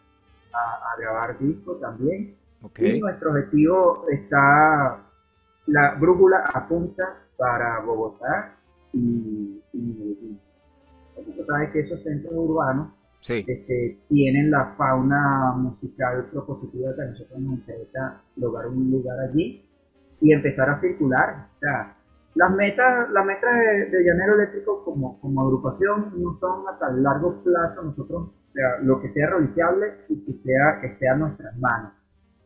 a, 0.53 0.91
a 0.93 0.99
grabar 0.99 1.37
disco 1.39 1.75
también. 1.77 2.35
ok. 2.61 2.79
Y 2.79 2.99
nuestro 2.99 3.31
objetivo 3.31 4.05
está, 4.09 5.05
la 5.67 5.95
brújula 5.95 6.43
apunta 6.53 7.03
para 7.37 7.79
Bogotá 7.81 8.55
y, 8.93 9.61
y 9.73 10.39
tú 11.15 11.43
sabes 11.45 11.71
que 11.71 11.81
esos 11.81 12.01
centros 12.03 12.33
urbanos 12.35 12.93
Sí, 13.21 13.45
este, 13.45 13.99
tienen 14.09 14.51
la 14.51 14.75
fauna 14.77 15.53
musical 15.57 16.25
propositiva 16.31 16.95
que 16.95 17.01
a 17.01 17.05
nosotros 17.05 17.39
nos 17.39 17.53
interesa 17.59 18.21
lograr 18.37 18.67
un 18.67 18.89
lugar 18.91 19.19
allí 19.19 19.65
y 20.21 20.31
empezar 20.33 20.69
a 20.69 20.77
circular. 20.77 21.47
O 21.55 21.59
sea, 21.59 21.95
las 22.35 22.51
metas, 22.51 23.09
las 23.11 23.25
metas 23.25 23.53
de, 23.55 23.85
de 23.97 24.03
Llanero 24.03 24.35
Eléctrico 24.35 24.83
como, 24.85 25.19
como 25.19 25.41
agrupación 25.41 26.13
no 26.21 26.37
son 26.39 26.67
a 26.67 26.77
tan 26.79 27.01
largo 27.03 27.41
plazo, 27.43 27.81
nosotros, 27.83 28.29
o 28.29 28.51
sea, 28.53 28.79
lo 28.81 29.01
que 29.01 29.11
sea 29.13 29.29
realizable 29.29 29.87
y 30.09 30.23
que 30.25 30.33
sea 30.43 30.79
que 30.81 30.87
esté 30.87 31.09
a 31.09 31.15
nuestras 31.15 31.57
manos. 31.57 31.93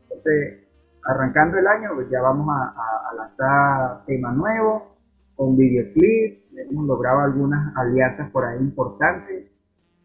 Entonces, 0.04 0.66
arrancando 1.06 1.58
el 1.58 1.68
año, 1.68 1.92
pues 1.96 2.10
ya 2.10 2.22
vamos 2.22 2.48
a, 2.50 2.64
a- 2.70 3.10
a 3.12 3.16
lanzar 3.16 4.06
tema 4.06 4.32
nuevo, 4.32 4.96
con 5.36 5.58
videoclip, 5.58 6.44
hemos 6.56 6.86
logrado 6.86 7.20
algunas 7.22 7.76
alianzas 7.76 8.30
por 8.32 8.46
ahí 8.46 8.60
importantes 8.60 9.51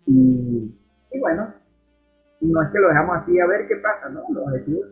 y, 0.06 0.74
y 1.12 1.20
bueno, 1.20 1.52
no 2.40 2.62
es 2.62 2.70
que 2.70 2.78
lo 2.78 2.88
dejamos 2.88 3.16
así 3.16 3.38
a 3.40 3.46
ver 3.46 3.66
qué 3.66 3.76
pasa, 3.76 4.08
¿no? 4.08 4.22
Los 4.32 4.46
objetivos 4.46 4.86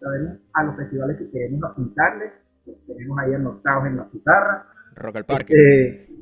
sabemos 0.00 0.38
a 0.52 0.64
los 0.64 0.76
festivales 0.76 1.16
que 1.18 1.30
queremos 1.30 1.70
apuntarles, 1.70 2.32
los 2.66 2.76
tenemos 2.86 3.18
ahí 3.18 3.34
anotados 3.34 3.86
en 3.86 3.96
la 3.96 4.08
pizarra. 4.08 4.66
Rock 4.96 5.16
al 5.16 5.24
Parque. 5.24 5.54
Este, 5.54 6.14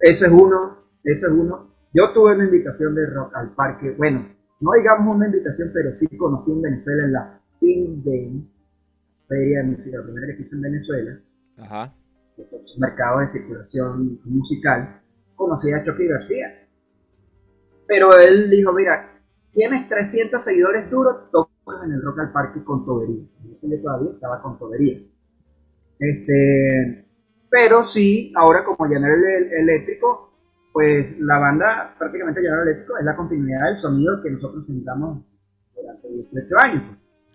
eso 0.00 0.26
es 0.26 0.32
uno, 0.32 0.78
eso 1.02 1.26
es 1.26 1.32
uno. 1.32 1.74
Yo 1.92 2.12
tuve 2.12 2.34
una 2.34 2.44
invitación 2.44 2.94
de 2.94 3.06
Rock 3.10 3.36
al 3.36 3.54
Parque, 3.54 3.94
bueno, 3.96 4.28
no 4.60 4.72
digamos 4.72 5.16
una 5.16 5.26
invitación, 5.26 5.70
pero 5.74 5.94
sí 5.96 6.06
conocí 6.16 6.50
en 6.52 6.62
Venezuela 6.62 7.04
en 7.04 7.12
la 7.12 7.40
Pin 7.60 8.02
Day, 8.04 8.44
Feria 9.28 9.58
de 9.58 9.64
Música, 9.64 9.98
la 9.98 10.04
primera 10.04 10.36
que 10.36 10.42
hice 10.42 10.54
en 10.54 10.60
Venezuela, 10.62 11.20
Ajá. 11.58 11.94
que 12.36 12.42
es 12.42 12.50
un 12.52 12.80
mercado 12.80 13.20
de 13.20 13.32
circulación 13.32 14.20
musical, 14.24 15.00
conocí 15.34 15.72
a 15.72 15.84
Chucky 15.84 16.06
García. 16.06 16.63
Pero 17.86 18.16
él 18.18 18.50
dijo, 18.50 18.72
mira, 18.72 19.20
tienes 19.52 19.88
300 19.88 20.44
seguidores 20.44 20.90
duros, 20.90 21.30
tocas 21.30 21.84
en 21.84 21.92
el 21.92 22.02
Rock 22.02 22.20
al 22.20 22.32
Parque 22.32 22.62
con 22.64 22.84
toberías. 22.84 23.26
Yo 23.62 23.80
todavía 23.82 24.10
estaba 24.12 24.42
con 24.42 24.58
toberías. 24.58 25.02
Este, 25.98 27.06
pero 27.50 27.88
sí, 27.90 28.32
ahora 28.36 28.64
como 28.64 28.86
Llanero 28.86 29.14
el- 29.14 29.52
Eléctrico, 29.52 30.32
pues 30.72 31.18
la 31.20 31.38
banda 31.38 31.94
prácticamente 31.98 32.42
Llanero 32.42 32.62
Eléctrico 32.62 32.98
es 32.98 33.04
la 33.04 33.16
continuidad 33.16 33.64
del 33.72 33.80
sonido 33.80 34.22
que 34.22 34.30
nosotros 34.30 34.66
sentamos 34.66 35.24
durante 35.76 36.08
18 36.08 36.54
años. 36.64 36.82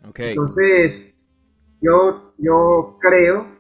Ok. 0.08 0.20
Entonces, 0.20 1.16
yo, 1.82 2.34
yo 2.38 2.98
creo 3.00 3.60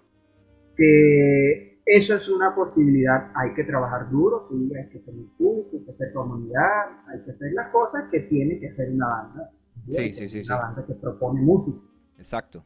que 0.76 1.69
eso 1.90 2.16
es 2.16 2.28
una 2.30 2.54
posibilidad. 2.56 3.32
Hay 3.36 3.54
que 3.56 3.64
trabajar 3.64 4.10
duro, 4.10 4.48
sí, 4.50 4.72
hay 4.76 4.90
que 4.90 5.00
tener 5.00 5.26
público, 5.38 5.70
hay 5.78 5.86
que 5.86 5.92
hacer 5.92 6.14
comunidad, 6.14 6.88
hay 7.08 7.24
que 7.26 7.32
hacer 7.32 7.52
las 7.54 7.70
cosas 7.72 8.04
que 8.12 8.20
tiene 8.22 8.60
que 8.60 8.70
hacer 8.70 8.90
una 8.92 9.08
banda. 9.08 9.52
Sí, 9.90 10.14
sí, 10.14 10.30
sí, 10.30 10.38
Una 10.40 10.46
sí. 10.46 10.54
banda 10.62 10.86
que 10.86 10.94
propone 10.96 11.42
música. 11.42 11.78
Exacto. 12.18 12.64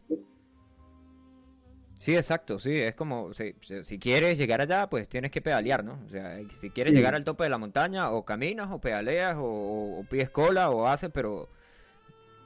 Sí, 1.96 2.18
exacto, 2.18 2.60
sí, 2.60 2.78
es 2.82 2.96
como, 2.96 3.32
si, 3.34 3.56
si- 3.84 3.98
quieres 3.98 4.38
llegar 4.38 4.60
allá, 4.60 4.90
pues 4.90 5.08
tienes 5.08 5.32
que 5.32 5.42
pedalear, 5.42 5.86
¿no? 5.86 6.00
O 6.06 6.10
sea, 6.10 6.38
si 6.52 6.70
quieres 6.70 6.92
Sí. 6.92 6.98
llegar 6.98 7.16
al 7.16 7.24
tope 7.24 7.46
de 7.46 7.50
la 7.50 7.58
montaña, 7.58 8.12
o 8.12 8.26
caminas, 8.26 8.70
o 8.72 8.80
pedaleas, 8.82 9.38
o, 9.38 9.44
o- 9.46 10.00
o 10.00 10.04
pides 10.04 10.30
cola, 10.30 10.70
o 10.70 10.86
haces, 10.86 11.12
pero 11.14 11.48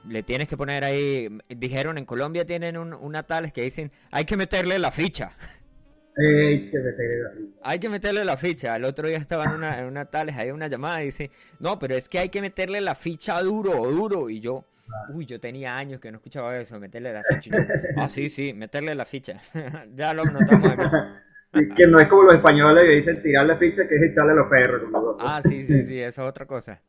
le 0.04 0.22
tienes 0.22 0.46
que 0.46 0.56
poner 0.56 0.84
ahí, 0.84 1.28
dijeron 1.48 1.98
en 1.98 2.04
Colombia 2.04 2.46
tienen 2.46 2.76
un, 2.76 2.94
una 2.94 3.24
tales 3.24 3.52
que 3.52 3.62
dicen, 3.62 3.90
hay 4.12 4.24
que 4.26 4.36
meterle 4.36 4.78
la 4.78 4.92
ficha, 4.92 5.32
Que 6.18 6.70
la 6.72 7.30
hay 7.62 7.78
que 7.78 7.88
meterle 7.88 8.24
la 8.24 8.36
ficha. 8.36 8.74
El 8.74 8.84
otro 8.84 9.06
día 9.06 9.18
estaba 9.18 9.44
en 9.44 9.52
una, 9.52 9.78
en 9.78 9.86
una 9.86 10.06
tales, 10.06 10.36
hay 10.36 10.50
una 10.50 10.66
llamada 10.66 11.02
y 11.02 11.06
dice, 11.06 11.30
no, 11.60 11.78
pero 11.78 11.94
es 11.94 12.08
que 12.08 12.18
hay 12.18 12.28
que 12.28 12.40
meterle 12.40 12.80
la 12.80 12.94
ficha 12.96 13.40
duro, 13.40 13.72
duro, 13.90 14.28
y 14.28 14.40
yo... 14.40 14.64
Uy, 15.12 15.26
yo 15.26 15.38
tenía 15.38 15.76
años 15.76 16.00
que 16.00 16.10
no 16.10 16.16
escuchaba 16.16 16.56
eso, 16.58 16.80
meterle 16.80 17.12
la 17.12 17.22
ficha. 17.22 17.50
Yo, 17.50 17.62
ah, 17.98 18.08
sí, 18.08 18.30
sí, 18.30 18.54
meterle 18.54 18.94
la 18.94 19.04
ficha. 19.04 19.38
ya 19.94 20.14
lo 20.14 20.24
notamos 20.24 20.66
aquí. 20.66 20.96
Y 21.54 21.68
que 21.74 21.88
no 21.88 21.98
es 21.98 22.08
como 22.08 22.22
los 22.24 22.36
españoles 22.36 22.88
que 22.88 22.96
dicen 22.96 23.22
tirar 23.22 23.46
la 23.46 23.58
ficha, 23.58 23.86
que 23.86 23.96
es 23.96 24.02
echarle 24.12 24.34
los 24.34 24.48
perros. 24.48 24.82
los- 24.90 25.16
Ah, 25.20 25.40
sí, 25.42 25.62
sí, 25.62 25.84
sí, 25.84 26.00
eso 26.00 26.22
es 26.22 26.28
otra 26.28 26.46
cosa. 26.46 26.80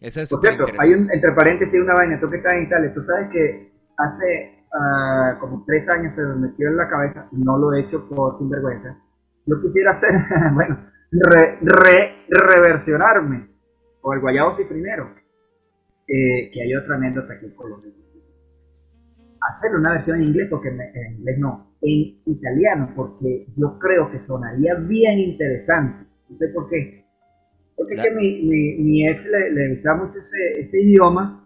Eso 0.00 0.20
es 0.22 0.30
Por 0.30 0.40
cierto, 0.40 0.66
hay 0.78 0.90
un, 0.94 1.10
entre 1.12 1.32
paréntesis 1.32 1.80
una 1.80 1.94
vaina, 1.94 2.18
tú 2.18 2.28
que 2.30 2.36
estás 2.38 2.54
en 2.54 2.64
Italia, 2.64 2.92
tú 2.94 3.02
sabes 3.04 3.28
que 3.30 3.72
hace 3.96 4.63
ah, 4.74 5.36
como 5.40 5.64
tres 5.66 5.88
años 5.88 6.14
se 6.14 6.22
me 6.22 6.34
metió 6.48 6.68
en 6.68 6.76
la 6.76 6.88
cabeza, 6.88 7.28
no 7.32 7.58
lo 7.58 7.72
he 7.72 7.80
hecho 7.80 8.06
por 8.08 8.38
sinvergüenza, 8.38 8.96
yo 9.46 9.60
quisiera 9.62 9.92
hacer, 9.92 10.10
bueno, 10.54 10.78
re, 11.12 11.58
re- 11.62 12.14
reversionarme, 12.28 13.48
o 14.02 14.12
el 14.12 14.20
guayabo 14.20 14.56
cifrinero, 14.56 15.10
eh, 16.08 16.50
que 16.52 16.62
hay 16.62 16.74
otra 16.76 16.96
anécdota 16.96 17.34
aquí 17.34 17.46
en 17.46 17.54
Colombia. 17.54 17.90
Hacer 19.40 19.74
una 19.78 19.92
versión 19.92 20.18
en 20.18 20.24
inglés, 20.28 20.48
porque 20.50 20.70
me- 20.70 20.90
en 20.94 21.16
inglés 21.18 21.38
no, 21.38 21.74
en 21.82 22.18
italiano, 22.26 22.90
porque 22.96 23.46
yo 23.56 23.78
creo 23.78 24.10
que 24.10 24.20
sonaría 24.22 24.74
bien 24.76 25.18
interesante. 25.18 26.06
No 26.30 26.38
sé 26.38 26.48
por 26.54 26.68
qué. 26.70 27.04
Porque 27.76 27.94
es 27.94 28.02
que 28.02 28.08
Claro. 28.08 28.20
mi, 28.22 28.42
mi, 28.42 28.74
mi 28.82 29.08
ex 29.08 29.24
le, 29.26 29.50
le 29.52 29.74
gustaba 29.74 30.04
mucho 30.04 30.18
ese, 30.18 30.60
ese 30.60 30.80
idioma 30.80 31.43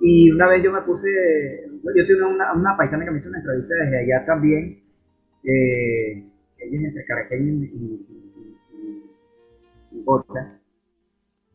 y 0.00 0.30
una 0.30 0.48
vez 0.48 0.62
yo 0.62 0.72
me 0.72 0.82
puse, 0.82 1.08
yo 1.94 2.06
tengo 2.06 2.28
una, 2.28 2.52
una 2.52 2.76
paisana 2.76 3.04
que 3.04 3.10
me 3.10 3.18
hizo 3.18 3.28
una 3.28 3.38
entrevista 3.38 3.74
desde 3.74 3.98
allá 3.98 4.26
también, 4.26 4.80
eh, 5.44 6.24
ella 6.58 6.78
es 6.78 6.84
entre 6.84 7.04
Caraqueño 7.04 7.64
y, 7.64 8.06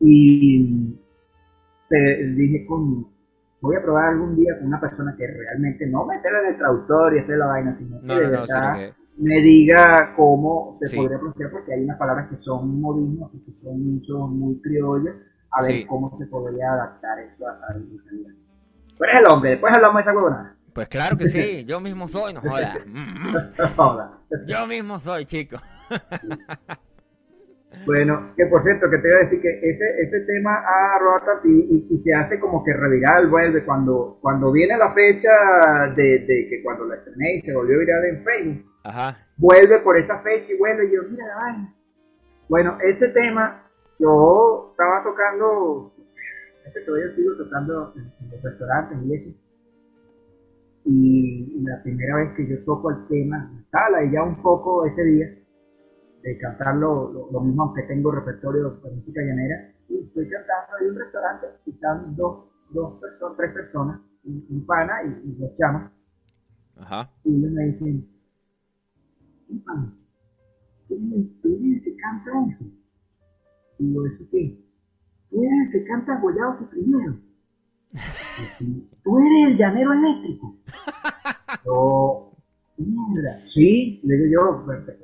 y- 0.00 0.98
se, 1.82 1.96
dije 2.34 2.66
con, 2.66 3.06
voy 3.60 3.76
a 3.76 3.82
probar 3.82 4.12
algún 4.14 4.36
día 4.36 4.56
con 4.58 4.68
una 4.68 4.80
persona 4.80 5.14
que 5.16 5.26
realmente 5.26 5.86
no 5.86 6.06
meterla 6.06 6.40
en 6.40 6.46
el 6.48 6.58
traductor 6.58 7.14
y 7.14 7.18
hacer 7.20 7.38
la 7.38 7.46
vaina, 7.46 7.76
sino 7.78 8.00
que 8.00 8.06
No, 8.06 8.16
de 8.18 8.24
no, 8.24 8.30
verdad 8.30 8.74
que- 8.74 8.94
me 9.16 9.40
diga 9.42 10.12
cómo 10.16 10.76
se 10.80 10.88
Sí. 10.88 10.96
podría 10.96 11.18
pronunciar, 11.18 11.50
porque 11.50 11.72
hay 11.72 11.84
unas 11.84 11.98
palabras 11.98 12.28
que 12.30 12.36
son 12.38 12.80
modismos 12.80 13.32
y 13.34 13.38
que 13.44 13.52
son 13.62 13.80
mucho, 13.94 14.26
muy 14.26 14.60
criollas, 14.60 15.14
a 15.56 15.62
ver 15.62 15.72
Sí. 15.72 15.86
cómo 15.86 16.16
se 16.16 16.26
podría 16.26 16.72
adaptar 16.72 17.18
eso 17.20 17.46
a- 17.48 17.76
italiano. 17.78 18.38
Tú 18.96 19.04
eres 19.04 19.20
el 19.20 19.26
hombre, 19.32 19.50
después 19.50 19.72
hablamos 19.74 19.96
de 19.96 20.02
esa 20.02 20.12
huevonada. 20.16 20.56
Pues 20.72 20.88
claro 20.88 21.16
que 21.16 21.28
sí, 21.28 21.64
yo 21.66 21.80
mismo 21.80 22.08
soy, 22.08 22.34
no 22.34 22.40
jodas. 22.40 22.78
Mm, 22.86 23.28
mm. 23.28 23.34
Joda. 23.76 24.18
Yo 24.46 24.66
mismo 24.66 24.98
soy, 24.98 25.24
chico. 25.26 25.56
Bueno, 27.86 28.32
que 28.36 28.46
por 28.46 28.62
cierto, 28.62 28.88
que 28.88 28.98
te 28.98 29.08
iba 29.08 29.16
a 29.18 29.22
decir 29.24 29.40
que 29.42 29.50
ese, 29.58 30.00
ese 30.02 30.20
tema 30.20 30.54
ha 30.64 30.96
roto 31.00 31.40
y, 31.44 31.50
y, 31.50 31.86
y 31.90 32.02
se 32.04 32.14
hace 32.14 32.38
como 32.38 32.62
que 32.62 32.72
reviral, 32.72 33.26
vuelve 33.28 33.64
cuando, 33.64 34.16
cuando 34.22 34.52
viene 34.52 34.76
la 34.76 34.94
fecha 34.94 35.28
de, 35.96 36.20
de 36.20 36.46
que 36.48 36.62
cuando 36.62 36.84
la 36.84 36.94
estrené 36.94 37.34
y 37.34 37.40
se 37.42 37.52
volvió 37.52 37.80
viral 37.80 38.04
en 38.04 38.24
Facebook, 38.24 38.72
Ajá. 38.84 39.18
vuelve 39.36 39.80
por 39.80 39.98
esa 39.98 40.20
fecha 40.20 40.52
y 40.52 40.56
vuelve 40.56 40.86
y 40.86 40.94
yo, 40.94 41.00
mira 41.10 41.26
la 41.26 41.34
vaina. 41.34 41.74
Bueno, 42.48 42.78
ese 42.80 43.08
tema 43.08 43.63
yo 44.04 44.68
estaba 44.70 45.02
tocando, 45.02 45.92
este 46.66 46.80
todavía 46.84 47.14
sigo 47.16 47.36
tocando 47.36 47.94
en, 47.96 48.02
en 48.02 48.30
los 48.30 48.42
restaurantes, 48.42 48.98
en 48.98 49.44
y 50.86 51.60
la 51.62 51.82
primera 51.82 52.16
vez 52.16 52.36
que 52.36 52.46
yo 52.46 52.62
toco 52.64 52.90
el 52.90 53.08
tema, 53.08 53.64
sala, 53.70 54.04
y 54.04 54.12
ya 54.12 54.22
un 54.22 54.42
poco 54.42 54.84
ese 54.84 55.02
día, 55.02 55.26
de 56.22 56.38
cantar 56.38 56.76
lo, 56.76 57.40
mismo, 57.40 57.62
aunque 57.62 57.82
tengo 57.84 58.10
repertorio 58.10 58.70
de 58.70 58.90
música 58.90 59.22
llanera, 59.22 59.72
y 59.88 60.00
estoy 60.00 60.28
cantando 60.28 60.78
en 60.80 60.90
un 60.90 60.98
restaurante, 60.98 61.46
y 61.64 61.70
están 61.70 62.14
dos, 62.16 62.44
dos 62.74 63.00
personas, 63.00 63.36
tres 63.38 63.52
personas, 63.54 64.00
un, 64.24 64.66
pana 64.66 65.02
y, 65.04 65.32
dos 65.32 65.56
chamas, 65.56 65.90
y 67.24 67.38
ellos 67.38 67.52
me 67.52 67.64
dicen, 67.64 68.08
¿qué 69.48 69.54
pana? 69.64 69.96
¿Tú, 70.88 70.96
tú, 70.96 71.40
tú, 71.40 71.58
tú, 71.82 72.54
tú, 72.58 72.83
1916. 73.78 74.64
Tú 75.30 75.42
eres 75.42 75.66
el 75.66 75.72
que 75.72 75.88
canta 75.88 76.20
Gollado 76.20 76.58
su 76.58 76.68
primero. 76.68 77.16
Tú 79.02 79.18
eres 79.18 79.52
el 79.52 79.56
llanero 79.56 79.92
eléctrico. 79.92 80.56
Yo, 81.64 82.32
mierda. 82.76 83.40
Sí, 83.52 84.00
le 84.04 84.16
digo 84.16 84.26
yo, 84.32 84.40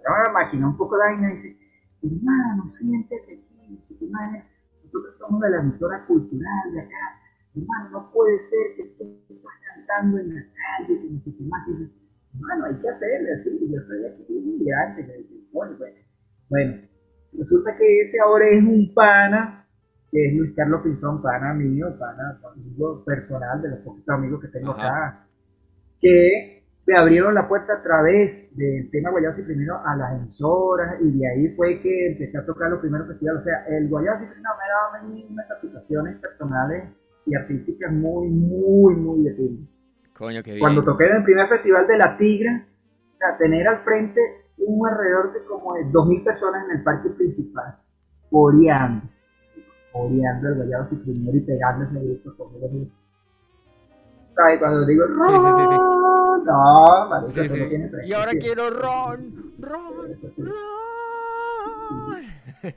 ahora 0.08 0.32
maquinó 0.32 0.70
un 0.70 0.76
poco 0.76 0.96
la 0.96 1.06
vaina 1.06 1.32
y 1.32 1.36
dice, 1.36 1.58
hermano, 2.02 2.72
siéntete 2.74 3.32
aquí, 3.34 3.80
hermano, 4.00 4.42
nosotros 4.84 5.14
somos 5.18 5.40
de 5.40 5.50
la 5.50 5.60
emisora 5.62 6.06
cultural 6.06 6.72
de 6.72 6.80
acá. 6.80 7.20
Hermano, 7.54 7.90
no 7.90 8.12
puede 8.12 8.38
ser 8.46 8.76
que 8.76 8.84
tú 8.98 9.04
estás 9.28 9.52
cantando 9.74 10.18
en 10.18 10.34
la 10.34 10.42
calle, 10.42 11.00
que 11.00 11.10
no 11.10 11.20
sé 11.24 11.36
qué 11.36 11.44
más. 11.44 11.68
Hermano, 12.34 12.64
hay 12.66 12.80
que 12.80 12.88
hacerle 12.88 13.32
así, 13.34 13.68
yo 13.68 13.80
soy 13.86 14.06
aquí, 14.06 14.24
y 14.60 14.70
antes, 14.70 15.06
bueno, 15.52 15.76
bueno. 15.78 15.96
bueno 16.48 16.89
resulta 17.32 17.76
que 17.76 18.02
ese 18.02 18.20
ahora 18.20 18.48
es 18.48 18.62
un 18.62 18.92
pana, 18.94 19.66
que 20.10 20.26
es 20.26 20.34
Luis 20.34 20.54
Carlos 20.54 20.82
Pinzón, 20.82 21.22
pana 21.22 21.54
mío, 21.54 21.86
pana, 21.98 22.38
amigo 22.52 23.04
personal 23.04 23.62
de 23.62 23.70
los 23.70 23.78
poquitos 23.80 24.14
amigos 24.14 24.40
que 24.40 24.48
tengo 24.48 24.72
Ajá. 24.72 24.88
acá, 24.88 25.26
que 26.00 26.60
me 26.86 26.94
abrieron 26.98 27.34
la 27.34 27.46
puerta 27.46 27.74
a 27.74 27.82
través 27.82 28.54
del 28.56 28.90
tema 28.90 29.10
Guayabo 29.10 29.38
y 29.38 29.44
primero 29.44 29.80
a 29.84 29.94
las 29.94 30.12
emisoras 30.20 30.96
y 31.00 31.18
de 31.18 31.26
ahí 31.28 31.48
fue 31.54 31.80
que 31.80 32.08
empecé 32.08 32.36
a 32.38 32.44
tocar 32.44 32.70
los 32.70 32.80
primeros 32.80 33.06
festivales. 33.06 33.42
O 33.42 33.44
sea, 33.44 33.64
el 33.68 33.88
Guayabo 33.88 34.24
y 34.24 34.26
primero 34.26 34.54
me 34.58 34.98
daba 34.98 35.28
unas 35.30 35.50
aplicaciones 35.50 36.16
personales 36.18 36.84
y 37.26 37.34
artísticas 37.36 37.92
muy, 37.92 38.28
muy, 38.28 38.94
muy 38.96 39.22
de. 39.22 39.58
Coño, 40.14 40.42
qué 40.42 40.52
bien. 40.52 40.60
Cuando 40.60 40.82
toqué 40.82 41.06
en 41.06 41.16
el 41.16 41.22
primer 41.22 41.48
festival 41.48 41.86
de 41.86 41.96
La 41.96 42.16
Tigra, 42.16 42.66
o 43.12 43.16
sea, 43.16 43.36
tener 43.38 43.68
al 43.68 43.78
frente 43.78 44.20
un 44.66 44.88
alrededor 44.88 45.32
de 45.32 45.44
como 45.44 45.74
de 45.74 45.84
2.000 45.86 46.24
personas 46.24 46.64
en 46.66 46.76
el 46.76 46.82
parque 46.82 47.10
principal, 47.10 47.74
coreando, 48.30 49.02
coreando 49.92 50.48
el 50.48 50.54
Guayabo 50.56 50.88
y 50.92 50.96
primero 50.96 51.36
y 51.36 51.40
pegándose 51.40 51.92
con 52.36 52.54
ellos. 52.56 52.88
¿Sabes? 54.36 54.58
Cuando 54.60 54.86
digo, 54.86 55.04
Sí, 55.06 55.12
sí, 55.32 55.48
sí, 55.56 55.66
sí. 55.66 55.74
no, 56.44 57.08
marico, 57.10 57.30
Sí, 57.30 57.40
eso 57.40 57.54
sí. 57.54 57.60
no 57.60 57.68
tiene 57.68 57.90
Y 58.06 58.12
ahora 58.12 58.32
quiero 58.32 58.70
ron, 58.70 59.52
ron, 59.58 60.18
ron. 60.38 60.56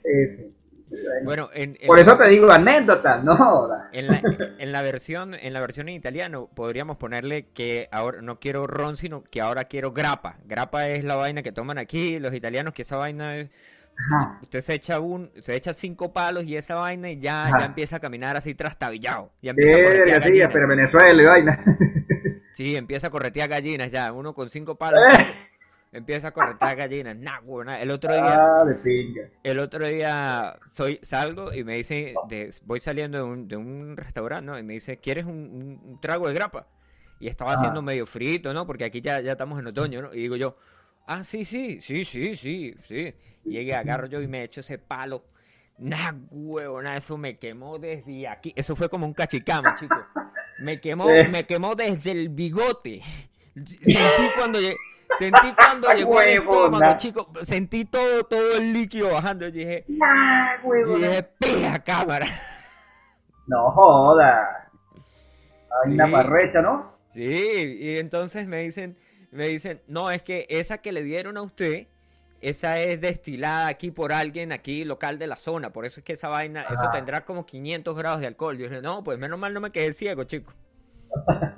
Ese. 0.03 0.51
Bueno, 0.93 1.25
Bueno, 1.25 1.49
en, 1.53 1.77
en 1.79 1.87
Por 1.87 1.99
eso 1.99 2.15
te 2.15 2.27
digo 2.29 2.51
anécdota, 2.51 3.17
no. 3.17 3.67
En 3.91 4.07
la, 4.07 4.21
en 4.59 4.71
la 4.71 4.81
versión 4.81 5.33
en 5.33 5.53
la 5.53 5.59
versión 5.59 5.89
en 5.89 5.95
italiano 5.95 6.49
podríamos 6.53 6.97
ponerle 6.97 7.47
que 7.53 7.87
ahora 7.91 8.21
no 8.21 8.39
quiero 8.39 8.67
ron 8.67 8.95
sino 8.95 9.23
que 9.23 9.41
ahora 9.41 9.65
quiero 9.65 9.91
grappa. 9.91 10.37
Grappa 10.45 10.87
es 10.89 11.03
la 11.03 11.15
vaina 11.15 11.41
que 11.41 11.51
toman 11.51 11.77
aquí 11.77 12.19
los 12.19 12.33
italianos 12.33 12.73
que 12.73 12.83
esa 12.83 12.97
vaina 12.97 13.37
es 13.37 13.49
Ajá. 13.95 14.39
usted 14.41 14.61
se 14.61 14.73
echa 14.73 14.99
un 14.99 15.31
se 15.41 15.55
echa 15.55 15.73
cinco 15.73 16.13
palos 16.13 16.43
y 16.45 16.57
esa 16.57 16.75
vaina 16.75 17.09
y 17.11 17.19
ya 17.19 17.47
Ajá. 17.47 17.59
ya 17.59 17.65
empieza 17.65 17.95
a 17.97 17.99
caminar 17.99 18.35
así 18.37 18.55
trastabillado. 18.55 19.31
Ya 19.41 19.51
empieza 19.51 20.17
a 20.17 20.21
sí, 20.23 20.41
pero 20.51 20.67
Venezuela 20.67 21.21
y 21.21 21.25
vaina. 21.25 21.63
Sí, 22.53 22.75
empieza 22.75 23.07
a 23.07 23.09
corretear 23.09 23.49
gallinas 23.49 23.91
ya, 23.91 24.11
uno 24.11 24.33
con 24.33 24.47
cinco 24.49 24.75
palos 24.77 25.01
empieza 25.93 26.29
a 26.29 26.31
corretear 26.31 26.75
gallinas. 26.75 27.15
Nah, 27.17 27.39
huevona. 27.41 27.81
el 27.81 27.91
otro 27.91 28.13
día 28.13 28.35
ah, 28.35 28.65
de 28.65 28.75
pinga. 28.75 29.29
El 29.43 29.59
otro 29.59 29.85
día 29.87 30.59
soy, 30.71 30.99
salgo 31.01 31.53
y 31.53 31.63
me 31.63 31.77
dice, 31.77 32.13
de- 32.27 32.53
voy 32.65 32.79
saliendo 32.79 33.17
de 33.19 33.23
un, 33.23 33.47
de 33.47 33.55
un 33.55 33.95
restaurante, 33.95 34.45
¿no? 34.45 34.57
Y 34.59 34.63
me 34.63 34.73
dice, 34.73 34.97
¿quieres 34.97 35.25
un, 35.25 35.31
un- 35.33 35.81
un 35.91 36.01
trago 36.01 36.27
de 36.27 36.33
grapa? 36.33 36.67
Y 37.19 37.27
estaba 37.27 37.51
Ajá. 37.51 37.59
haciendo 37.61 37.81
medio 37.81 38.05
frito, 38.05 38.53
¿no? 38.53 38.65
Porque 38.67 38.83
aquí 38.83 38.99
ya, 38.99 39.21
ya 39.21 39.31
estamos 39.33 39.59
en 39.59 39.67
otoño, 39.67 40.01
¿no? 40.01 40.13
Y 40.13 40.17
digo 40.21 40.35
yo, 40.35 40.57
Ah, 41.05 41.21
sí, 41.23 41.43
sí, 41.43 41.81
sí, 41.81 42.05
sí, 42.05 42.37
sí, 42.37 42.73
sí. 42.87 43.13
Llegué, 43.43 43.75
agarro 43.75 44.07
yo 44.07 44.21
y 44.21 44.27
me 44.27 44.43
echo 44.43 44.61
ese 44.61 44.77
palo. 44.77 45.25
Nah, 45.77 46.13
huevona, 46.31 46.95
eso 46.95 47.17
me 47.17 47.37
quemó 47.37 47.77
desde 47.77 48.25
aquí. 48.25 48.53
Eso 48.55 48.73
fue 48.75 48.87
como 48.89 49.05
un 49.05 49.13
cachicamo, 49.13 49.67
chico. 49.77 49.95
Me 50.59 50.79
quemó, 50.79 51.07
me 51.29 51.43
quemó 51.45 51.75
desde 51.75 52.11
el 52.11 52.29
bigote. 52.29 53.01
Sentí 53.53 54.29
cuando 54.37 54.61
llegué. 54.61 54.77
Sentí 55.17 55.53
cuando 55.55 55.93
llegó 55.93 56.15
Huevona. 56.15 56.31
estómago, 56.61 56.97
chico. 56.97 57.29
Sentí 57.43 57.85
todo, 57.85 58.23
todo 58.25 58.57
el 58.57 58.73
líquido 58.73 59.11
bajando. 59.11 59.45
Yo 59.47 59.51
dije, 59.51 59.85
Nah, 59.87 60.57
yo 60.63 60.97
dije, 60.97 61.23
pija 61.39 61.79
cámara. 61.79 62.25
No 63.47 63.71
joda. 63.71 64.69
Vaina 65.85 66.05
Sí. 66.05 66.11
parrecha, 66.11 66.61
¿no? 66.61 66.93
Sí, 67.09 67.77
y 67.79 67.97
entonces 67.97 68.47
me 68.47 68.59
dicen, 68.59 68.97
me 69.31 69.47
dicen, 69.47 69.81
no, 69.87 70.09
es 70.11 70.23
que 70.23 70.45
esa 70.49 70.79
que 70.79 70.91
le 70.91 71.03
dieron 71.03 71.37
a 71.37 71.41
usted, 71.41 71.87
esa 72.41 72.79
es 72.79 73.01
destilada 73.01 73.67
aquí 73.67 73.91
por 73.91 74.11
alguien 74.13 74.51
aquí 74.51 74.83
local 74.85 75.19
de 75.19 75.27
la 75.27 75.35
zona, 75.35 75.71
por 75.71 75.85
eso 75.85 75.99
es 75.99 76.03
que 76.03 76.13
esa 76.13 76.27
vaina, 76.29 76.63
eso 76.71 76.89
tendrá 76.91 77.23
como 77.23 77.45
500 77.45 77.95
grados 77.95 78.19
de 78.21 78.27
alcohol. 78.27 78.57
Yo 78.57 78.67
dije, 78.67 78.81
no, 78.81 79.03
pues 79.03 79.17
menos 79.19 79.37
mal 79.39 79.53
no 79.53 79.61
me 79.61 79.71
quedé 79.71 79.93
ciego, 79.93 80.23
chico. 80.23 80.53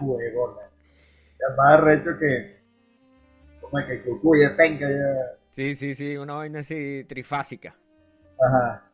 Ya 0.00 1.56
más 1.56 1.78
arrecho 1.78 2.10
que. 2.18 2.59
Como 3.70 3.86
que 3.86 4.02
cucuye, 4.02 4.50
penca. 4.50 4.86
Sí, 5.50 5.74
sí, 5.74 5.94
sí, 5.94 6.16
una 6.16 6.34
vaina 6.34 6.60
así 6.60 7.04
trifásica. 7.04 7.74
Ajá. 8.40 8.84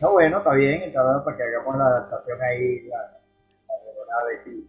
No, 0.00 0.12
bueno, 0.12 0.38
está 0.38 0.52
bien, 0.52 0.82
está 0.82 1.02
bien 1.02 1.24
para 1.24 1.36
que 1.36 1.42
hagamos 1.42 1.78
la 1.78 1.86
adaptación 1.86 2.42
ahí, 2.42 2.82
la, 2.88 2.96
la 2.98 4.28
de 4.28 4.50
ahí. 4.52 4.68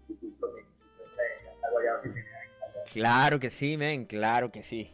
Claro 2.94 3.40
que 3.40 3.50
sí, 3.50 3.78
men, 3.78 4.06
claro 4.06 4.52
que 4.52 4.64
sí. 4.64 4.94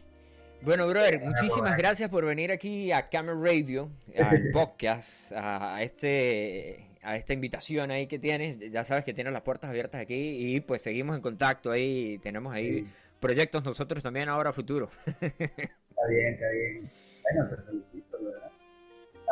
Bueno, 0.62 0.88
brother, 0.88 1.20
muchísimas 1.20 1.76
gracias 1.76 2.10
por 2.10 2.24
venir 2.24 2.50
aquí 2.50 2.90
a 2.90 3.08
Camera 3.08 3.38
Radio, 3.40 3.90
al 4.18 4.50
podcast, 4.52 5.32
a, 5.32 5.76
a 5.76 5.82
este 5.82 6.90
a 7.02 7.16
esta 7.16 7.34
invitación 7.34 7.90
ahí 7.90 8.06
que 8.06 8.18
tienes. 8.18 8.58
Ya 8.58 8.82
sabes 8.82 9.04
que 9.04 9.12
tienes 9.12 9.32
las 9.32 9.42
puertas 9.42 9.70
abiertas 9.70 10.00
aquí 10.00 10.54
y 10.56 10.60
pues 10.60 10.82
seguimos 10.82 11.16
en 11.16 11.22
contacto 11.22 11.70
ahí, 11.70 12.18
tenemos 12.18 12.52
ahí 12.52 12.80
Sí. 12.80 12.88
Proyectos 13.24 13.64
nosotros 13.64 14.02
también 14.02 14.28
ahora 14.28 14.50
a 14.50 14.52
futuro. 14.52 14.90
Está 15.06 16.06
bien, 16.10 16.34
está 16.34 16.50
bien. 16.50 16.90
Bueno, 17.22 17.48
te 17.48 17.56
felicito, 17.62 18.18
¿verdad? 18.22 18.50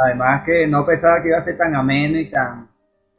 Además 0.00 0.44
que 0.46 0.66
no 0.66 0.86
pensaba 0.86 1.20
que 1.20 1.28
iba 1.28 1.38
a 1.38 1.44
ser 1.44 1.58
tan 1.58 1.74
ameno 1.74 2.18
y 2.18 2.30
tan, 2.30 2.70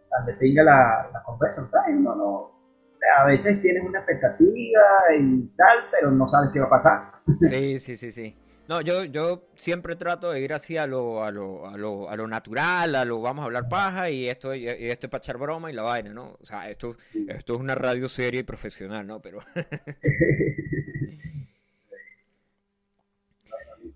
tan 0.10 0.26
de 0.26 0.34
pinga 0.34 0.64
la, 0.64 1.10
la 1.14 1.22
conversación, 1.22 1.70
¿sabes? 1.70 1.96
No, 1.98 2.14
o 2.14 2.52
sea, 2.98 3.22
a 3.22 3.26
veces 3.28 3.62
tienes 3.62 3.84
una 3.84 4.00
expectativa 4.00 4.82
y 5.20 5.48
tal, 5.56 5.78
pero 5.92 6.10
no 6.10 6.28
sabes 6.28 6.50
qué 6.52 6.60
va 6.62 6.66
a 6.66 6.82
pasar. 6.82 7.12
Sí, 7.42 7.78
sí, 7.78 7.96
sí, 7.96 8.12
sí. 8.12 8.36
No, 8.74 8.82
yo, 8.82 9.04
yo 9.06 9.50
siempre 9.56 9.96
trato 9.96 10.32
de 10.32 10.42
ir 10.42 10.52
así 10.52 10.78
a 10.78 10.88
lo, 10.88 11.24
a 11.24 11.30
lo, 11.30 11.68
a 11.68 11.78
lo, 11.78 12.10
a 12.10 12.16
lo 12.16 12.28
natural, 12.28 12.96
a 12.96 13.06
lo 13.06 13.22
vamos 13.22 13.44
a 13.44 13.46
hablar 13.46 13.70
paja 13.70 14.10
y 14.10 14.28
esto, 14.28 14.56
y 14.56 14.68
esto 14.68 15.06
es 15.06 15.12
para 15.12 15.20
echar 15.20 15.38
broma 15.38 15.70
y 15.70 15.76
la 15.76 15.84
vaina, 15.84 16.12
¿no? 16.12 16.36
O 16.42 16.46
sea, 16.46 16.68
esto, 16.72 16.98
esto 17.28 17.54
es 17.54 17.60
una 17.60 17.76
radio 17.76 18.10
seria 18.10 18.40
y 18.40 18.44
profesional, 18.44 19.06
¿no? 19.06 19.22
Pero 19.22 19.38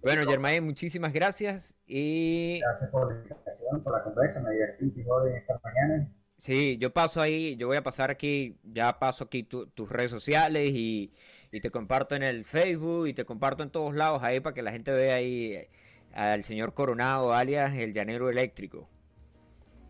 bueno, 0.03 0.29
Germain, 0.29 0.63
muchísimas 0.63 1.11
gracias 1.13 1.73
y 1.87 2.59
Gracias 2.59 2.91
por 2.91 3.11
la 3.11 3.17
invitación, 3.19 3.83
por 3.83 3.93
la 3.93 4.03
conversación, 4.03 4.43
me 4.43 4.51
divertí 4.51 5.03
joder 5.03 5.37
esta 5.37 5.59
mañana. 5.63 6.07
sí, 6.37 6.77
yo 6.79 6.93
paso 6.93 7.19
ahí, 7.21 7.55
yo 7.57 7.67
voy 7.67 7.77
a 7.77 7.83
pasar 7.83 8.11
aquí, 8.11 8.57
ya 8.63 8.99
paso 8.99 9.23
aquí 9.25 9.43
tu- 9.43 9.67
tus 9.67 9.89
redes 9.89 10.11
sociales 10.11 10.69
y, 10.71 11.11
y 11.51 11.61
te 11.61 11.71
comparto 11.71 12.15
en 12.15 12.23
el 12.23 12.43
Facebook 12.43 13.07
y 13.07 13.13
te 13.13 13.25
comparto 13.25 13.63
en 13.63 13.69
todos 13.69 13.95
lados 13.95 14.23
ahí 14.23 14.39
para 14.39 14.53
que 14.53 14.61
la 14.61 14.71
gente 14.71 14.91
vea 14.91 15.15
ahí 15.15 15.53
eh, 15.53 15.69
al 16.13 16.43
señor 16.43 16.73
Coronado, 16.73 17.33
alias 17.33 17.73
el 17.75 17.93
llanero 17.93 18.29
eléctrico. 18.29 18.87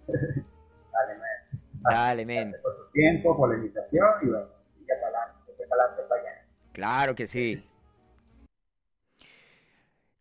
Dale, 0.08 1.20
man. 1.20 1.84
Dale, 1.90 2.26
men. 2.26 2.56
Por 2.62 2.76
tu 2.76 2.92
tiempo, 2.92 3.36
por 3.38 3.50
la 3.50 3.56
invitación 3.56 4.08
y 4.22 4.28
bueno, 4.28 4.46
para 5.70 6.22
allá. 6.22 6.46
Claro 6.72 7.16
que 7.16 7.28
sí. 7.28 7.64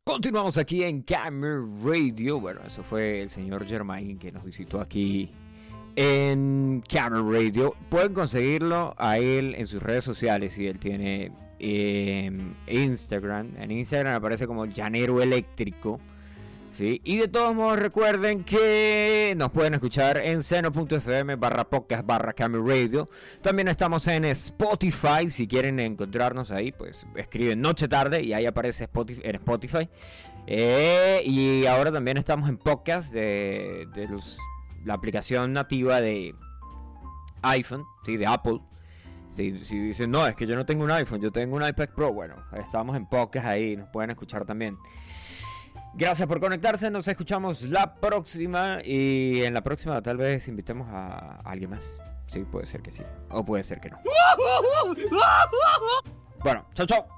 Continuamos 0.05 0.57
aquí 0.57 0.85
en 0.85 1.03
Camera 1.03 1.61
Radio. 1.85 2.41
Bueno, 2.41 2.61
eso 2.65 2.83
fue 2.83 3.23
el 3.23 3.31
señor 3.31 3.67
Germain 3.67 4.19
que 4.19 4.31
nos 4.31 4.45
visitó 4.45 4.81
aquí 4.81 5.35
en 5.97 6.83
Camera 6.89 7.23
Radio. 7.23 7.75
Pueden 7.89 8.15
conseguirlo 8.15 8.95
a 8.99 9.19
él 9.19 9.55
en 9.57 9.67
sus 9.67 9.83
redes 9.83 10.05
sociales 10.05 10.57
y 10.59 10.67
él 10.67 10.79
tiene 10.79 11.33
eh, 11.59 12.31
Instagram. 12.69 13.55
En 13.59 13.71
Instagram 13.71 14.15
aparece 14.15 14.47
como 14.47 14.67
Llanero 14.67 15.21
Eléctrico. 15.23 15.99
¿sí? 16.71 17.01
Y 17.05 17.17
de 17.17 17.29
todos 17.29 17.55
modos 17.55 17.79
recuerden 17.79 18.45
que 18.45 19.33
nos 19.39 19.51
pueden 19.51 19.73
escuchar 19.73 20.19
en 20.19 20.43
seno.fm 20.43 21.37
barra 21.37 21.65
podcast 21.65 22.05
barra 22.07 22.35
Camera 22.35 22.63
Radio. 22.63 23.09
También 23.41 23.69
estamos 23.69 24.07
en 24.09 24.27
Spotify. 24.27 25.31
Si 25.31 25.49
quieren 25.49 25.81
encontrarnos 25.81 26.51
ahí, 26.51 26.73
pues 26.73 27.07
escriben 27.17 27.63
Noche 27.63 27.89
Tarde 27.89 28.23
y 28.23 28.35
ahí 28.35 28.45
aparece 28.45 28.85
Spotify, 28.85 29.23
en 29.25 29.37
Spotify. 29.37 29.89
Eh, 30.47 31.23
y 31.25 31.65
ahora 31.65 31.91
también 31.91 32.19
estamos 32.19 32.49
en 32.51 32.59
podcast 32.59 33.13
de, 33.15 33.89
de 33.95 34.07
los- 34.09 34.37
la 34.87 34.95
aplicación 34.95 35.53
nativa 35.53 36.01
de 36.01 36.35
iPhone, 37.43 37.85
¿sí? 38.05 38.17
de 38.17 38.27
Apple. 38.27 38.61
Si, 39.33 39.65
si 39.65 39.79
dicen, 39.79 40.11
no, 40.11 40.27
es 40.27 40.35
que 40.35 40.47
yo 40.47 40.57
no 40.57 40.65
tengo 40.65 40.85
un 40.85 40.91
iPhone, 40.91 41.21
yo 41.21 41.31
tengo 41.31 41.57
un 41.57 41.67
iPad 41.67 41.91
Pro, 41.95 42.13
bueno, 42.13 42.37
estamos 42.53 42.97
en 42.97 43.07
podcast 43.07 43.47
ahí, 43.47 43.77
nos 43.77 43.89
pueden 43.89 44.11
escuchar 44.11 44.47
también. 44.47 44.79
Gracias 45.95 46.27
por 46.29 46.41
conectarse, 46.41 46.91
nos 46.91 47.09
escuchamos 47.09 47.63
la 47.63 47.97
próxima 47.97 48.79
y 48.85 49.43
en 49.43 49.53
la 49.53 49.63
próxima 49.63 50.01
tal 50.03 50.17
vez 50.19 50.47
invitemos 50.49 50.89
a 50.91 51.41
alguien 51.45 51.71
más. 51.71 51.99
Sí, 52.29 52.45
puede 52.45 52.67
ser 52.67 52.81
que 52.81 52.91
sí, 52.91 53.03
o 53.31 53.45
puede 53.45 53.65
ser 53.65 53.81
que 53.81 53.91
no. 53.91 53.99
Bueno, 56.43 56.65
chao, 56.75 56.87
chao. 56.87 57.16